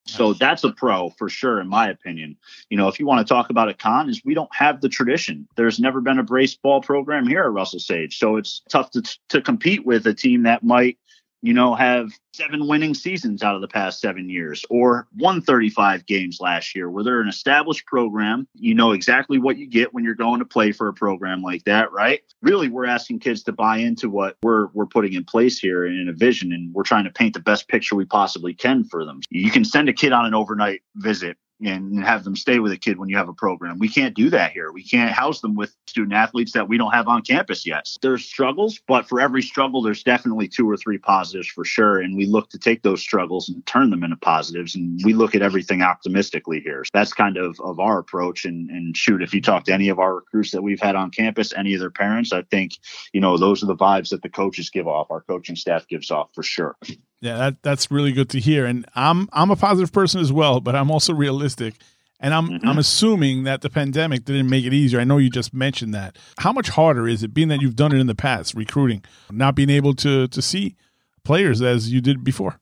So 0.06 0.32
that's 0.32 0.64
a 0.64 0.72
pro 0.72 1.10
for 1.10 1.28
sure, 1.28 1.60
in 1.60 1.68
my 1.68 1.88
opinion. 1.88 2.36
You 2.68 2.76
know, 2.76 2.88
if 2.88 2.98
you 2.98 3.06
want 3.06 3.26
to 3.26 3.32
talk 3.32 3.50
about 3.50 3.68
a 3.68 3.74
con, 3.74 4.08
is 4.08 4.22
we 4.24 4.34
don't 4.34 4.54
have 4.54 4.80
the 4.80 4.88
tradition. 4.88 5.46
There's 5.56 5.78
never 5.78 6.00
been 6.00 6.18
a 6.18 6.24
brace 6.24 6.54
ball 6.54 6.80
program 6.80 7.26
here 7.26 7.44
at 7.44 7.52
Russell 7.52 7.80
Sage, 7.80 8.18
so 8.18 8.36
it's 8.36 8.62
tough 8.68 8.90
to 8.92 9.02
to 9.28 9.40
compete 9.40 9.86
with 9.86 10.06
a 10.06 10.14
team 10.14 10.42
that 10.44 10.64
might 10.64 10.98
you 11.42 11.54
know, 11.54 11.74
have 11.74 12.12
seven 12.34 12.66
winning 12.66 12.94
seasons 12.94 13.42
out 13.42 13.54
of 13.54 13.60
the 13.60 13.68
past 13.68 14.00
seven 14.00 14.28
years 14.28 14.64
or 14.70 15.06
135 15.18 16.06
games 16.06 16.38
last 16.40 16.74
year 16.74 16.90
where 16.90 17.02
they're 17.02 17.20
an 17.20 17.28
established 17.28 17.86
program. 17.86 18.46
You 18.54 18.74
know 18.74 18.92
exactly 18.92 19.38
what 19.38 19.56
you 19.56 19.66
get 19.66 19.92
when 19.92 20.04
you're 20.04 20.14
going 20.14 20.40
to 20.40 20.44
play 20.44 20.72
for 20.72 20.88
a 20.88 20.92
program 20.92 21.42
like 21.42 21.64
that, 21.64 21.92
right? 21.92 22.20
Really, 22.42 22.68
we're 22.68 22.86
asking 22.86 23.20
kids 23.20 23.42
to 23.44 23.52
buy 23.52 23.78
into 23.78 24.08
what 24.08 24.36
we're, 24.42 24.68
we're 24.74 24.86
putting 24.86 25.14
in 25.14 25.24
place 25.24 25.58
here 25.58 25.86
in 25.86 26.08
a 26.08 26.12
vision 26.12 26.52
and 26.52 26.72
we're 26.74 26.82
trying 26.82 27.04
to 27.04 27.10
paint 27.10 27.34
the 27.34 27.40
best 27.40 27.68
picture 27.68 27.96
we 27.96 28.04
possibly 28.04 28.54
can 28.54 28.84
for 28.84 29.04
them. 29.04 29.20
You 29.30 29.50
can 29.50 29.64
send 29.64 29.88
a 29.88 29.92
kid 29.92 30.12
on 30.12 30.26
an 30.26 30.34
overnight 30.34 30.82
visit 30.96 31.36
and 31.64 32.02
have 32.04 32.24
them 32.24 32.36
stay 32.36 32.58
with 32.58 32.72
a 32.72 32.76
kid 32.76 32.98
when 32.98 33.08
you 33.08 33.16
have 33.16 33.28
a 33.28 33.34
program. 33.34 33.78
We 33.78 33.88
can't 33.88 34.14
do 34.14 34.30
that 34.30 34.52
here. 34.52 34.72
We 34.72 34.82
can't 34.82 35.12
house 35.12 35.40
them 35.40 35.54
with 35.54 35.74
student 35.86 36.14
athletes 36.14 36.52
that 36.52 36.68
we 36.68 36.78
don't 36.78 36.92
have 36.92 37.08
on 37.08 37.22
campus 37.22 37.66
yet. 37.66 37.88
There's 38.02 38.24
struggles, 38.24 38.80
but 38.86 39.08
for 39.08 39.20
every 39.20 39.42
struggle, 39.42 39.82
there's 39.82 40.02
definitely 40.02 40.48
two 40.48 40.68
or 40.68 40.76
three 40.76 40.98
positives 40.98 41.48
for 41.48 41.64
sure. 41.64 42.00
And 42.00 42.16
we 42.16 42.26
look 42.26 42.48
to 42.50 42.58
take 42.58 42.82
those 42.82 43.00
struggles 43.00 43.48
and 43.48 43.64
turn 43.66 43.90
them 43.90 44.04
into 44.04 44.16
positives. 44.16 44.74
And 44.74 45.00
we 45.04 45.12
look 45.12 45.34
at 45.34 45.42
everything 45.42 45.82
optimistically 45.82 46.60
here. 46.60 46.84
So 46.84 46.90
That's 46.94 47.12
kind 47.12 47.36
of, 47.36 47.58
of 47.60 47.80
our 47.80 47.98
approach. 47.98 48.44
And, 48.44 48.70
and 48.70 48.96
shoot, 48.96 49.22
if 49.22 49.34
you 49.34 49.40
talk 49.40 49.64
to 49.64 49.74
any 49.74 49.88
of 49.88 49.98
our 49.98 50.16
recruits 50.16 50.52
that 50.52 50.62
we've 50.62 50.80
had 50.80 50.96
on 50.96 51.10
campus, 51.10 51.52
any 51.56 51.74
of 51.74 51.80
their 51.80 51.90
parents, 51.90 52.32
I 52.32 52.42
think, 52.42 52.72
you 53.12 53.20
know, 53.20 53.36
those 53.36 53.62
are 53.62 53.66
the 53.66 53.76
vibes 53.76 54.10
that 54.10 54.22
the 54.22 54.28
coaches 54.28 54.70
give 54.70 54.88
off, 54.88 55.10
our 55.10 55.20
coaching 55.20 55.56
staff 55.56 55.86
gives 55.88 56.10
off 56.10 56.30
for 56.34 56.42
sure. 56.42 56.76
Yeah, 57.20 57.36
that 57.36 57.62
that's 57.62 57.90
really 57.90 58.12
good 58.12 58.30
to 58.30 58.40
hear. 58.40 58.66
And 58.66 58.86
I'm 58.94 59.28
I'm 59.32 59.50
a 59.50 59.56
positive 59.56 59.92
person 59.92 60.20
as 60.20 60.32
well, 60.32 60.60
but 60.60 60.74
I'm 60.74 60.90
also 60.90 61.12
realistic. 61.12 61.74
And 62.18 62.34
I'm 62.34 62.48
mm-hmm. 62.48 62.68
I'm 62.68 62.78
assuming 62.78 63.44
that 63.44 63.62
the 63.62 63.70
pandemic 63.70 64.24
didn't 64.24 64.48
make 64.48 64.64
it 64.64 64.74
easier. 64.74 65.00
I 65.00 65.04
know 65.04 65.18
you 65.18 65.30
just 65.30 65.54
mentioned 65.54 65.94
that. 65.94 66.16
How 66.38 66.52
much 66.52 66.68
harder 66.70 67.08
is 67.08 67.22
it 67.22 67.34
being 67.34 67.48
that 67.48 67.60
you've 67.60 67.76
done 67.76 67.92
it 67.94 68.00
in 68.00 68.06
the 68.06 68.14
past, 68.14 68.54
recruiting, 68.54 69.04
not 69.30 69.54
being 69.54 69.70
able 69.70 69.94
to 69.96 70.28
to 70.28 70.42
see 70.42 70.76
players 71.24 71.62
as 71.62 71.92
you 71.92 72.00
did 72.00 72.24
before? 72.24 72.60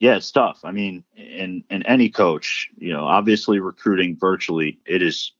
Yeah, 0.00 0.16
it's 0.16 0.30
tough. 0.30 0.60
I 0.64 0.70
mean, 0.70 1.04
in 1.16 1.64
in 1.70 1.82
any 1.84 2.08
coach, 2.08 2.68
you 2.76 2.92
know, 2.92 3.04
obviously 3.04 3.58
recruiting 3.58 4.16
virtually, 4.18 4.78
it 4.86 5.02
is 5.02 5.32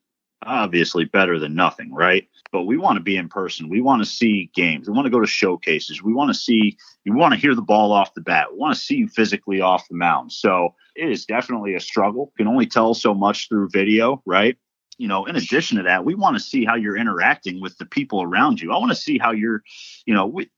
obviously 0.45 1.05
better 1.05 1.39
than 1.39 1.55
nothing, 1.55 1.93
right? 1.93 2.29
But 2.51 2.63
we 2.63 2.79
want 2.79 2.97
to 2.97 3.03
be 3.03 3.17
in 3.17 3.29
person. 3.29 3.69
We 3.69 3.83
want 3.83 4.03
to 4.03 4.09
see 4.09 4.51
games. 4.55 4.89
We 4.89 4.95
want 4.95 5.07
to 5.07 5.11
go 5.11 5.21
to 5.21 5.27
showcases. 5.27 6.03
We 6.03 6.15
want 6.15 6.31
to 6.31 6.35
see, 6.35 6.79
you 7.05 7.15
want 7.15 7.35
to 7.35 7.41
hear 7.41 7.55
the 7.55 7.63
ball 7.63 7.93
off 7.93 8.15
the 8.15 8.23
bat. 8.23 8.47
We 8.53 8.59
want 8.59 8.75
to 8.75 8.81
see 8.81 8.97
you 8.97 9.09
physically 9.09 9.61
off 9.61 9.87
the 9.89 9.97
mound. 9.97 10.33
So 10.33 10.75
it 10.97 11.11
is 11.11 11.27
definitely 11.27 11.75
a 11.75 11.81
struggle. 11.81 12.33
Can 12.39 12.49
only 12.49 12.67
tell 12.67 12.95
so 12.95 13.13
much 13.13 13.49
through 13.49 13.69
video, 13.71 14.23
right? 14.25 14.57
You 14.97 15.09
know, 15.09 15.27
in 15.27 15.37
addition 15.37 15.77
to 15.77 15.85
that, 15.85 16.05
we 16.05 16.15
want 16.15 16.37
to 16.37 16.43
see 16.43 16.65
how 16.65 16.75
you're 16.75 16.97
interacting 16.97 17.61
with 17.61 17.77
the 17.79 17.87
people 17.87 18.23
around 18.23 18.61
you. 18.61 18.73
I 18.73 18.79
want 18.79 18.91
to 18.91 18.97
see 18.97 19.19
how 19.19 19.33
you're, 19.33 19.63
you 20.07 20.15
know, 20.15 20.27
we, 20.27 20.51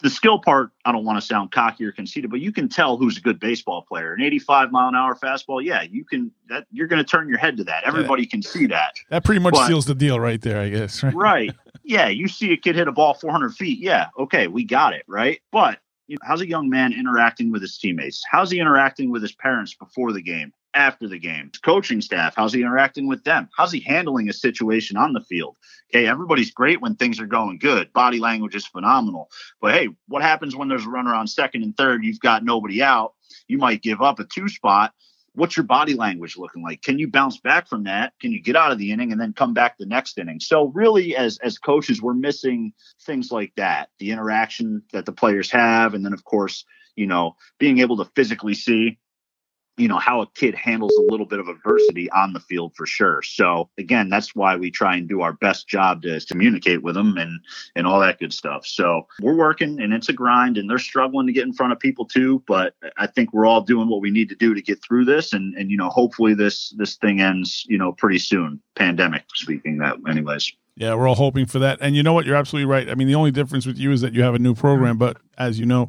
the 0.00 0.10
skill 0.10 0.38
part, 0.38 0.70
I 0.84 0.92
don't 0.92 1.04
want 1.04 1.20
to 1.20 1.26
sound 1.26 1.52
cocky 1.52 1.84
or 1.84 1.92
conceited, 1.92 2.30
but 2.30 2.40
you 2.40 2.52
can 2.52 2.68
tell 2.68 2.96
who's 2.96 3.16
a 3.16 3.20
good 3.20 3.40
baseball 3.40 3.82
player. 3.82 4.12
An 4.12 4.22
85 4.22 4.70
mile 4.70 4.88
an 4.88 4.94
hour 4.94 5.14
fastball, 5.14 5.64
yeah, 5.64 5.82
you 5.82 6.04
can. 6.04 6.30
That 6.48 6.66
you're 6.70 6.86
going 6.86 7.02
to 7.02 7.08
turn 7.08 7.28
your 7.28 7.38
head 7.38 7.56
to 7.56 7.64
that. 7.64 7.84
Everybody 7.84 8.24
yeah. 8.24 8.28
can 8.28 8.42
see 8.42 8.66
that. 8.66 8.94
That 9.10 9.24
pretty 9.24 9.40
much 9.40 9.54
but, 9.54 9.66
seals 9.66 9.86
the 9.86 9.94
deal 9.94 10.20
right 10.20 10.40
there, 10.40 10.60
I 10.60 10.68
guess. 10.68 11.02
Right? 11.02 11.14
right. 11.14 11.54
Yeah, 11.82 12.08
you 12.08 12.28
see 12.28 12.52
a 12.52 12.56
kid 12.56 12.76
hit 12.76 12.88
a 12.88 12.92
ball 12.92 13.14
400 13.14 13.54
feet. 13.54 13.78
Yeah, 13.78 14.08
okay, 14.18 14.48
we 14.48 14.64
got 14.64 14.92
it. 14.92 15.04
Right. 15.06 15.40
But 15.50 15.78
you 16.08 16.16
know, 16.16 16.26
how's 16.26 16.40
a 16.40 16.48
young 16.48 16.68
man 16.68 16.92
interacting 16.92 17.50
with 17.50 17.62
his 17.62 17.78
teammates? 17.78 18.22
How's 18.30 18.50
he 18.50 18.60
interacting 18.60 19.10
with 19.10 19.22
his 19.22 19.32
parents 19.32 19.74
before 19.74 20.12
the 20.12 20.22
game? 20.22 20.52
After 20.76 21.08
the 21.08 21.18
game? 21.18 21.50
Coaching 21.64 22.00
staff, 22.00 22.34
how's 22.36 22.52
he 22.52 22.60
interacting 22.60 23.08
with 23.08 23.24
them? 23.24 23.48
How's 23.56 23.72
he 23.72 23.80
handling 23.80 24.28
a 24.28 24.32
situation 24.32 24.96
on 24.96 25.12
the 25.12 25.20
field? 25.20 25.56
Okay, 25.90 26.06
everybody's 26.06 26.50
great 26.50 26.80
when 26.80 26.94
things 26.94 27.18
are 27.18 27.26
going 27.26 27.58
good. 27.58 27.92
Body 27.92 28.20
language 28.20 28.54
is 28.54 28.66
phenomenal. 28.66 29.30
But 29.60 29.74
hey, 29.74 29.88
what 30.06 30.22
happens 30.22 30.54
when 30.54 30.68
there's 30.68 30.86
a 30.86 30.90
runner 30.90 31.14
on 31.14 31.26
second 31.26 31.62
and 31.62 31.76
third? 31.76 32.04
You've 32.04 32.20
got 32.20 32.44
nobody 32.44 32.82
out. 32.82 33.14
You 33.48 33.58
might 33.58 33.82
give 33.82 34.02
up 34.02 34.20
a 34.20 34.24
two 34.24 34.48
spot. 34.48 34.92
What's 35.34 35.56
your 35.56 35.64
body 35.64 35.94
language 35.94 36.36
looking 36.36 36.62
like? 36.62 36.80
Can 36.80 36.98
you 36.98 37.08
bounce 37.08 37.38
back 37.38 37.68
from 37.68 37.84
that? 37.84 38.14
Can 38.20 38.32
you 38.32 38.40
get 38.40 38.56
out 38.56 38.72
of 38.72 38.78
the 38.78 38.90
inning 38.90 39.12
and 39.12 39.20
then 39.20 39.34
come 39.34 39.52
back 39.52 39.76
the 39.76 39.84
next 39.84 40.18
inning? 40.18 40.40
So 40.40 40.68
really, 40.74 41.16
as 41.16 41.38
as 41.38 41.58
coaches, 41.58 42.00
we're 42.00 42.14
missing 42.14 42.72
things 43.02 43.30
like 43.30 43.52
that, 43.56 43.90
the 43.98 44.12
interaction 44.12 44.82
that 44.92 45.04
the 45.04 45.12
players 45.12 45.50
have, 45.50 45.94
and 45.94 46.04
then 46.04 46.14
of 46.14 46.24
course, 46.24 46.64
you 46.96 47.06
know, 47.06 47.36
being 47.58 47.78
able 47.78 47.98
to 47.98 48.10
physically 48.16 48.54
see 48.54 48.98
you 49.76 49.88
know 49.88 49.98
how 49.98 50.20
a 50.20 50.26
kid 50.34 50.54
handles 50.54 50.94
a 50.96 51.10
little 51.10 51.26
bit 51.26 51.38
of 51.38 51.48
adversity 51.48 52.10
on 52.10 52.32
the 52.32 52.40
field 52.40 52.74
for 52.74 52.86
sure 52.86 53.22
so 53.22 53.68
again 53.78 54.08
that's 54.08 54.34
why 54.34 54.56
we 54.56 54.70
try 54.70 54.96
and 54.96 55.08
do 55.08 55.20
our 55.20 55.32
best 55.34 55.68
job 55.68 56.02
to 56.02 56.20
communicate 56.26 56.82
with 56.82 56.94
them 56.94 57.16
and 57.16 57.40
and 57.74 57.86
all 57.86 58.00
that 58.00 58.18
good 58.18 58.32
stuff 58.32 58.66
so 58.66 59.06
we're 59.20 59.36
working 59.36 59.80
and 59.80 59.92
it's 59.92 60.08
a 60.08 60.12
grind 60.12 60.56
and 60.56 60.68
they're 60.68 60.78
struggling 60.78 61.26
to 61.26 61.32
get 61.32 61.46
in 61.46 61.52
front 61.52 61.72
of 61.72 61.78
people 61.78 62.04
too 62.04 62.42
but 62.46 62.74
i 62.96 63.06
think 63.06 63.32
we're 63.32 63.46
all 63.46 63.60
doing 63.60 63.88
what 63.88 64.00
we 64.00 64.10
need 64.10 64.28
to 64.28 64.36
do 64.36 64.54
to 64.54 64.62
get 64.62 64.82
through 64.82 65.04
this 65.04 65.32
and 65.32 65.54
and 65.54 65.70
you 65.70 65.76
know 65.76 65.88
hopefully 65.88 66.34
this 66.34 66.70
this 66.76 66.96
thing 66.96 67.20
ends 67.20 67.64
you 67.68 67.78
know 67.78 67.92
pretty 67.92 68.18
soon 68.18 68.60
pandemic 68.74 69.24
speaking 69.34 69.78
that 69.78 69.96
anyways 70.08 70.52
yeah, 70.78 70.94
we're 70.94 71.08
all 71.08 71.14
hoping 71.14 71.46
for 71.46 71.58
that. 71.60 71.78
And 71.80 71.96
you 71.96 72.02
know 72.02 72.12
what? 72.12 72.26
You're 72.26 72.36
absolutely 72.36 72.70
right. 72.70 72.90
I 72.90 72.94
mean, 72.94 73.08
the 73.08 73.14
only 73.14 73.30
difference 73.30 73.64
with 73.64 73.78
you 73.78 73.92
is 73.92 74.02
that 74.02 74.12
you 74.12 74.22
have 74.22 74.34
a 74.34 74.38
new 74.38 74.54
program, 74.54 74.98
but 74.98 75.16
as 75.38 75.58
you 75.58 75.64
know, 75.64 75.88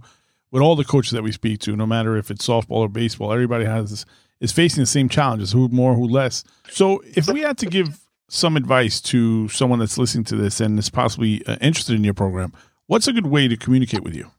with 0.51 0.62
all 0.62 0.75
the 0.75 0.86
coaches 0.86 1.12
that 1.12 1.23
we 1.23 1.31
speak 1.31 1.60
to, 1.62 1.75
no 1.75 1.86
matter 1.86 2.17
if 2.17 2.31
it's 2.31 2.47
softball 2.47 2.77
or 2.77 2.89
baseball, 2.89 3.33
everybody 3.33 3.65
has 3.65 4.05
is 4.39 4.51
facing 4.51 4.83
the 4.83 4.88
same 4.88 5.10
challenges, 5.10 5.51
who 5.51 5.67
more, 5.69 5.95
who 5.95 6.07
less. 6.07 6.43
So, 6.69 7.01
if 7.15 7.27
we 7.27 7.41
had 7.41 7.57
to 7.60 7.65
give 7.65 7.99
some 8.29 8.57
advice 8.57 9.01
to 9.01 9.47
someone 9.49 9.79
that's 9.79 9.97
listening 9.97 10.25
to 10.25 10.36
this 10.36 10.60
and 10.60 10.77
is 10.77 10.89
possibly 10.89 11.45
uh, 11.45 11.57
interested 11.62 11.95
in 11.95 12.03
your 12.03 12.13
program, 12.13 12.53
what's 12.88 13.07
a 13.07 13.13
good 13.13 13.27
way 13.27 13.47
to 13.47 13.57
communicate 13.57 14.03
with 14.03 14.15
you? 14.15 14.29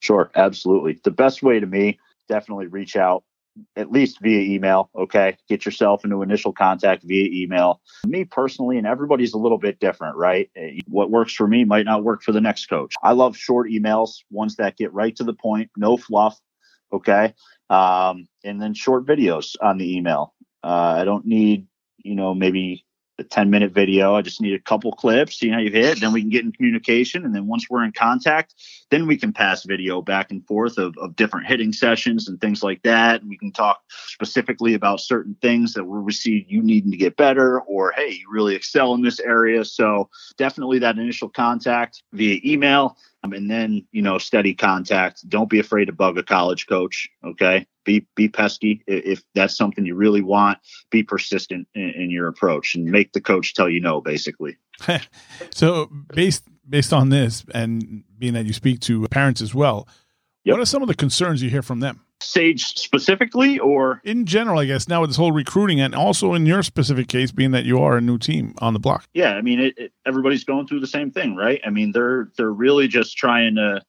Sure, 0.00 0.30
absolutely. 0.34 1.00
The 1.04 1.12
best 1.12 1.42
way 1.42 1.60
to 1.60 1.66
me, 1.66 1.98
definitely 2.28 2.66
reach 2.66 2.96
out 2.96 3.24
at 3.76 3.90
least 3.90 4.18
via 4.20 4.40
email. 4.40 4.90
Okay. 4.96 5.36
Get 5.48 5.64
yourself 5.64 6.04
into 6.04 6.22
initial 6.22 6.52
contact 6.52 7.02
via 7.04 7.28
email. 7.30 7.80
Me 8.06 8.24
personally, 8.24 8.78
and 8.78 8.86
everybody's 8.86 9.34
a 9.34 9.38
little 9.38 9.58
bit 9.58 9.78
different, 9.78 10.16
right? 10.16 10.50
Eh, 10.56 10.80
what 10.86 11.10
works 11.10 11.34
for 11.34 11.46
me 11.46 11.64
might 11.64 11.84
not 11.84 12.04
work 12.04 12.22
for 12.22 12.32
the 12.32 12.40
next 12.40 12.66
coach. 12.66 12.94
I 13.02 13.12
love 13.12 13.36
short 13.36 13.70
emails, 13.70 14.18
ones 14.30 14.56
that 14.56 14.76
get 14.76 14.92
right 14.92 15.14
to 15.16 15.24
the 15.24 15.34
point, 15.34 15.70
no 15.76 15.96
fluff. 15.96 16.38
Okay. 16.92 17.34
Um, 17.70 18.28
and 18.44 18.60
then 18.60 18.74
short 18.74 19.06
videos 19.06 19.54
on 19.60 19.78
the 19.78 19.96
email. 19.96 20.34
Uh, 20.62 20.96
I 20.98 21.04
don't 21.04 21.26
need, 21.26 21.66
you 21.98 22.14
know, 22.14 22.34
maybe 22.34 22.84
a 23.18 23.24
10 23.24 23.50
minute 23.50 23.72
video. 23.72 24.14
I 24.14 24.22
just 24.22 24.40
need 24.40 24.54
a 24.54 24.58
couple 24.58 24.92
clips, 24.92 25.38
see 25.38 25.50
how 25.50 25.58
you 25.58 25.70
hit. 25.70 26.00
Then 26.00 26.12
we 26.12 26.20
can 26.20 26.30
get 26.30 26.44
in 26.44 26.52
communication. 26.52 27.24
And 27.24 27.34
then 27.34 27.46
once 27.46 27.68
we're 27.68 27.84
in 27.84 27.92
contact, 27.92 28.54
then 28.90 29.06
we 29.06 29.16
can 29.16 29.32
pass 29.32 29.64
video 29.64 30.00
back 30.00 30.30
and 30.30 30.46
forth 30.46 30.78
of, 30.78 30.96
of 30.98 31.14
different 31.16 31.46
hitting 31.46 31.72
sessions 31.72 32.28
and 32.28 32.40
things 32.40 32.62
like 32.62 32.82
that. 32.82 33.20
And 33.20 33.28
we 33.28 33.36
can 33.36 33.52
talk 33.52 33.82
specifically 33.88 34.74
about 34.74 35.00
certain 35.00 35.36
things 35.42 35.74
that 35.74 35.84
we 35.84 36.12
see 36.12 36.46
you 36.48 36.62
needing 36.62 36.90
to 36.90 36.96
get 36.96 37.16
better 37.16 37.60
or, 37.60 37.92
hey, 37.92 38.10
you 38.10 38.26
really 38.30 38.54
excel 38.54 38.94
in 38.94 39.02
this 39.02 39.20
area. 39.20 39.64
So 39.64 40.08
definitely 40.36 40.78
that 40.80 40.98
initial 40.98 41.28
contact 41.28 42.02
via 42.12 42.40
email. 42.44 42.96
Um, 43.24 43.32
and 43.32 43.50
then, 43.50 43.86
you 43.92 44.02
know, 44.02 44.18
steady 44.18 44.54
contact. 44.54 45.28
Don't 45.28 45.48
be 45.48 45.60
afraid 45.60 45.86
to 45.86 45.92
bug 45.92 46.18
a 46.18 46.22
college 46.22 46.66
coach. 46.66 47.08
Okay 47.24 47.66
be 47.84 48.06
be 48.14 48.28
pesky 48.28 48.82
if 48.86 49.22
that's 49.34 49.56
something 49.56 49.84
you 49.84 49.94
really 49.94 50.22
want 50.22 50.58
be 50.90 51.02
persistent 51.02 51.66
in, 51.74 51.90
in 51.90 52.10
your 52.10 52.28
approach 52.28 52.74
and 52.74 52.84
make 52.84 53.12
the 53.12 53.20
coach 53.20 53.54
tell 53.54 53.68
you 53.68 53.80
no 53.80 54.00
basically 54.00 54.56
so 55.50 55.90
based 56.14 56.44
based 56.68 56.92
on 56.92 57.08
this 57.08 57.44
and 57.54 58.04
being 58.18 58.34
that 58.34 58.46
you 58.46 58.52
speak 58.52 58.80
to 58.80 59.06
parents 59.08 59.40
as 59.40 59.54
well 59.54 59.88
yep. 60.44 60.54
what 60.54 60.60
are 60.60 60.66
some 60.66 60.82
of 60.82 60.88
the 60.88 60.94
concerns 60.94 61.42
you 61.42 61.50
hear 61.50 61.62
from 61.62 61.80
them? 61.80 62.00
Sage 62.20 62.78
specifically 62.78 63.58
or? 63.58 64.00
In 64.04 64.26
general 64.26 64.60
i 64.60 64.64
guess 64.64 64.88
now 64.88 65.00
with 65.00 65.10
this 65.10 65.16
whole 65.16 65.32
recruiting 65.32 65.80
and 65.80 65.94
also 65.94 66.34
in 66.34 66.46
your 66.46 66.62
specific 66.62 67.08
case 67.08 67.32
being 67.32 67.50
that 67.50 67.64
you 67.64 67.80
are 67.80 67.96
a 67.96 68.00
new 68.00 68.16
team 68.16 68.54
on 68.58 68.72
the 68.74 68.80
block. 68.80 69.08
Yeah 69.12 69.32
i 69.32 69.42
mean 69.42 69.58
it, 69.58 69.74
it, 69.76 69.92
everybody's 70.06 70.44
going 70.44 70.66
through 70.66 70.80
the 70.80 70.86
same 70.86 71.10
thing 71.10 71.34
right? 71.34 71.60
I 71.66 71.70
mean 71.70 71.92
they're 71.92 72.28
they're 72.36 72.52
really 72.52 72.86
just 72.86 73.16
trying 73.16 73.56
to 73.56 73.82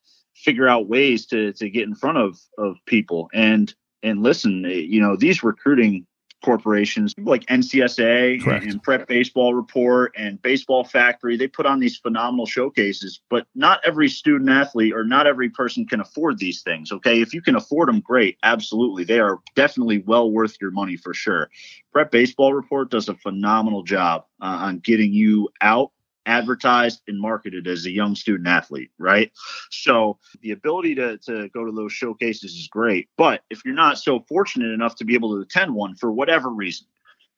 figure 0.43 0.67
out 0.67 0.87
ways 0.87 1.25
to 1.27 1.53
to 1.53 1.69
get 1.69 1.83
in 1.83 1.95
front 1.95 2.17
of 2.17 2.39
of 2.57 2.75
people. 2.85 3.29
And 3.33 3.73
and 4.01 4.21
listen, 4.21 4.65
eh, 4.65 4.69
you 4.69 5.01
know, 5.01 5.15
these 5.15 5.43
recruiting 5.43 6.05
corporations 6.43 7.13
like 7.17 7.45
NCSA 7.45 8.43
Correct. 8.43 8.65
and 8.65 8.84
Prep 8.84 9.08
Baseball 9.08 9.53
Report 9.53 10.13
and 10.17 10.41
Baseball 10.41 10.84
Factory, 10.84 11.38
they 11.38 11.47
put 11.47 11.65
on 11.65 11.79
these 11.79 11.97
phenomenal 11.97 12.45
showcases, 12.45 13.21
but 13.29 13.47
not 13.56 13.79
every 13.86 14.10
student 14.10 14.49
athlete 14.49 14.93
or 14.93 15.03
not 15.03 15.25
every 15.25 15.49
person 15.49 15.86
can 15.86 16.01
afford 16.01 16.38
these 16.38 16.62
things. 16.62 16.91
Okay. 16.91 17.21
If 17.21 17.34
you 17.34 17.41
can 17.41 17.56
afford 17.56 17.88
them, 17.89 18.01
great. 18.01 18.38
Absolutely. 18.43 19.06
They 19.06 19.19
are 19.19 19.39
definitely 19.56 19.99
well 19.99 20.29
worth 20.29 20.58
your 20.60 20.71
money 20.71 20.97
for 20.97 21.13
sure. 21.13 21.49
Prep 21.93 22.12
Baseball 22.12 22.53
Report 22.53 22.91
does 22.91 23.08
a 23.08 23.15
phenomenal 23.15 23.84
job 23.84 24.25
uh, 24.41 24.58
on 24.62 24.79
getting 24.79 25.13
you 25.13 25.49
out 25.62 25.91
advertised 26.25 27.01
and 27.07 27.19
marketed 27.19 27.67
as 27.67 27.86
a 27.86 27.91
young 27.91 28.15
student 28.15 28.47
athlete, 28.47 28.91
right? 28.97 29.31
So 29.71 30.19
the 30.41 30.51
ability 30.51 30.95
to, 30.95 31.17
to 31.19 31.49
go 31.49 31.65
to 31.65 31.71
those 31.71 31.93
showcases 31.93 32.53
is 32.53 32.67
great. 32.67 33.09
But 33.17 33.41
if 33.49 33.63
you're 33.65 33.73
not 33.73 33.97
so 33.97 34.21
fortunate 34.27 34.71
enough 34.71 34.95
to 34.97 35.05
be 35.05 35.15
able 35.15 35.36
to 35.36 35.41
attend 35.41 35.73
one 35.73 35.95
for 35.95 36.12
whatever 36.12 36.49
reason, 36.49 36.88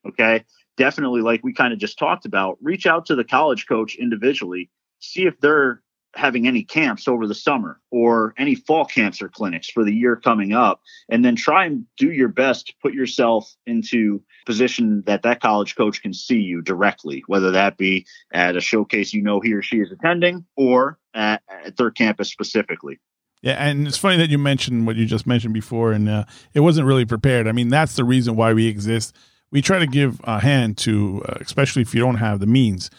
okay, 0.08 0.44
definitely, 0.76 1.20
like 1.20 1.42
we 1.42 1.52
kind 1.52 1.72
of 1.72 1.78
just 1.78 1.98
talked 1.98 2.26
about, 2.26 2.58
reach 2.62 2.86
out 2.86 3.06
to 3.06 3.14
the 3.14 3.24
college 3.24 3.66
coach 3.66 3.96
individually, 3.96 4.70
see 5.00 5.26
if 5.26 5.38
they're 5.40 5.82
having 6.16 6.46
any 6.46 6.62
camps 6.62 7.06
over 7.06 7.26
the 7.26 7.34
summer 7.34 7.80
or 7.90 8.34
any 8.38 8.54
fall 8.54 8.84
camps 8.84 9.20
or 9.20 9.28
clinics 9.28 9.70
for 9.70 9.84
the 9.84 9.92
year 9.92 10.16
coming 10.16 10.52
up 10.52 10.80
and 11.08 11.24
then 11.24 11.36
try 11.36 11.66
and 11.66 11.84
do 11.96 12.10
your 12.10 12.28
best 12.28 12.66
to 12.66 12.74
put 12.82 12.94
yourself 12.94 13.54
into 13.66 14.22
position 14.46 15.02
that 15.06 15.22
that 15.22 15.40
college 15.40 15.76
coach 15.76 16.02
can 16.02 16.12
see 16.12 16.40
you 16.40 16.62
directly 16.62 17.22
whether 17.26 17.50
that 17.52 17.76
be 17.76 18.06
at 18.32 18.56
a 18.56 18.60
showcase 18.60 19.12
you 19.12 19.22
know 19.22 19.40
he 19.40 19.52
or 19.52 19.62
she 19.62 19.76
is 19.76 19.92
attending 19.92 20.44
or 20.56 20.98
at, 21.14 21.42
at 21.64 21.76
their 21.76 21.90
campus 21.90 22.30
specifically 22.30 22.98
yeah, 23.42 23.64
and 23.64 23.86
it's 23.86 23.98
funny 23.98 24.16
that 24.16 24.30
you 24.30 24.38
mentioned 24.38 24.86
what 24.86 24.96
you 24.96 25.06
just 25.06 25.26
mentioned 25.26 25.54
before, 25.54 25.92
and 25.92 26.08
uh, 26.08 26.24
it 26.54 26.60
wasn't 26.60 26.86
really 26.86 27.04
prepared. 27.04 27.46
I 27.46 27.52
mean, 27.52 27.68
that's 27.68 27.94
the 27.94 28.02
reason 28.02 28.34
why 28.34 28.52
we 28.52 28.66
exist. 28.66 29.14
We 29.52 29.62
try 29.62 29.78
to 29.78 29.86
give 29.86 30.20
a 30.24 30.40
hand 30.40 30.78
to, 30.78 31.22
uh, 31.28 31.34
especially 31.42 31.82
if 31.82 31.94
you 31.94 32.00
don't 32.00 32.16
have 32.16 32.40
the 32.40 32.46
means, 32.46 32.90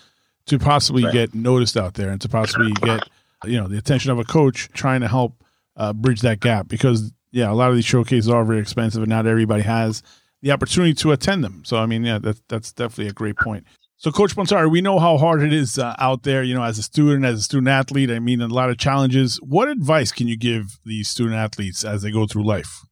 to 0.47 0.57
possibly 0.57 1.03
right. 1.03 1.13
get 1.13 1.35
noticed 1.35 1.77
out 1.77 1.93
there 1.93 2.09
and 2.09 2.19
to 2.21 2.29
possibly 2.29 2.71
get 2.81 3.07
you 3.45 3.59
know 3.59 3.67
the 3.67 3.77
attention 3.77 4.11
of 4.11 4.19
a 4.19 4.23
coach 4.23 4.69
trying 4.73 5.01
to 5.01 5.07
help 5.07 5.43
uh, 5.75 5.93
bridge 5.93 6.21
that 6.21 6.39
gap 6.39 6.67
because 6.67 7.13
yeah 7.31 7.51
a 7.51 7.53
lot 7.53 7.69
of 7.69 7.75
these 7.75 7.85
showcases 7.85 8.29
are 8.29 8.43
very 8.43 8.59
expensive 8.59 9.03
and 9.03 9.09
not 9.09 9.27
everybody 9.27 9.61
has 9.61 10.01
the 10.41 10.51
opportunity 10.51 10.93
to 10.93 11.11
attend 11.11 11.43
them. 11.43 11.63
So 11.65 11.77
i 11.77 11.85
mean 11.85 12.03
yeah 12.03 12.19
that's 12.19 12.41
that's 12.47 12.73
definitely 12.73 13.07
a 13.07 13.13
great 13.13 13.37
point. 13.37 13.65
So 13.99 14.11
coach 14.11 14.35
Pontari, 14.35 14.69
we 14.69 14.81
know 14.81 14.99
how 14.99 15.17
hard 15.17 15.41
it 15.41 15.51
is 15.51 15.79
uh, 15.79 15.95
out 15.99 16.23
there 16.23 16.43
you 16.43 16.55
know 16.55 16.63
as 16.63 16.77
a 16.77 16.83
student 16.83 17.25
as 17.25 17.39
a 17.39 17.43
student 17.43 17.67
athlete. 17.67 18.09
I 18.09 18.19
mean 18.19 18.41
a 18.41 18.47
lot 18.47 18.69
of 18.69 18.77
challenges. 18.77 19.37
What 19.43 19.67
advice 19.67 20.11
can 20.11 20.27
you 20.27 20.37
give 20.37 20.79
these 20.85 21.09
student 21.09 21.35
athletes 21.35 21.83
as 21.83 22.01
they 22.01 22.11
go 22.11 22.25
through 22.25 22.45
life 22.45 22.86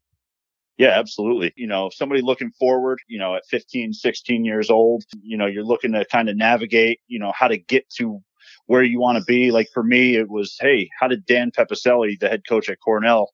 yeah, 0.77 0.89
absolutely. 0.99 1.53
You 1.55 1.67
know, 1.67 1.89
somebody 1.93 2.21
looking 2.21 2.51
forward, 2.59 2.99
you 3.07 3.17
know, 3.17 3.35
at 3.35 3.45
15, 3.49 3.93
16 3.93 4.45
years 4.45 4.69
old, 4.69 5.03
you 5.21 5.37
know, 5.37 5.45
you're 5.45 5.63
looking 5.63 5.93
to 5.93 6.05
kind 6.05 6.29
of 6.29 6.35
navigate, 6.35 6.99
you 7.07 7.19
know, 7.19 7.31
how 7.33 7.47
to 7.47 7.57
get 7.57 7.89
to 7.97 8.21
where 8.67 8.83
you 8.83 8.99
want 8.99 9.17
to 9.17 9.23
be. 9.23 9.51
Like 9.51 9.69
for 9.73 9.83
me, 9.83 10.15
it 10.15 10.29
was, 10.29 10.57
hey, 10.59 10.89
how 10.99 11.07
did 11.07 11.25
Dan 11.25 11.51
Pepicelli, 11.51 12.19
the 12.19 12.27
head 12.27 12.43
coach 12.47 12.69
at 12.69 12.79
Cornell, 12.83 13.31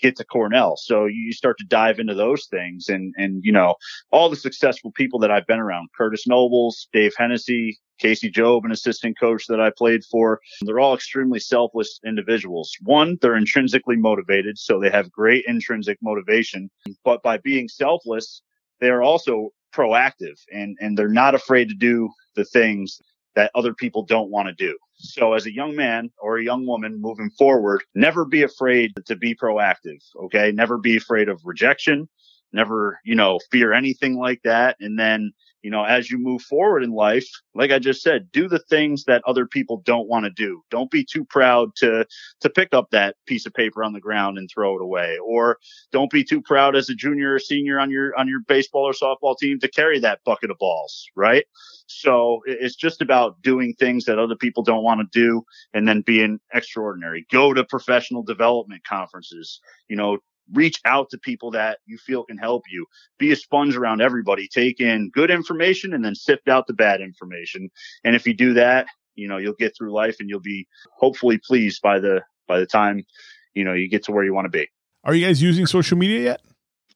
get 0.00 0.16
to 0.16 0.24
Cornell? 0.24 0.76
So 0.76 1.06
you 1.06 1.32
start 1.32 1.56
to 1.58 1.66
dive 1.66 1.98
into 1.98 2.14
those 2.14 2.46
things 2.50 2.88
and, 2.88 3.14
and, 3.16 3.42
you 3.42 3.52
know, 3.52 3.76
all 4.10 4.28
the 4.28 4.36
successful 4.36 4.92
people 4.92 5.18
that 5.20 5.30
I've 5.30 5.46
been 5.46 5.60
around, 5.60 5.88
Curtis 5.96 6.26
Nobles, 6.26 6.88
Dave 6.92 7.14
Hennessy, 7.16 7.78
Casey 7.98 8.30
Jobe, 8.30 8.64
an 8.64 8.72
assistant 8.72 9.18
coach 9.18 9.46
that 9.48 9.60
I 9.60 9.70
played 9.70 10.04
for. 10.04 10.40
They're 10.62 10.80
all 10.80 10.94
extremely 10.94 11.40
selfless 11.40 12.00
individuals. 12.04 12.72
One, 12.82 13.18
they're 13.20 13.36
intrinsically 13.36 13.96
motivated, 13.96 14.58
so 14.58 14.80
they 14.80 14.90
have 14.90 15.10
great 15.10 15.44
intrinsic 15.46 15.98
motivation. 16.02 16.70
But 17.04 17.22
by 17.22 17.38
being 17.38 17.68
selfless, 17.68 18.42
they 18.80 18.88
are 18.88 19.02
also 19.02 19.50
proactive 19.74 20.38
and, 20.52 20.76
and 20.80 20.96
they're 20.96 21.08
not 21.08 21.34
afraid 21.34 21.68
to 21.68 21.74
do 21.74 22.08
the 22.36 22.44
things 22.44 23.00
that 23.34 23.50
other 23.54 23.74
people 23.74 24.04
don't 24.04 24.30
want 24.30 24.48
to 24.48 24.54
do. 24.54 24.78
So 24.96 25.32
as 25.32 25.46
a 25.46 25.52
young 25.52 25.74
man 25.74 26.10
or 26.20 26.38
a 26.38 26.44
young 26.44 26.66
woman 26.66 27.00
moving 27.00 27.30
forward, 27.30 27.82
never 27.94 28.24
be 28.24 28.42
afraid 28.42 28.92
to 29.06 29.16
be 29.16 29.34
proactive. 29.34 29.98
Okay. 30.24 30.52
Never 30.52 30.78
be 30.78 30.96
afraid 30.96 31.28
of 31.28 31.40
rejection. 31.44 32.08
Never, 32.52 33.00
you 33.04 33.16
know, 33.16 33.40
fear 33.50 33.72
anything 33.72 34.16
like 34.16 34.40
that. 34.44 34.76
And 34.78 34.98
then 34.98 35.32
you 35.64 35.70
know, 35.70 35.82
as 35.82 36.10
you 36.10 36.18
move 36.18 36.42
forward 36.42 36.82
in 36.82 36.90
life, 36.90 37.26
like 37.54 37.70
I 37.70 37.78
just 37.78 38.02
said, 38.02 38.30
do 38.30 38.48
the 38.48 38.58
things 38.58 39.04
that 39.04 39.22
other 39.26 39.46
people 39.46 39.80
don't 39.86 40.06
want 40.06 40.26
to 40.26 40.30
do. 40.30 40.62
Don't 40.70 40.90
be 40.90 41.06
too 41.10 41.24
proud 41.24 41.74
to, 41.76 42.06
to 42.42 42.50
pick 42.50 42.74
up 42.74 42.90
that 42.90 43.16
piece 43.26 43.46
of 43.46 43.54
paper 43.54 43.82
on 43.82 43.94
the 43.94 44.00
ground 44.00 44.36
and 44.36 44.46
throw 44.52 44.76
it 44.76 44.82
away. 44.82 45.16
Or 45.24 45.56
don't 45.90 46.10
be 46.10 46.22
too 46.22 46.42
proud 46.42 46.76
as 46.76 46.90
a 46.90 46.94
junior 46.94 47.32
or 47.32 47.38
senior 47.38 47.80
on 47.80 47.90
your, 47.90 48.14
on 48.18 48.28
your 48.28 48.40
baseball 48.46 48.86
or 48.86 48.92
softball 48.92 49.38
team 49.38 49.58
to 49.60 49.68
carry 49.68 49.98
that 50.00 50.20
bucket 50.26 50.50
of 50.50 50.58
balls. 50.58 51.06
Right. 51.16 51.46
So 51.86 52.42
it's 52.44 52.76
just 52.76 53.00
about 53.00 53.40
doing 53.40 53.72
things 53.78 54.04
that 54.04 54.18
other 54.18 54.36
people 54.36 54.64
don't 54.64 54.84
want 54.84 55.00
to 55.00 55.18
do 55.18 55.44
and 55.72 55.88
then 55.88 56.02
being 56.02 56.40
extraordinary. 56.52 57.26
Go 57.32 57.54
to 57.54 57.64
professional 57.64 58.22
development 58.22 58.84
conferences, 58.84 59.60
you 59.88 59.96
know, 59.96 60.18
reach 60.52 60.80
out 60.84 61.10
to 61.10 61.18
people 61.18 61.52
that 61.52 61.78
you 61.86 61.98
feel 61.98 62.24
can 62.24 62.38
help 62.38 62.64
you. 62.70 62.86
Be 63.18 63.32
a 63.32 63.36
sponge 63.36 63.76
around 63.76 64.00
everybody. 64.00 64.48
Take 64.48 64.80
in 64.80 65.10
good 65.10 65.30
information 65.30 65.94
and 65.94 66.04
then 66.04 66.14
sift 66.14 66.48
out 66.48 66.66
the 66.66 66.74
bad 66.74 67.00
information. 67.00 67.70
And 68.04 68.14
if 68.14 68.26
you 68.26 68.34
do 68.34 68.54
that, 68.54 68.86
you 69.14 69.28
know, 69.28 69.38
you'll 69.38 69.54
get 69.54 69.76
through 69.76 69.92
life 69.92 70.16
and 70.20 70.28
you'll 70.28 70.40
be 70.40 70.66
hopefully 70.96 71.38
pleased 71.38 71.80
by 71.82 71.98
the 72.00 72.22
by 72.46 72.58
the 72.58 72.66
time, 72.66 73.04
you 73.54 73.64
know, 73.64 73.72
you 73.72 73.88
get 73.88 74.04
to 74.04 74.12
where 74.12 74.24
you 74.24 74.34
want 74.34 74.46
to 74.46 74.50
be. 74.50 74.68
Are 75.04 75.14
you 75.14 75.26
guys 75.26 75.40
using 75.40 75.66
social 75.66 75.96
media 75.96 76.20
yet? 76.20 76.40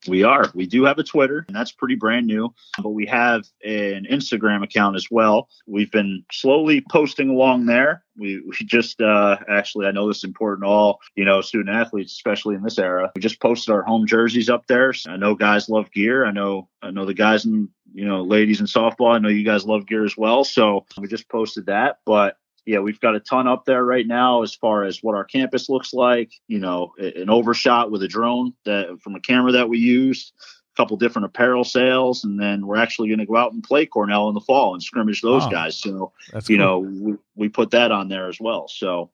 We 0.07 0.23
are. 0.23 0.49
We 0.53 0.65
do 0.65 0.85
have 0.85 0.97
a 0.97 1.03
Twitter, 1.03 1.43
and 1.47 1.55
that's 1.55 1.71
pretty 1.71 1.95
brand 1.95 2.25
new, 2.25 2.53
but 2.81 2.91
we 2.91 3.05
have 3.07 3.45
an 3.65 4.07
Instagram 4.09 4.63
account 4.63 4.95
as 4.95 5.07
well. 5.11 5.49
We've 5.67 5.91
been 5.91 6.23
slowly 6.31 6.83
posting 6.89 7.29
along 7.29 7.65
there. 7.65 8.03
We, 8.17 8.41
we 8.41 8.55
just 8.65 9.01
uh, 9.01 9.37
actually, 9.49 9.87
I 9.87 9.91
know 9.91 10.07
this 10.07 10.19
is 10.19 10.23
important 10.23 10.63
to 10.63 10.69
all, 10.69 10.99
you 11.15 11.25
know, 11.25 11.41
student 11.41 11.75
athletes, 11.75 12.13
especially 12.13 12.55
in 12.55 12.63
this 12.63 12.79
era. 12.79 13.11
We 13.13 13.21
just 13.21 13.41
posted 13.41 13.73
our 13.73 13.83
home 13.83 14.07
jerseys 14.07 14.49
up 14.49 14.67
there. 14.67 14.93
I 15.07 15.17
know 15.17 15.35
guys 15.35 15.69
love 15.69 15.91
gear. 15.91 16.25
I 16.25 16.31
know, 16.31 16.69
I 16.81 16.91
know 16.91 17.05
the 17.05 17.13
guys 17.13 17.45
and, 17.45 17.69
you 17.93 18.05
know, 18.05 18.21
ladies 18.21 18.61
in 18.61 18.67
softball. 18.67 19.13
I 19.13 19.19
know 19.19 19.29
you 19.29 19.45
guys 19.45 19.65
love 19.65 19.85
gear 19.85 20.05
as 20.05 20.15
well. 20.15 20.43
So 20.43 20.85
we 20.97 21.07
just 21.07 21.29
posted 21.29 21.65
that. 21.65 21.99
But 22.05 22.37
yeah, 22.65 22.79
we've 22.79 22.99
got 22.99 23.15
a 23.15 23.19
ton 23.19 23.47
up 23.47 23.65
there 23.65 23.83
right 23.83 24.05
now 24.05 24.43
as 24.43 24.53
far 24.53 24.83
as 24.83 25.01
what 25.01 25.15
our 25.15 25.23
campus 25.23 25.69
looks 25.69 25.93
like. 25.93 26.31
You 26.47 26.59
know, 26.59 26.93
an 26.97 27.29
overshot 27.29 27.91
with 27.91 28.03
a 28.03 28.07
drone 28.07 28.53
that 28.65 28.99
from 29.01 29.15
a 29.15 29.19
camera 29.19 29.51
that 29.53 29.69
we 29.69 29.77
used, 29.77 30.33
a 30.73 30.77
couple 30.77 30.97
different 30.97 31.25
apparel 31.25 31.63
sales, 31.63 32.23
and 32.23 32.39
then 32.39 32.65
we're 32.65 32.77
actually 32.77 33.09
going 33.09 33.19
to 33.19 33.25
go 33.25 33.37
out 33.37 33.53
and 33.53 33.63
play 33.63 33.85
Cornell 33.85 34.29
in 34.29 34.33
the 34.33 34.41
fall 34.41 34.73
and 34.73 34.83
scrimmage 34.83 35.21
those 35.21 35.43
wow. 35.43 35.49
guys. 35.49 35.79
So, 35.79 36.11
That's 36.31 36.49
you 36.49 36.57
cool. 36.57 36.65
know, 36.65 36.79
we, 36.79 37.13
we, 37.35 37.49
put 37.49 37.71
that 37.71 37.91
on 37.91 38.09
there 38.09 38.27
as 38.27 38.39
well. 38.39 38.67
So, 38.67 39.09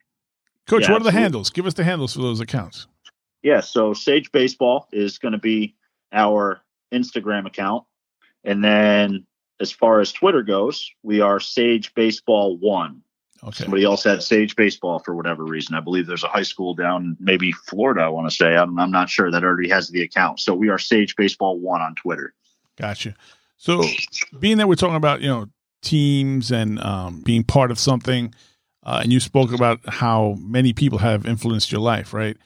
Coach, 0.67 0.83
yeah, 0.83 0.91
what 0.91 1.01
are 1.01 1.05
the 1.05 1.11
handles? 1.11 1.49
Give 1.49 1.65
us 1.65 1.75
the 1.75 1.83
handles 1.83 2.13
for 2.13 2.21
those 2.21 2.39
accounts. 2.39 2.87
Yeah, 3.43 3.61
so 3.61 3.93
Sage 3.93 4.31
Baseball 4.31 4.87
is 4.91 5.19
going 5.19 5.33
to 5.33 5.37
be 5.37 5.75
our 6.11 6.61
Instagram 6.91 7.45
account. 7.45 7.83
And 8.43 8.63
then 8.63 9.25
as 9.59 9.71
far 9.71 9.99
as 9.99 10.11
Twitter 10.11 10.43
goes, 10.43 10.89
we 11.03 11.21
are 11.21 11.39
Sage 11.39 11.93
Baseball 11.93 12.57
One. 12.57 13.01
Okay. 13.45 13.63
Somebody 13.63 13.83
else 13.83 14.03
had 14.03 14.23
Sage 14.23 14.55
Baseball 14.55 14.99
for 14.99 15.15
whatever 15.15 15.43
reason. 15.43 15.75
I 15.75 15.79
believe 15.79 16.07
there's 16.07 16.23
a 16.23 16.27
high 16.27 16.41
school 16.43 16.73
down 16.73 17.15
maybe 17.19 17.51
Florida. 17.51 18.01
I 18.01 18.09
want 18.09 18.27
to 18.27 18.35
say 18.35 18.55
I'm, 18.55 18.79
I'm 18.79 18.91
not 18.91 19.07
sure 19.07 19.29
that 19.29 19.43
already 19.43 19.69
has 19.69 19.89
the 19.89 20.01
account. 20.01 20.39
So 20.39 20.55
we 20.55 20.69
are 20.69 20.79
Sage 20.79 21.15
Baseball 21.15 21.59
One 21.59 21.81
on 21.81 21.93
Twitter. 21.93 22.33
Gotcha. 22.75 23.13
So 23.57 23.83
being 24.39 24.57
that 24.57 24.67
we're 24.67 24.75
talking 24.75 24.95
about 24.95 25.21
you 25.21 25.27
know 25.27 25.47
teams 25.81 26.51
and 26.51 26.79
um, 26.79 27.21
being 27.21 27.43
part 27.43 27.69
of 27.69 27.77
something, 27.77 28.33
uh, 28.83 29.01
and 29.03 29.13
you 29.13 29.19
spoke 29.19 29.53
about 29.53 29.79
how 29.87 30.35
many 30.39 30.73
people 30.73 30.97
have 30.99 31.25
influenced 31.25 31.71
your 31.71 31.81
life, 31.81 32.13
right? 32.13 32.37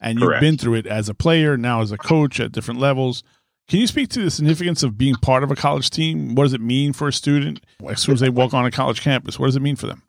And 0.00 0.18
you've 0.18 0.28
Correct. 0.28 0.40
been 0.40 0.56
through 0.56 0.74
it 0.74 0.86
as 0.86 1.08
a 1.08 1.14
player, 1.14 1.56
now 1.56 1.82
as 1.82 1.92
a 1.92 1.98
coach 1.98 2.40
at 2.40 2.52
different 2.52 2.80
levels. 2.80 3.22
Can 3.68 3.80
you 3.80 3.86
speak 3.86 4.08
to 4.10 4.22
the 4.22 4.30
significance 4.30 4.82
of 4.82 4.96
being 4.96 5.16
part 5.16 5.42
of 5.42 5.50
a 5.50 5.56
college 5.56 5.90
team? 5.90 6.34
What 6.34 6.44
does 6.44 6.52
it 6.52 6.60
mean 6.60 6.92
for 6.92 7.08
a 7.08 7.12
student 7.12 7.60
as 7.86 8.00
soon 8.00 8.14
as 8.14 8.20
they 8.20 8.28
walk 8.28 8.54
on 8.54 8.64
a 8.64 8.70
college 8.70 9.00
campus? 9.00 9.38
What 9.38 9.46
does 9.46 9.56
it 9.56 9.62
mean 9.62 9.76
for 9.76 9.86
them? 9.86 10.02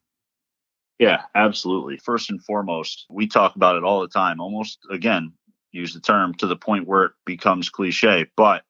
Yeah, 0.99 1.23
absolutely. 1.35 1.97
First 1.97 2.29
and 2.29 2.43
foremost, 2.43 3.05
we 3.09 3.27
talk 3.27 3.55
about 3.55 3.75
it 3.75 3.83
all 3.83 4.01
the 4.01 4.07
time, 4.07 4.39
almost 4.39 4.79
again, 4.89 5.33
use 5.71 5.93
the 5.93 5.99
term 5.99 6.33
to 6.35 6.47
the 6.47 6.55
point 6.55 6.87
where 6.87 7.05
it 7.05 7.11
becomes 7.25 7.69
cliche, 7.69 8.25
but 8.35 8.63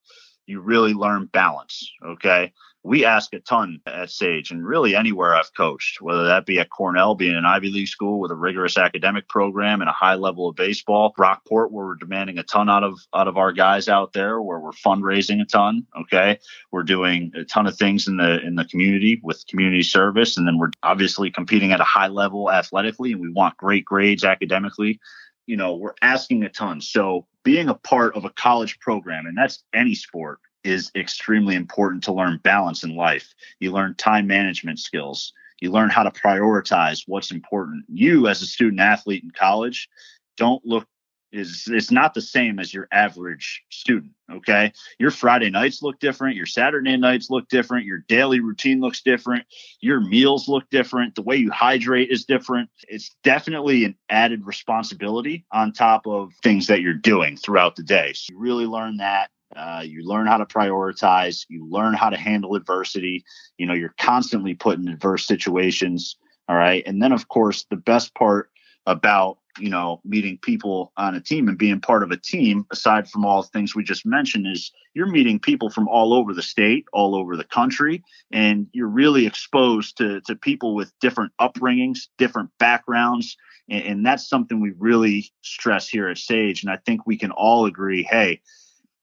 you 0.45 0.59
really 0.59 0.93
learn 0.93 1.25
balance. 1.28 1.89
Okay 2.05 2.51
we 2.88 3.03
ask 3.03 3.33
a 3.33 3.39
ton 3.41 3.81
at 3.85 4.09
Sage 4.09 4.49
and 4.49 4.65
really 4.65 4.95
anywhere 4.95 5.35
I've 5.35 5.53
coached, 5.53 5.99
whether 6.01 6.25
that 6.27 6.45
be 6.45 6.57
at 6.57 6.69
Cornell, 6.69 7.15
being 7.15 7.35
an 7.35 7.45
Ivy 7.45 7.69
League 7.69 7.89
school 7.89 8.17
with 8.17 8.31
a 8.31 8.35
rigorous 8.35 8.77
academic 8.77 9.27
program 9.27 9.81
and 9.81 9.89
a 9.89 9.93
high 9.93 10.15
level 10.15 10.47
of 10.47 10.55
baseball, 10.55 11.13
Brockport, 11.19 11.69
where 11.71 11.85
we're 11.85 11.95
demanding 11.95 12.38
a 12.38 12.43
ton 12.43 12.69
out 12.69 12.85
of 12.85 12.97
out 13.13 13.27
of 13.27 13.35
our 13.35 13.51
guys 13.51 13.89
out 13.89 14.13
there, 14.13 14.41
where 14.41 14.59
we're 14.59 14.71
fundraising 14.71 15.41
a 15.41 15.45
ton. 15.45 15.85
Okay. 15.99 16.39
We're 16.71 16.83
doing 16.83 17.33
a 17.35 17.43
ton 17.43 17.67
of 17.67 17.77
things 17.77 18.07
in 18.07 18.15
the 18.15 18.39
in 18.39 18.55
the 18.55 18.63
community 18.63 19.19
with 19.21 19.45
community 19.47 19.83
service. 19.83 20.38
And 20.38 20.47
then 20.47 20.57
we're 20.57 20.71
obviously 20.81 21.29
competing 21.29 21.73
at 21.73 21.81
a 21.81 21.85
high 21.85 22.07
level 22.07 22.49
athletically 22.49 23.11
and 23.11 23.19
we 23.19 23.29
want 23.29 23.57
great 23.57 23.83
grades 23.83 24.23
academically. 24.23 25.01
You 25.45 25.57
know, 25.57 25.75
we're 25.75 25.95
asking 26.01 26.43
a 26.43 26.49
ton. 26.49 26.79
So 26.79 27.27
being 27.43 27.67
a 27.67 27.73
part 27.73 28.15
of 28.15 28.23
a 28.23 28.29
college 28.29 28.79
program, 28.79 29.25
and 29.25 29.38
that's 29.38 29.63
any 29.73 29.93
sport, 29.93 30.39
is 30.68 30.91
extremely 30.95 31.55
important 31.55 32.03
to 32.03 32.11
learn 32.11 32.41
balance 32.43 32.84
in 32.84 32.95
life. 32.95 33.34
You 33.59 33.72
learn 33.72 33.95
time 33.95 34.28
management 34.28 34.80
skills. 34.80 35.32
You 35.61 35.72
learn 35.72 35.89
how 35.89 36.03
to 36.03 36.11
prioritize 36.11 37.03
what's 37.07 37.32
important. 37.32 37.86
You, 37.88 38.28
as 38.28 38.41
a 38.41 38.45
student 38.45 38.82
athlete 38.82 39.24
in 39.24 39.32
college, 39.32 39.89
don't 40.36 40.63
look 40.65 40.86
is 41.34 41.68
it's 41.68 41.91
not 41.91 42.13
the 42.13 42.22
same 42.22 42.57
as 42.57 42.74
your 42.74 42.88
average 42.91 43.63
student. 43.70 44.13
Okay. 44.32 44.72
Your 44.97 45.11
Friday 45.11 45.49
nights 45.49 45.82
look 45.82 45.99
different. 45.99 46.38
Your 46.38 46.45
Saturday 46.45 46.95
nights 46.95 47.30
look 47.30 47.49
different. 47.49 47.86
Your 47.86 47.99
daily 48.07 48.39
routine 48.39 48.80
looks 48.80 49.01
different. 49.01 49.45
Your 49.82 49.99
meals 49.99 50.47
look 50.47 50.70
different. 50.70 51.15
The 51.15 51.22
way 51.22 51.36
you 51.36 51.51
hydrate 51.51 52.11
is 52.11 52.24
different. 52.24 52.70
It's 52.88 53.13
definitely 53.24 53.84
an 53.84 53.95
added 54.09 54.45
responsibility 54.45 55.45
on 55.51 55.74
top 55.74 56.07
of 56.07 56.34
things 56.43 56.68
that 56.68 56.82
you're 56.82 56.93
doing 56.93 57.36
throughout 57.36 57.76
the 57.76 57.84
day. 57.84 58.13
So 58.13 58.32
you 58.32 58.39
really 58.39 58.65
learn 58.65 58.97
that 58.97 59.30
uh, 59.55 59.83
you 59.85 60.03
learn 60.03 60.27
how 60.27 60.37
to 60.37 60.45
prioritize. 60.45 61.45
You 61.49 61.67
learn 61.69 61.93
how 61.93 62.09
to 62.09 62.17
handle 62.17 62.55
adversity. 62.55 63.23
You 63.57 63.65
know, 63.65 63.73
you're 63.73 63.95
constantly 63.99 64.53
put 64.53 64.77
in 64.77 64.87
adverse 64.87 65.25
situations. 65.25 66.17
All 66.49 66.55
right. 66.55 66.83
And 66.85 67.01
then, 67.01 67.11
of 67.11 67.27
course, 67.27 67.65
the 67.69 67.77
best 67.77 68.13
part 68.15 68.49
about, 68.85 69.37
you 69.59 69.69
know, 69.69 69.99
meeting 70.05 70.37
people 70.41 70.93
on 70.95 71.15
a 71.15 71.21
team 71.21 71.49
and 71.49 71.57
being 71.57 71.81
part 71.81 72.03
of 72.03 72.11
a 72.11 72.17
team, 72.17 72.65
aside 72.71 73.09
from 73.09 73.25
all 73.25 73.41
the 73.41 73.49
things 73.49 73.75
we 73.75 73.83
just 73.83 74.05
mentioned, 74.05 74.47
is 74.47 74.71
you're 74.93 75.07
meeting 75.07 75.39
people 75.39 75.69
from 75.69 75.87
all 75.89 76.13
over 76.13 76.33
the 76.33 76.41
state, 76.41 76.85
all 76.93 77.15
over 77.15 77.35
the 77.35 77.43
country, 77.43 78.03
and 78.31 78.67
you're 78.71 78.87
really 78.87 79.25
exposed 79.25 79.97
to, 79.97 80.21
to 80.21 80.35
people 80.35 80.73
with 80.73 80.93
different 81.01 81.33
upbringings, 81.39 82.07
different 82.17 82.49
backgrounds. 82.59 83.35
And, 83.69 83.83
and 83.83 84.05
that's 84.05 84.29
something 84.29 84.61
we 84.61 84.71
really 84.77 85.31
stress 85.41 85.89
here 85.89 86.07
at 86.07 86.17
Sage. 86.17 86.63
And 86.63 86.71
I 86.71 86.77
think 86.85 87.05
we 87.05 87.17
can 87.17 87.31
all 87.31 87.65
agree 87.65 88.03
hey, 88.03 88.41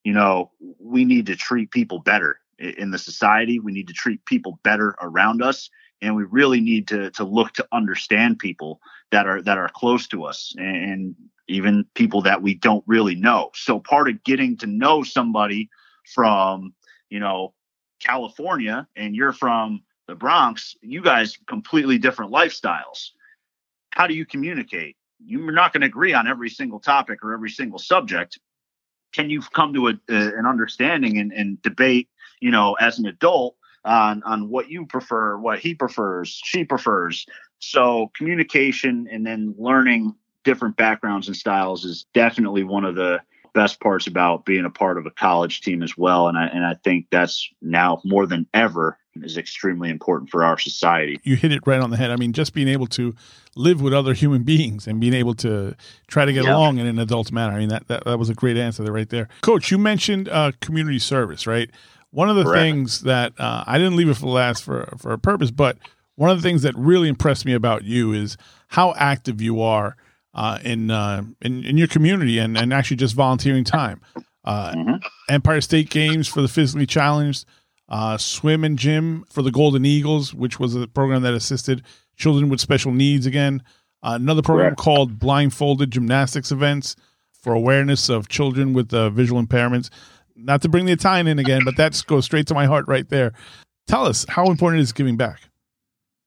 you 0.05 0.13
know, 0.13 0.51
we 0.79 1.05
need 1.05 1.27
to 1.27 1.37
treat 1.37 1.71
people 1.71 1.99
better 1.99 2.39
in 2.59 2.91
the 2.91 2.99
society. 2.99 3.59
We 3.59 3.73
need 3.73 3.89
to 3.89 3.95
treat 3.95 4.25
people 4.27 4.61
better 4.63 4.95
around 5.01 5.43
us. 5.43 5.71
And 6.03 6.15
we 6.15 6.25
really 6.25 6.61
need 6.61 6.87
to 6.89 7.11
to 7.13 7.25
look 7.25 7.55
to 7.55 7.67
understand 7.73 8.39
people 8.39 8.81
that 9.11 9.27
are 9.27 9.41
that 9.43 9.59
are 9.59 9.71
close 9.71 10.07
to 10.09 10.25
us 10.25 10.55
and 10.59 11.15
even 11.49 11.87
people 11.95 12.23
that 12.23 12.43
we 12.43 12.55
don't 12.55 12.85
really 12.87 13.15
know. 13.15 13.51
So 13.55 13.79
part 13.79 14.09
of 14.09 14.23
getting 14.25 14.57
to 14.59 14.67
know 14.67 15.03
somebody 15.03 15.69
from, 16.05 16.75
you 17.11 17.21
know, 17.21 17.55
California 18.01 18.87
and 18.97 19.15
you're 19.15 19.33
from 19.33 19.83
the 20.07 20.15
Bronx, 20.15 20.77
you 20.83 21.01
guys 21.01 21.39
completely 21.47 21.99
different 21.99 22.33
lifestyles. 22.33 23.11
How 23.91 24.07
do 24.07 24.15
you 24.15 24.27
communicate? 24.27 24.97
You're 25.25 25.53
not 25.53 25.73
going 25.73 25.83
to 25.83 25.87
agree 25.87 26.13
on 26.13 26.27
every 26.27 26.51
single 26.51 26.81
topic 26.81 27.23
or 27.23 27.33
every 27.33 27.51
single 27.51 27.79
subject, 27.79 28.39
can 29.15 29.31
you 29.31 29.41
come 29.41 29.73
to 29.75 29.89
a, 29.89 29.95
an 30.09 30.47
understanding 30.47 31.19
and, 31.19 31.33
and 31.33 31.62
debate, 31.62 32.09
you 32.41 32.51
know, 32.51 32.75
as 32.75 32.99
an 32.99 33.07
adult 33.07 33.57
on 33.85 34.23
on 34.25 34.49
what 34.49 34.69
you 34.69 34.87
prefer, 34.87 35.39
what 35.39 35.61
he 35.61 35.75
prefers, 35.75 36.41
she 36.45 36.65
prefers. 36.65 37.27
So 37.61 38.11
communication 38.17 39.09
and 39.11 39.27
then 39.27 39.55
learning 39.57 40.15
different 40.43 40.77
backgrounds 40.77 41.29
and 41.29 41.37
styles 41.37 41.85
is 41.85 42.05
definitely 42.12 42.65
one 42.65 42.85
of 42.85 42.95
the 42.95 43.21
best 43.55 43.81
parts 43.81 44.07
about 44.07 44.45
being 44.45 44.65
a 44.65 44.71
part 44.71 44.99
of 44.99 45.07
a 45.07 45.11
college 45.11 45.63
team 45.63 45.83
as 45.83 45.97
well. 45.97 46.29
And 46.29 46.37
I 46.37 46.47
and 46.47 46.65
I 46.65 46.75
think 46.85 47.07
that's 47.11 47.49
now 47.63 48.01
more 48.05 48.27
than 48.27 48.47
ever 48.53 48.99
is 49.23 49.37
extremely 49.37 49.91
important 49.91 50.31
for 50.31 50.45
our 50.45 50.59
society. 50.59 51.21
You 51.23 51.37
hit 51.37 51.53
it 51.53 51.61
right 51.67 51.81
on 51.81 51.91
the 51.91 51.97
head. 51.97 52.11
I 52.11 52.17
mean, 52.17 52.33
just 52.33 52.53
being 52.53 52.69
able 52.69 52.89
to 52.89 53.15
live 53.55 53.81
with 53.81 53.95
other 53.95 54.13
human 54.13 54.43
beings 54.43 54.87
and 54.87 55.01
being 55.01 55.15
able 55.15 55.35
to 55.35 55.77
try 56.09 56.25
to 56.25 56.33
get 56.33 56.45
along 56.45 56.79
in 56.79 56.87
an 56.87 56.99
adult 56.99 57.31
manner. 57.31 57.55
I 57.55 57.61
mean, 57.61 57.69
that, 57.69 57.87
that, 57.87 58.05
that 58.05 58.19
was 58.19 58.29
a 58.29 58.35
great 58.35 58.57
answer 58.57 58.83
there 58.83 58.93
right 58.93 59.09
there. 59.09 59.29
Coach, 59.43 59.71
you 59.71 59.79
mentioned 59.79 60.29
uh, 60.29 60.51
community 60.61 60.99
service, 60.99 61.47
right? 61.47 61.71
One 62.11 62.29
of 62.29 62.35
the 62.35 62.43
Correct. 62.43 62.61
things 62.61 63.01
that 63.03 63.33
uh, 63.39 63.63
I 63.67 63.79
didn't 63.79 63.97
leave 63.97 64.09
it 64.09 64.17
for 64.17 64.27
last 64.27 64.65
for, 64.65 64.93
for 64.99 65.13
a 65.13 65.19
purpose, 65.19 65.53
but 65.53 65.79
one 66.17 66.31
of 66.31 66.37
the 66.37 66.43
things 66.43 66.63
that 66.63 66.75
really 66.77 67.09
impressed 67.09 67.45
me 67.45 67.55
about 67.55 67.85
you 67.85 68.13
is 68.13 68.37
how 68.69 68.95
active 68.97 69.41
you 69.41 69.61
are 69.61 69.97
uh, 70.35 70.59
in, 70.64 70.91
uh, 70.91 71.22
in, 71.43 71.64
in 71.64 71.78
your 71.78 71.87
community 71.87 72.39
and, 72.39 72.57
and 72.59 72.72
actually 72.72 72.97
just 72.97 73.14
volunteering 73.14 73.64
time. 73.64 74.01
Uh, 74.45 74.72
mm-hmm. 74.72 74.95
Empire 75.28 75.61
State 75.61 75.91
Games 75.91 76.28
for 76.28 76.43
the 76.43 76.49
physically 76.49 76.87
challenged, 76.87 77.47
uh, 77.89 78.18
swim 78.18 78.64
and 78.64 78.78
gym 78.78 79.24
for 79.30 79.43
the 79.43 79.51
Golden 79.51 79.85
Eagles, 79.85 80.35
which 80.35 80.59
was 80.59 80.74
a 80.74 80.87
program 80.87 81.22
that 81.22 81.35
assisted 81.35 81.82
children 82.16 82.49
with 82.49 82.61
special 82.61 82.93
needs 82.93 83.26
again. 83.26 83.62
Uh, 84.03 84.18
another 84.20 84.43
program 84.43 84.74
called 84.74 85.18
Blindfolded 85.18 85.91
Gymnastics 85.91 86.53
Events 86.53 86.97
for 87.32 87.53
awareness 87.55 88.09
of 88.09 88.28
children 88.28 88.72
with 88.72 88.93
uh, 88.93 89.11
visual 89.11 89.43
impairments. 89.43 89.89
Not 90.37 90.62
to 90.62 90.68
bring 90.68 90.85
the 90.85 90.93
Italian 90.93 91.26
in 91.26 91.39
again, 91.39 91.62
but 91.64 91.76
that 91.76 92.03
goes 92.07 92.24
straight 92.24 92.47
to 92.49 92.55
my 92.55 92.66
heart 92.66 92.87
right 92.89 93.09
there. 93.09 93.32
Tell 93.87 94.05
us 94.05 94.26
how 94.28 94.51
important 94.51 94.80
it 94.80 94.82
is 94.82 94.93
giving 94.93 95.16
back. 95.16 95.41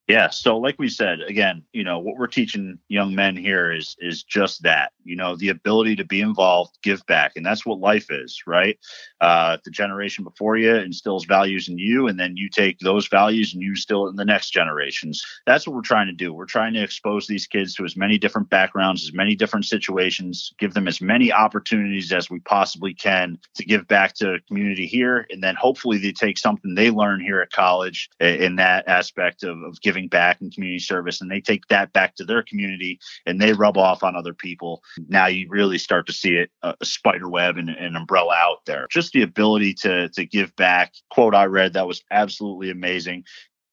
Yeah. 0.07 0.29
So 0.29 0.57
like 0.57 0.79
we 0.79 0.87
said, 0.87 1.19
again, 1.21 1.63
you 1.73 1.83
know, 1.83 1.99
what 1.99 2.15
we're 2.17 2.27
teaching 2.27 2.79
young 2.87 3.13
men 3.13 3.35
here 3.35 3.71
is 3.73 3.95
is 3.99 4.23
just 4.23 4.63
that, 4.63 4.93
you 5.07 5.15
know, 5.15 5.35
the 5.35 5.49
ability 5.49 5.95
to 5.95 6.05
be 6.05 6.21
involved, 6.21 6.77
give 6.83 7.05
back. 7.05 7.33
And 7.35 7.45
that's 7.45 7.65
what 7.65 7.79
life 7.79 8.07
is, 8.09 8.41
right? 8.45 8.77
Uh, 9.21 9.57
the 9.63 9.71
generation 9.71 10.23
before 10.23 10.57
you 10.57 10.75
instills 10.75 11.25
values 11.25 11.69
in 11.69 11.77
you, 11.77 12.07
and 12.07 12.19
then 12.19 12.37
you 12.37 12.49
take 12.49 12.79
those 12.79 13.07
values 13.07 13.53
and 13.53 13.63
you 13.63 13.71
instill 13.71 14.07
it 14.07 14.11
in 14.11 14.15
the 14.15 14.25
next 14.25 14.51
generations. 14.51 15.23
That's 15.45 15.65
what 15.65 15.75
we're 15.75 15.81
trying 15.81 16.07
to 16.07 16.13
do. 16.13 16.33
We're 16.33 16.45
trying 16.45 16.73
to 16.73 16.83
expose 16.83 17.27
these 17.27 17.47
kids 17.47 17.73
to 17.75 17.85
as 17.85 17.95
many 17.95 18.17
different 18.17 18.49
backgrounds, 18.49 19.03
as 19.03 19.13
many 19.13 19.35
different 19.35 19.65
situations, 19.65 20.53
give 20.59 20.73
them 20.73 20.87
as 20.87 21.01
many 21.01 21.31
opportunities 21.31 22.11
as 22.11 22.29
we 22.29 22.39
possibly 22.39 22.93
can 22.93 23.39
to 23.55 23.65
give 23.65 23.87
back 23.87 24.13
to 24.15 24.39
community 24.47 24.85
here. 24.85 25.25
And 25.29 25.43
then 25.43 25.55
hopefully 25.55 25.97
they 25.97 26.11
take 26.11 26.37
something 26.37 26.75
they 26.75 26.91
learn 26.91 27.21
here 27.21 27.41
at 27.41 27.51
college 27.51 28.09
in 28.19 28.57
that 28.57 28.87
aspect 28.87 29.43
of, 29.43 29.61
of 29.63 29.81
giving 29.81 30.07
back 30.07 30.41
and 30.41 30.53
community 30.53 30.79
service 30.79 31.21
and 31.21 31.31
they 31.31 31.41
take 31.41 31.67
that 31.67 31.93
back 31.93 32.15
to 32.15 32.25
their 32.25 32.43
community 32.43 32.99
and 33.25 33.41
they 33.41 33.53
rub 33.53 33.77
off 33.77 34.03
on 34.03 34.15
other 34.15 34.33
people. 34.33 34.83
Now 35.07 35.27
you 35.27 35.47
really 35.49 35.77
start 35.77 36.07
to 36.07 36.13
see 36.13 36.35
it 36.35 36.51
uh, 36.63 36.73
a 36.79 36.85
spider 36.85 37.29
web 37.29 37.57
and 37.57 37.69
an 37.69 37.95
umbrella 37.95 38.35
out 38.35 38.65
there. 38.65 38.87
Just 38.89 39.13
the 39.13 39.21
ability 39.21 39.73
to 39.75 40.09
to 40.09 40.25
give 40.25 40.55
back. 40.55 40.93
Quote 41.09 41.35
I 41.35 41.45
read 41.45 41.73
that 41.73 41.87
was 41.87 42.03
absolutely 42.11 42.69
amazing. 42.69 43.23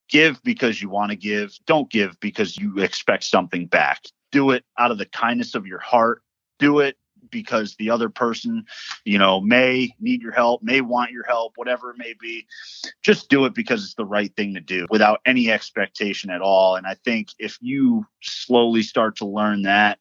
Give 0.09 0.43
because 0.43 0.83
you 0.83 0.89
want 0.89 1.11
to 1.11 1.17
give. 1.17 1.55
Don't 1.67 1.91
give 1.91 2.19
because 2.21 2.57
you 2.57 2.79
expect 2.79 3.25
something 3.25 3.67
back. 3.67 4.03
Do 4.33 4.51
it 4.51 4.65
out 4.79 4.91
of 4.91 4.99
the 4.99 5.07
kindness 5.07 5.55
of 5.55 5.67
your 5.67 5.79
heart. 5.79 6.23
Do 6.59 6.81
it 6.81 6.97
because 7.31 7.75
the 7.77 7.91
other 7.91 8.09
person, 8.09 8.65
you 9.05 9.19
know, 9.19 9.41
may 9.41 9.95
need 10.01 10.23
your 10.23 10.33
help, 10.33 10.63
may 10.63 10.81
want 10.81 11.11
your 11.11 11.25
help, 11.25 11.55
whatever 11.57 11.91
it 11.91 11.99
may 11.99 12.15
be. 12.21 12.47
Just 13.03 13.29
do 13.29 13.45
it 13.45 13.55
because 13.55 13.85
it's 13.85 13.95
the 13.95 14.05
right 14.05 14.35
thing 14.37 14.55
to 14.55 14.61
do 14.61 14.87
without 14.91 15.21
any 15.27 15.51
expectation 15.51 16.31
at 16.31 16.43
all. 16.43 16.77
And 16.77 16.87
I 16.87 16.97
think 17.05 17.29
if 17.39 17.59
you 17.61 18.07
slowly 18.23 18.83
start 18.83 19.17
to 19.17 19.27
learn 19.27 19.63
that, 19.63 19.99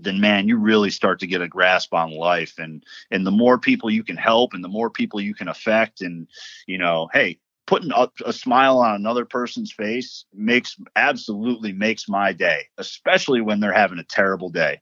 then 0.00 0.20
man, 0.20 0.48
you 0.48 0.56
really 0.56 0.90
start 0.90 1.20
to 1.20 1.26
get 1.26 1.42
a 1.42 1.48
grasp 1.48 1.94
on 1.94 2.10
life. 2.10 2.54
And 2.58 2.84
and 3.10 3.26
the 3.26 3.30
more 3.30 3.58
people 3.58 3.90
you 3.90 4.04
can 4.04 4.16
help 4.16 4.54
and 4.54 4.62
the 4.62 4.68
more 4.68 4.90
people 4.90 5.20
you 5.20 5.34
can 5.34 5.48
affect, 5.48 6.00
and 6.00 6.26
you 6.66 6.78
know, 6.78 7.08
hey, 7.12 7.38
putting 7.66 7.90
a, 7.92 8.08
a, 8.24 8.32
smile 8.32 8.78
on 8.78 8.94
another 8.94 9.24
person's 9.24 9.72
face 9.72 10.24
makes 10.32 10.76
absolutely 10.94 11.72
makes 11.72 12.08
my 12.08 12.32
day, 12.32 12.66
especially 12.78 13.40
when 13.40 13.60
they're 13.60 13.72
having 13.72 13.98
a 13.98 14.04
terrible 14.04 14.48
day. 14.48 14.80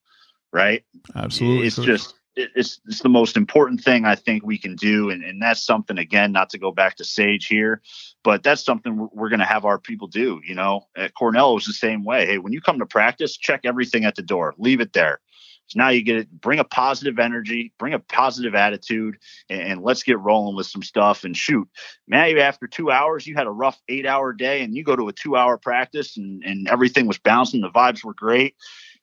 Right? 0.52 0.84
Absolutely. 1.16 1.66
It's 1.66 1.76
just 1.76 2.14
it's 2.36 2.80
it's 2.86 3.00
the 3.00 3.08
most 3.08 3.36
important 3.36 3.82
thing 3.82 4.04
I 4.04 4.14
think 4.14 4.44
we 4.44 4.58
can 4.58 4.76
do, 4.76 5.10
and, 5.10 5.22
and 5.22 5.40
that's 5.40 5.64
something 5.64 5.98
again, 5.98 6.32
not 6.32 6.50
to 6.50 6.58
go 6.58 6.72
back 6.72 6.96
to 6.96 7.04
Sage 7.04 7.46
here, 7.46 7.82
but 8.22 8.42
that's 8.42 8.64
something 8.64 8.96
we're, 8.96 9.08
we're 9.12 9.28
going 9.28 9.40
to 9.40 9.46
have 9.46 9.64
our 9.64 9.78
people 9.78 10.08
do. 10.08 10.40
You 10.44 10.54
know, 10.54 10.86
at 10.96 11.14
Cornell 11.14 11.52
it 11.52 11.54
was 11.54 11.64
the 11.66 11.72
same 11.72 12.04
way. 12.04 12.26
Hey, 12.26 12.38
when 12.38 12.52
you 12.52 12.60
come 12.60 12.78
to 12.78 12.86
practice, 12.86 13.36
check 13.36 13.60
everything 13.64 14.04
at 14.04 14.16
the 14.16 14.22
door, 14.22 14.54
leave 14.58 14.80
it 14.80 14.92
there. 14.92 15.20
So 15.66 15.78
now 15.78 15.88
you 15.88 16.02
get 16.02 16.16
it, 16.16 16.40
bring 16.40 16.58
a 16.58 16.64
positive 16.64 17.18
energy, 17.18 17.72
bring 17.78 17.94
a 17.94 17.98
positive 17.98 18.54
attitude, 18.54 19.16
and, 19.48 19.62
and, 19.62 19.82
let's 19.82 20.02
get 20.02 20.18
rolling 20.18 20.56
with 20.56 20.66
some 20.66 20.82
stuff 20.82 21.24
and 21.24 21.34
shoot. 21.34 21.66
Man, 22.06 22.36
after 22.36 22.66
two 22.66 22.90
hours, 22.90 23.26
you 23.26 23.34
had 23.34 23.46
a 23.46 23.50
rough 23.50 23.80
eight 23.88 24.06
hour 24.06 24.34
day, 24.34 24.62
and 24.62 24.74
you 24.74 24.84
go 24.84 24.94
to 24.94 25.08
a 25.08 25.12
two 25.12 25.36
hour 25.36 25.56
practice, 25.56 26.18
and, 26.18 26.42
and 26.44 26.68
everything 26.68 27.06
was 27.06 27.18
bouncing, 27.18 27.62
the 27.62 27.70
vibes 27.70 28.04
were 28.04 28.12
great 28.12 28.56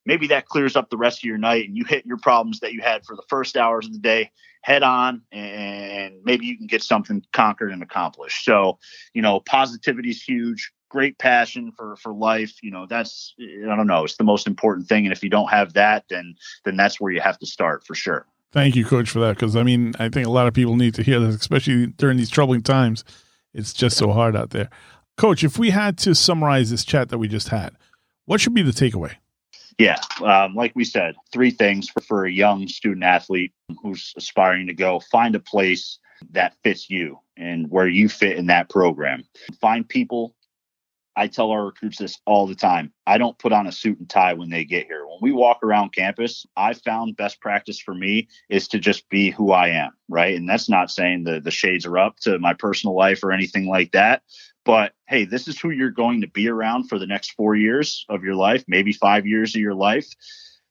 maybe 0.06 0.28
that 0.28 0.48
clears 0.48 0.76
up 0.76 0.90
the 0.90 0.98
rest 0.98 1.20
of 1.20 1.24
your 1.24 1.38
night 1.38 1.68
and 1.68 1.78
you 1.78 1.86
hit 1.86 2.06
your 2.06 2.18
problems 2.18 2.60
that 2.60 2.74
you 2.74 2.82
had 2.82 3.06
for 3.06 3.16
the 3.16 3.24
first 3.28 3.58
hours 3.58 3.86
of 3.86 3.94
the 3.94 4.00
day 4.00 4.32
head 4.64 4.84
on 4.84 5.22
and 5.32 6.16
maybe 6.24 6.46
you 6.46 6.58
can 6.58 6.68
get 6.68 6.84
something 6.84 7.24
conquered 7.34 7.72
and 7.72 7.82
accomplished. 7.82 8.46
So 8.46 8.80
you 9.14 9.22
know 9.22 9.40
positivity 9.42 10.10
is 10.10 10.22
huge. 10.22 10.72
Great 10.90 11.18
passion 11.18 11.72
for 11.72 11.96
for 11.96 12.14
life. 12.14 12.54
You 12.62 12.72
know 12.72 12.86
that's 12.86 13.34
i 13.40 13.76
don't 13.76 13.88
know 13.88 14.04
it's 14.04 14.18
the 14.18 14.24
most 14.24 14.48
important 14.48 14.88
thing. 14.88 15.06
And 15.06 15.14
if 15.14 15.24
you 15.24 15.30
don't 15.30 15.50
have 15.50 15.74
that 15.74 16.06
then 16.10 16.36
then 16.66 16.78
that's 16.78 17.00
where 17.00 17.12
you 17.12 17.22
have 17.22 17.40
to 17.40 17.46
start 17.46 17.86
for 17.86 17.96
sure. 17.96 18.26
Thank 18.52 18.76
you 18.76 18.86
coach 18.86 19.10
for 19.10 19.20
that 19.20 19.36
because 19.36 19.56
i 19.56 19.64
mean 19.64 19.94
i 19.98 20.10
think 20.10 20.28
a 20.28 20.32
lot 20.32 20.48
of 20.48 20.54
people 20.54 20.76
need 20.76 20.94
to 20.96 21.04
hear 21.04 21.20
this 21.20 21.36
especially 21.36 21.88
during 21.88 22.18
these 22.18 22.30
troubling 22.30 22.62
times. 22.62 23.04
It's 23.54 23.74
just 23.74 23.98
so 23.98 24.12
hard 24.14 24.36
out 24.36 24.52
there. 24.52 24.70
Coach 25.18 25.44
if 25.44 25.58
we 25.58 25.72
had 25.72 25.98
to 26.00 26.16
summarize 26.16 26.70
this 26.72 26.86
chat 26.86 27.10
that 27.10 27.18
we 27.18 27.28
just 27.28 27.50
had 27.50 27.76
what 28.26 28.40
should 28.40 28.54
be 28.54 28.62
the 28.62 28.72
takeaway 28.72 29.16
yeah, 29.78 30.00
um, 30.24 30.56
like 30.56 30.74
we 30.76 30.84
said, 30.84 31.16
three 31.32 31.52
things 31.52 31.90
for, 31.90 32.02
for 32.02 32.26
a 32.26 32.32
young 32.32 32.68
student 32.68 33.04
athlete 33.04 33.54
who's 33.82 34.14
aspiring 34.18 34.68
to 34.68 34.74
go 34.74 35.00
find 35.12 35.36
a 35.36 35.40
place 35.40 36.00
that 36.32 36.56
fits 36.64 36.90
you 36.90 37.20
and 37.38 37.70
where 37.70 37.88
you 37.88 38.08
fit 38.08 38.38
in 38.38 38.48
that 38.48 38.70
program. 38.70 39.24
Find 39.60 39.88
people. 39.88 40.36
I 41.16 41.28
tell 41.28 41.52
our 41.52 41.66
recruits 41.66 41.98
this 41.98 42.18
all 42.26 42.48
the 42.48 42.56
time. 42.56 42.94
I 43.06 43.18
don't 43.18 43.38
put 43.38 43.52
on 43.52 43.68
a 43.68 43.72
suit 43.72 44.00
and 44.00 44.10
tie 44.10 44.34
when 44.34 44.50
they 44.50 44.64
get 44.64 44.86
here. 44.86 45.06
When 45.06 45.18
we 45.22 45.34
walk 45.34 45.60
around 45.62 45.94
campus, 45.94 46.46
I 46.56 46.74
found 46.74 47.18
best 47.18 47.42
practice 47.42 47.80
for 47.80 47.94
me 47.94 48.30
is 48.50 48.70
to 48.70 48.80
just 48.80 49.10
be 49.10 49.30
who 49.30 49.52
I 49.52 49.70
am, 49.70 49.92
right? 50.08 50.36
And 50.36 50.48
that's 50.48 50.70
not 50.70 50.90
saying 50.90 51.26
the 51.26 51.42
the 51.42 51.52
shades 51.52 51.86
are 51.86 51.98
up 51.98 52.18
to 52.22 52.40
my 52.40 52.54
personal 52.54 52.96
life 52.96 53.24
or 53.24 53.34
anything 53.34 53.68
like 53.68 53.92
that, 53.92 54.24
but 54.64 54.94
hey, 55.08 55.26
this 55.26 55.48
is 55.48 55.60
who 55.60 55.70
you're 55.70 55.90
going 55.90 56.22
to 56.22 56.28
be 56.28 56.48
around 56.48 56.88
for 56.90 57.00
the 57.00 57.08
next 57.08 57.32
four 57.32 57.56
years 57.56 58.06
of 58.10 58.24
your 58.24 58.36
life, 58.36 58.64
maybe 58.68 58.94
five 58.94 59.26
years 59.26 59.56
of 59.56 59.62
your 59.62 59.74
life. 59.74 60.08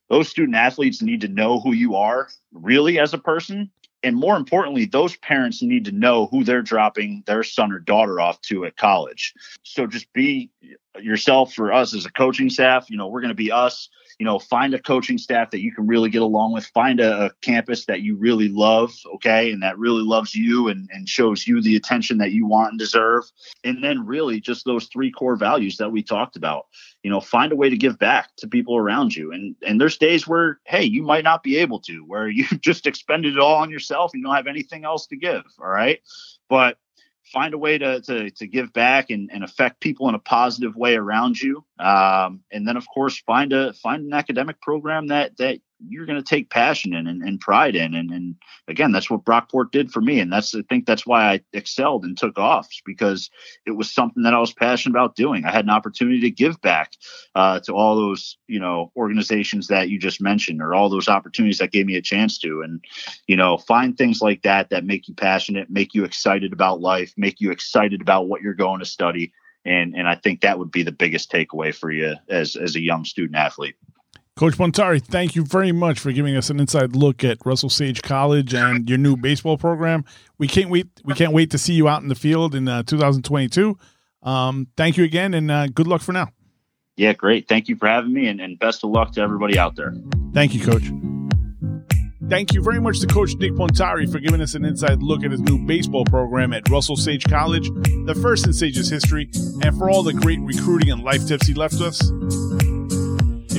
Those 0.09 0.29
student 0.29 0.57
athletes 0.57 1.03
need 1.03 1.21
to 1.23 1.29
know 1.29 1.61
who 1.61 1.73
you 1.73 1.97
are 1.97 2.29
really 2.53 2.99
as 2.99 3.15
a 3.15 3.19
person. 3.19 3.71
And 4.03 4.17
more 4.17 4.37
importantly, 4.37 4.87
those 4.87 5.17
parents 5.17 5.63
need 5.63 5.85
to 5.85 5.93
know 5.93 6.27
who 6.27 6.43
they're 6.43 6.63
dropping 6.63 7.23
their 7.27 7.43
son 7.43 7.71
or 7.71 7.79
daughter 7.79 8.19
off 8.21 8.41
to 8.43 8.65
at 8.65 8.77
college. 8.77 9.35
So 9.63 9.87
just 9.87 10.11
be 10.13 10.51
yourself 10.99 11.53
for 11.53 11.73
us 11.73 11.95
as 11.95 12.07
a 12.07 12.13
coaching 12.13 12.49
staff. 12.49 12.91
You 12.91 12.97
know, 12.97 13.09
we're 13.09 13.21
going 13.21 13.29
to 13.29 13.35
be 13.35 13.53
us 13.53 13.91
you 14.21 14.27
know, 14.27 14.39
find 14.39 14.75
a 14.75 14.79
coaching 14.79 15.17
staff 15.17 15.51
that 15.51 15.63
you 15.63 15.73
can 15.73 15.87
really 15.87 16.11
get 16.11 16.21
along 16.21 16.53
with, 16.53 16.67
find 16.67 17.01
a, 17.01 17.25
a, 17.25 17.31
campus 17.41 17.87
that 17.87 18.03
you 18.03 18.17
really 18.17 18.49
love, 18.51 18.93
okay, 19.15 19.51
and 19.51 19.63
that 19.63 19.79
really 19.79 20.03
loves 20.03 20.35
you 20.35 20.69
and, 20.69 20.91
and 20.93 21.09
shows 21.09 21.47
you 21.47 21.63
the 21.63 21.75
attention 21.75 22.19
that 22.19 22.33
you 22.33 22.47
want 22.47 22.69
and 22.69 22.79
deserve. 22.79 23.25
And 23.65 23.83
then 23.83 24.05
really 24.05 24.39
just 24.39 24.67
those 24.67 24.89
three 24.89 25.11
core 25.11 25.37
values 25.37 25.79
that 25.79 25.91
we 25.91 26.03
talked 26.03 26.37
about. 26.37 26.67
You 27.03 27.11
know, 27.11 27.23
find 27.23 27.51
a 27.51 27.57
way 27.57 27.71
to 27.71 27.79
give 27.79 27.99
back 27.99 28.29
to 28.37 28.47
people 28.47 28.77
around 28.77 29.17
you. 29.17 29.33
And 29.33 29.57
and 29.67 29.81
there's 29.81 29.97
days 29.97 30.29
where, 30.29 30.61
hey, 30.67 30.85
you 30.85 31.03
might 31.03 31.25
not 31.25 31.43
be 31.43 31.57
able 31.57 31.81
to, 31.81 32.05
where 32.07 32.29
you 32.29 32.45
just 32.59 32.87
expended 32.87 33.37
it 33.37 33.41
all 33.41 33.57
on 33.57 33.71
yourself 33.71 34.11
and 34.13 34.21
you 34.21 34.27
don't 34.27 34.37
have 34.37 34.47
anything 34.47 34.85
else 34.85 35.07
to 35.07 35.17
give. 35.17 35.45
All 35.59 35.71
right. 35.71 36.01
But 36.51 36.77
find 37.33 37.55
a 37.55 37.59
way 37.59 37.79
to, 37.79 38.01
to, 38.03 38.31
to 38.31 38.47
give 38.47 38.73
back 38.73 39.11
and, 39.11 39.31
and 39.33 39.45
affect 39.45 39.81
people 39.81 40.09
in 40.09 40.15
a 40.15 40.19
positive 40.19 40.77
way 40.77 40.97
around 40.97 41.41
you. 41.41 41.65
Um, 41.79 42.41
and 42.51 42.67
then 42.67 42.77
of 42.77 42.87
course 42.93 43.19
find 43.21 43.53
a, 43.53 43.73
find 43.75 44.05
an 44.05 44.13
academic 44.13 44.61
program 44.61 45.09
that, 45.09 45.37
that 45.39 45.61
you're 45.89 46.07
going 46.07 46.23
to 46.23 46.29
take 46.29 46.51
passion 46.51 46.95
in 46.95 47.07
and, 47.07 47.23
and 47.23 47.41
pride 47.41 47.77
in. 47.77 47.95
And, 47.95 48.11
and 48.11 48.35
again, 48.69 48.93
that's 48.93 49.11
what 49.11 49.25
Brockport 49.25 49.71
did 49.71 49.91
for 49.91 50.01
me. 50.01 50.21
And 50.21 50.33
that's, 50.33 50.55
I 50.55 50.63
think 50.69 50.87
that's 50.87 51.07
why 51.07 51.33
I 51.33 51.41
excelled 51.53 52.05
and 52.05 52.17
took 52.17 52.39
off 52.39 52.69
because 52.85 53.31
it 53.67 53.73
was 53.73 53.91
something 53.91 54.23
that 54.25 54.35
I 54.35 54.39
was 54.39 54.53
passionate 54.53 54.95
about 54.95 55.17
doing. 55.17 55.45
I 55.45 55.53
had 55.53 55.65
an 55.65 55.71
opportunity 55.71 56.21
to 56.21 56.31
give 56.31 56.61
back 56.61 56.93
uh, 57.35 57.61
to 57.61 57.73
all 57.73 57.97
those, 57.97 58.37
you 58.47 58.61
know, 58.61 58.93
organizations 58.97 59.69
that 59.69 59.89
you 59.89 59.99
just 59.99 60.21
mentioned 60.21 60.61
or 60.61 60.75
all 60.75 60.89
those 60.89 61.09
opportunities 61.09 61.59
that 61.59 61.73
gave 61.73 61.87
me 61.87 61.97
a 61.97 62.03
chance 62.03 62.39
to. 62.39 62.63
And, 62.63 62.85
you 63.27 63.37
know, 63.37 63.57
find 63.57 63.97
things 63.97 64.21
like 64.21 64.43
that 64.43 64.71
that 64.71 64.85
make 64.85 65.09
you 65.09 65.15
passionate, 65.15 65.71
make 65.71 65.95
you 65.95 66.05
excited 66.05 66.53
about 66.53 66.81
life, 66.81 67.13
make 67.17 67.41
you 67.41 67.51
excited 67.51 68.01
about 68.01 68.29
what 68.29 68.43
you're 68.43 68.55
going 68.55 68.81
to 68.81 68.87
study. 68.87 69.33
And, 69.65 69.95
and 69.95 70.09
I 70.09 70.15
think 70.15 70.41
that 70.41 70.59
would 70.59 70.71
be 70.71 70.83
the 70.83 70.93
biggest 70.93 71.31
takeaway 71.31 71.75
for 71.75 71.91
you 71.91 72.15
as, 72.29 72.57
as 72.57 72.77
a 72.77 72.81
young 72.81 73.05
student 73.05 73.37
athlete. 73.37 73.77
Coach 74.37 74.55
Pontari, 74.55 75.03
thank 75.03 75.35
you 75.35 75.45
very 75.45 75.73
much 75.73 75.99
for 75.99 76.13
giving 76.13 76.35
us 76.35 76.49
an 76.49 76.61
inside 76.61 76.97
look 76.97 77.23
at 77.25 77.39
Russell 77.45 77.69
Sage 77.69 78.01
College 78.01 78.55
and 78.55 78.89
your 78.89 78.97
new 78.97 79.17
baseball 79.17 79.59
program. 79.59 80.05
We 80.39 80.49
can't 80.49 80.71
wait. 80.71 80.87
We 81.05 81.15
can't 81.15 81.33
wait 81.33 81.51
to 81.51 81.59
see 81.59 81.75
you 81.75 81.89
out 81.89 82.03
in 82.03 82.09
the 82.09 82.15
field 82.15 82.55
in 82.55 82.67
uh, 82.67 82.83
2022. 82.85 83.77
Um, 84.23 84.69
thank 84.77 84.97
you 84.97 85.05
again, 85.05 85.35
and 85.35 85.51
uh, 85.51 85.67
good 85.69 85.87
luck 85.87 86.01
for 86.01 86.13
now. 86.13 86.29
Yeah, 86.97 87.13
great. 87.13 87.49
Thank 87.49 87.69
you 87.69 87.77
for 87.77 87.87
having 87.87 88.13
me, 88.13 88.29
and, 88.29 88.41
and 88.41 88.59
best 88.59 88.85
of 88.85 88.91
luck 88.91 89.13
to 89.13 89.21
everybody 89.21 89.59
out 89.59 89.77
there. 89.77 89.95
Thank 90.33 90.55
you, 90.55 90.65
Coach. 90.65 90.85
Thank 92.29 92.55
you 92.55 92.63
very 92.63 92.81
much 92.81 93.01
to 93.01 93.07
Coach 93.09 93.35
Nick 93.37 93.53
Pontari 93.53 94.11
for 94.11 94.21
giving 94.21 94.41
us 94.41 94.55
an 94.55 94.65
inside 94.65 95.03
look 95.03 95.25
at 95.25 95.33
his 95.33 95.41
new 95.41 95.59
baseball 95.67 96.05
program 96.05 96.53
at 96.53 96.69
Russell 96.71 96.97
Sage 96.97 97.25
College, 97.25 97.69
the 98.07 98.19
first 98.23 98.47
in 98.47 98.53
Sage's 98.53 98.89
history, 98.89 99.29
and 99.63 99.77
for 99.77 99.91
all 99.91 100.03
the 100.03 100.13
great 100.13 100.41
recruiting 100.41 100.93
and 100.93 101.03
life 101.03 101.27
tips 101.27 101.47
he 101.47 101.55
left 101.55 101.81
us. 101.81 102.01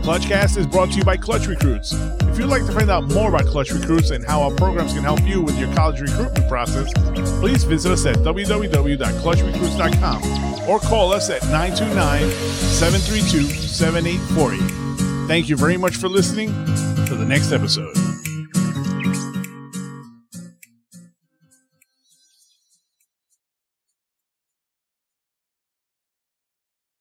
ClutchCast 0.03 0.57
is 0.57 0.67
brought 0.67 0.91
to 0.91 0.99
you 0.99 1.05
by 1.05 1.17
Clutch 1.17 1.47
Recruits. 1.47 1.93
If 1.93 2.37
you'd 2.37 2.49
like 2.49 2.67
to 2.67 2.73
find 2.73 2.91
out 2.91 3.05
more 3.13 3.29
about 3.29 3.47
Clutch 3.47 3.71
Recruits 3.71 4.11
and 4.11 4.25
how 4.25 4.43
our 4.43 4.51
programs 4.51 4.93
can 4.93 5.05
help 5.05 5.23
you 5.23 5.41
with 5.41 5.57
your 5.57 5.73
college 5.73 6.01
recruitment 6.01 6.49
process, 6.49 6.93
please 7.39 7.63
visit 7.63 7.93
us 7.93 8.05
at 8.07 8.17
www.clutchrecruits.com 8.17 10.69
or 10.69 10.81
call 10.81 11.13
us 11.13 11.31
at 11.31 11.45
929 11.45 12.29
732 12.29 13.45
7840. 13.69 15.29
Thank 15.29 15.49
you 15.49 15.57
very 15.57 15.77
much 15.77 15.95
for 15.95 16.09
listening. 16.09 16.49
To 17.07 17.15
the 17.15 17.25
next 17.25 17.53
episode. 17.53 18.04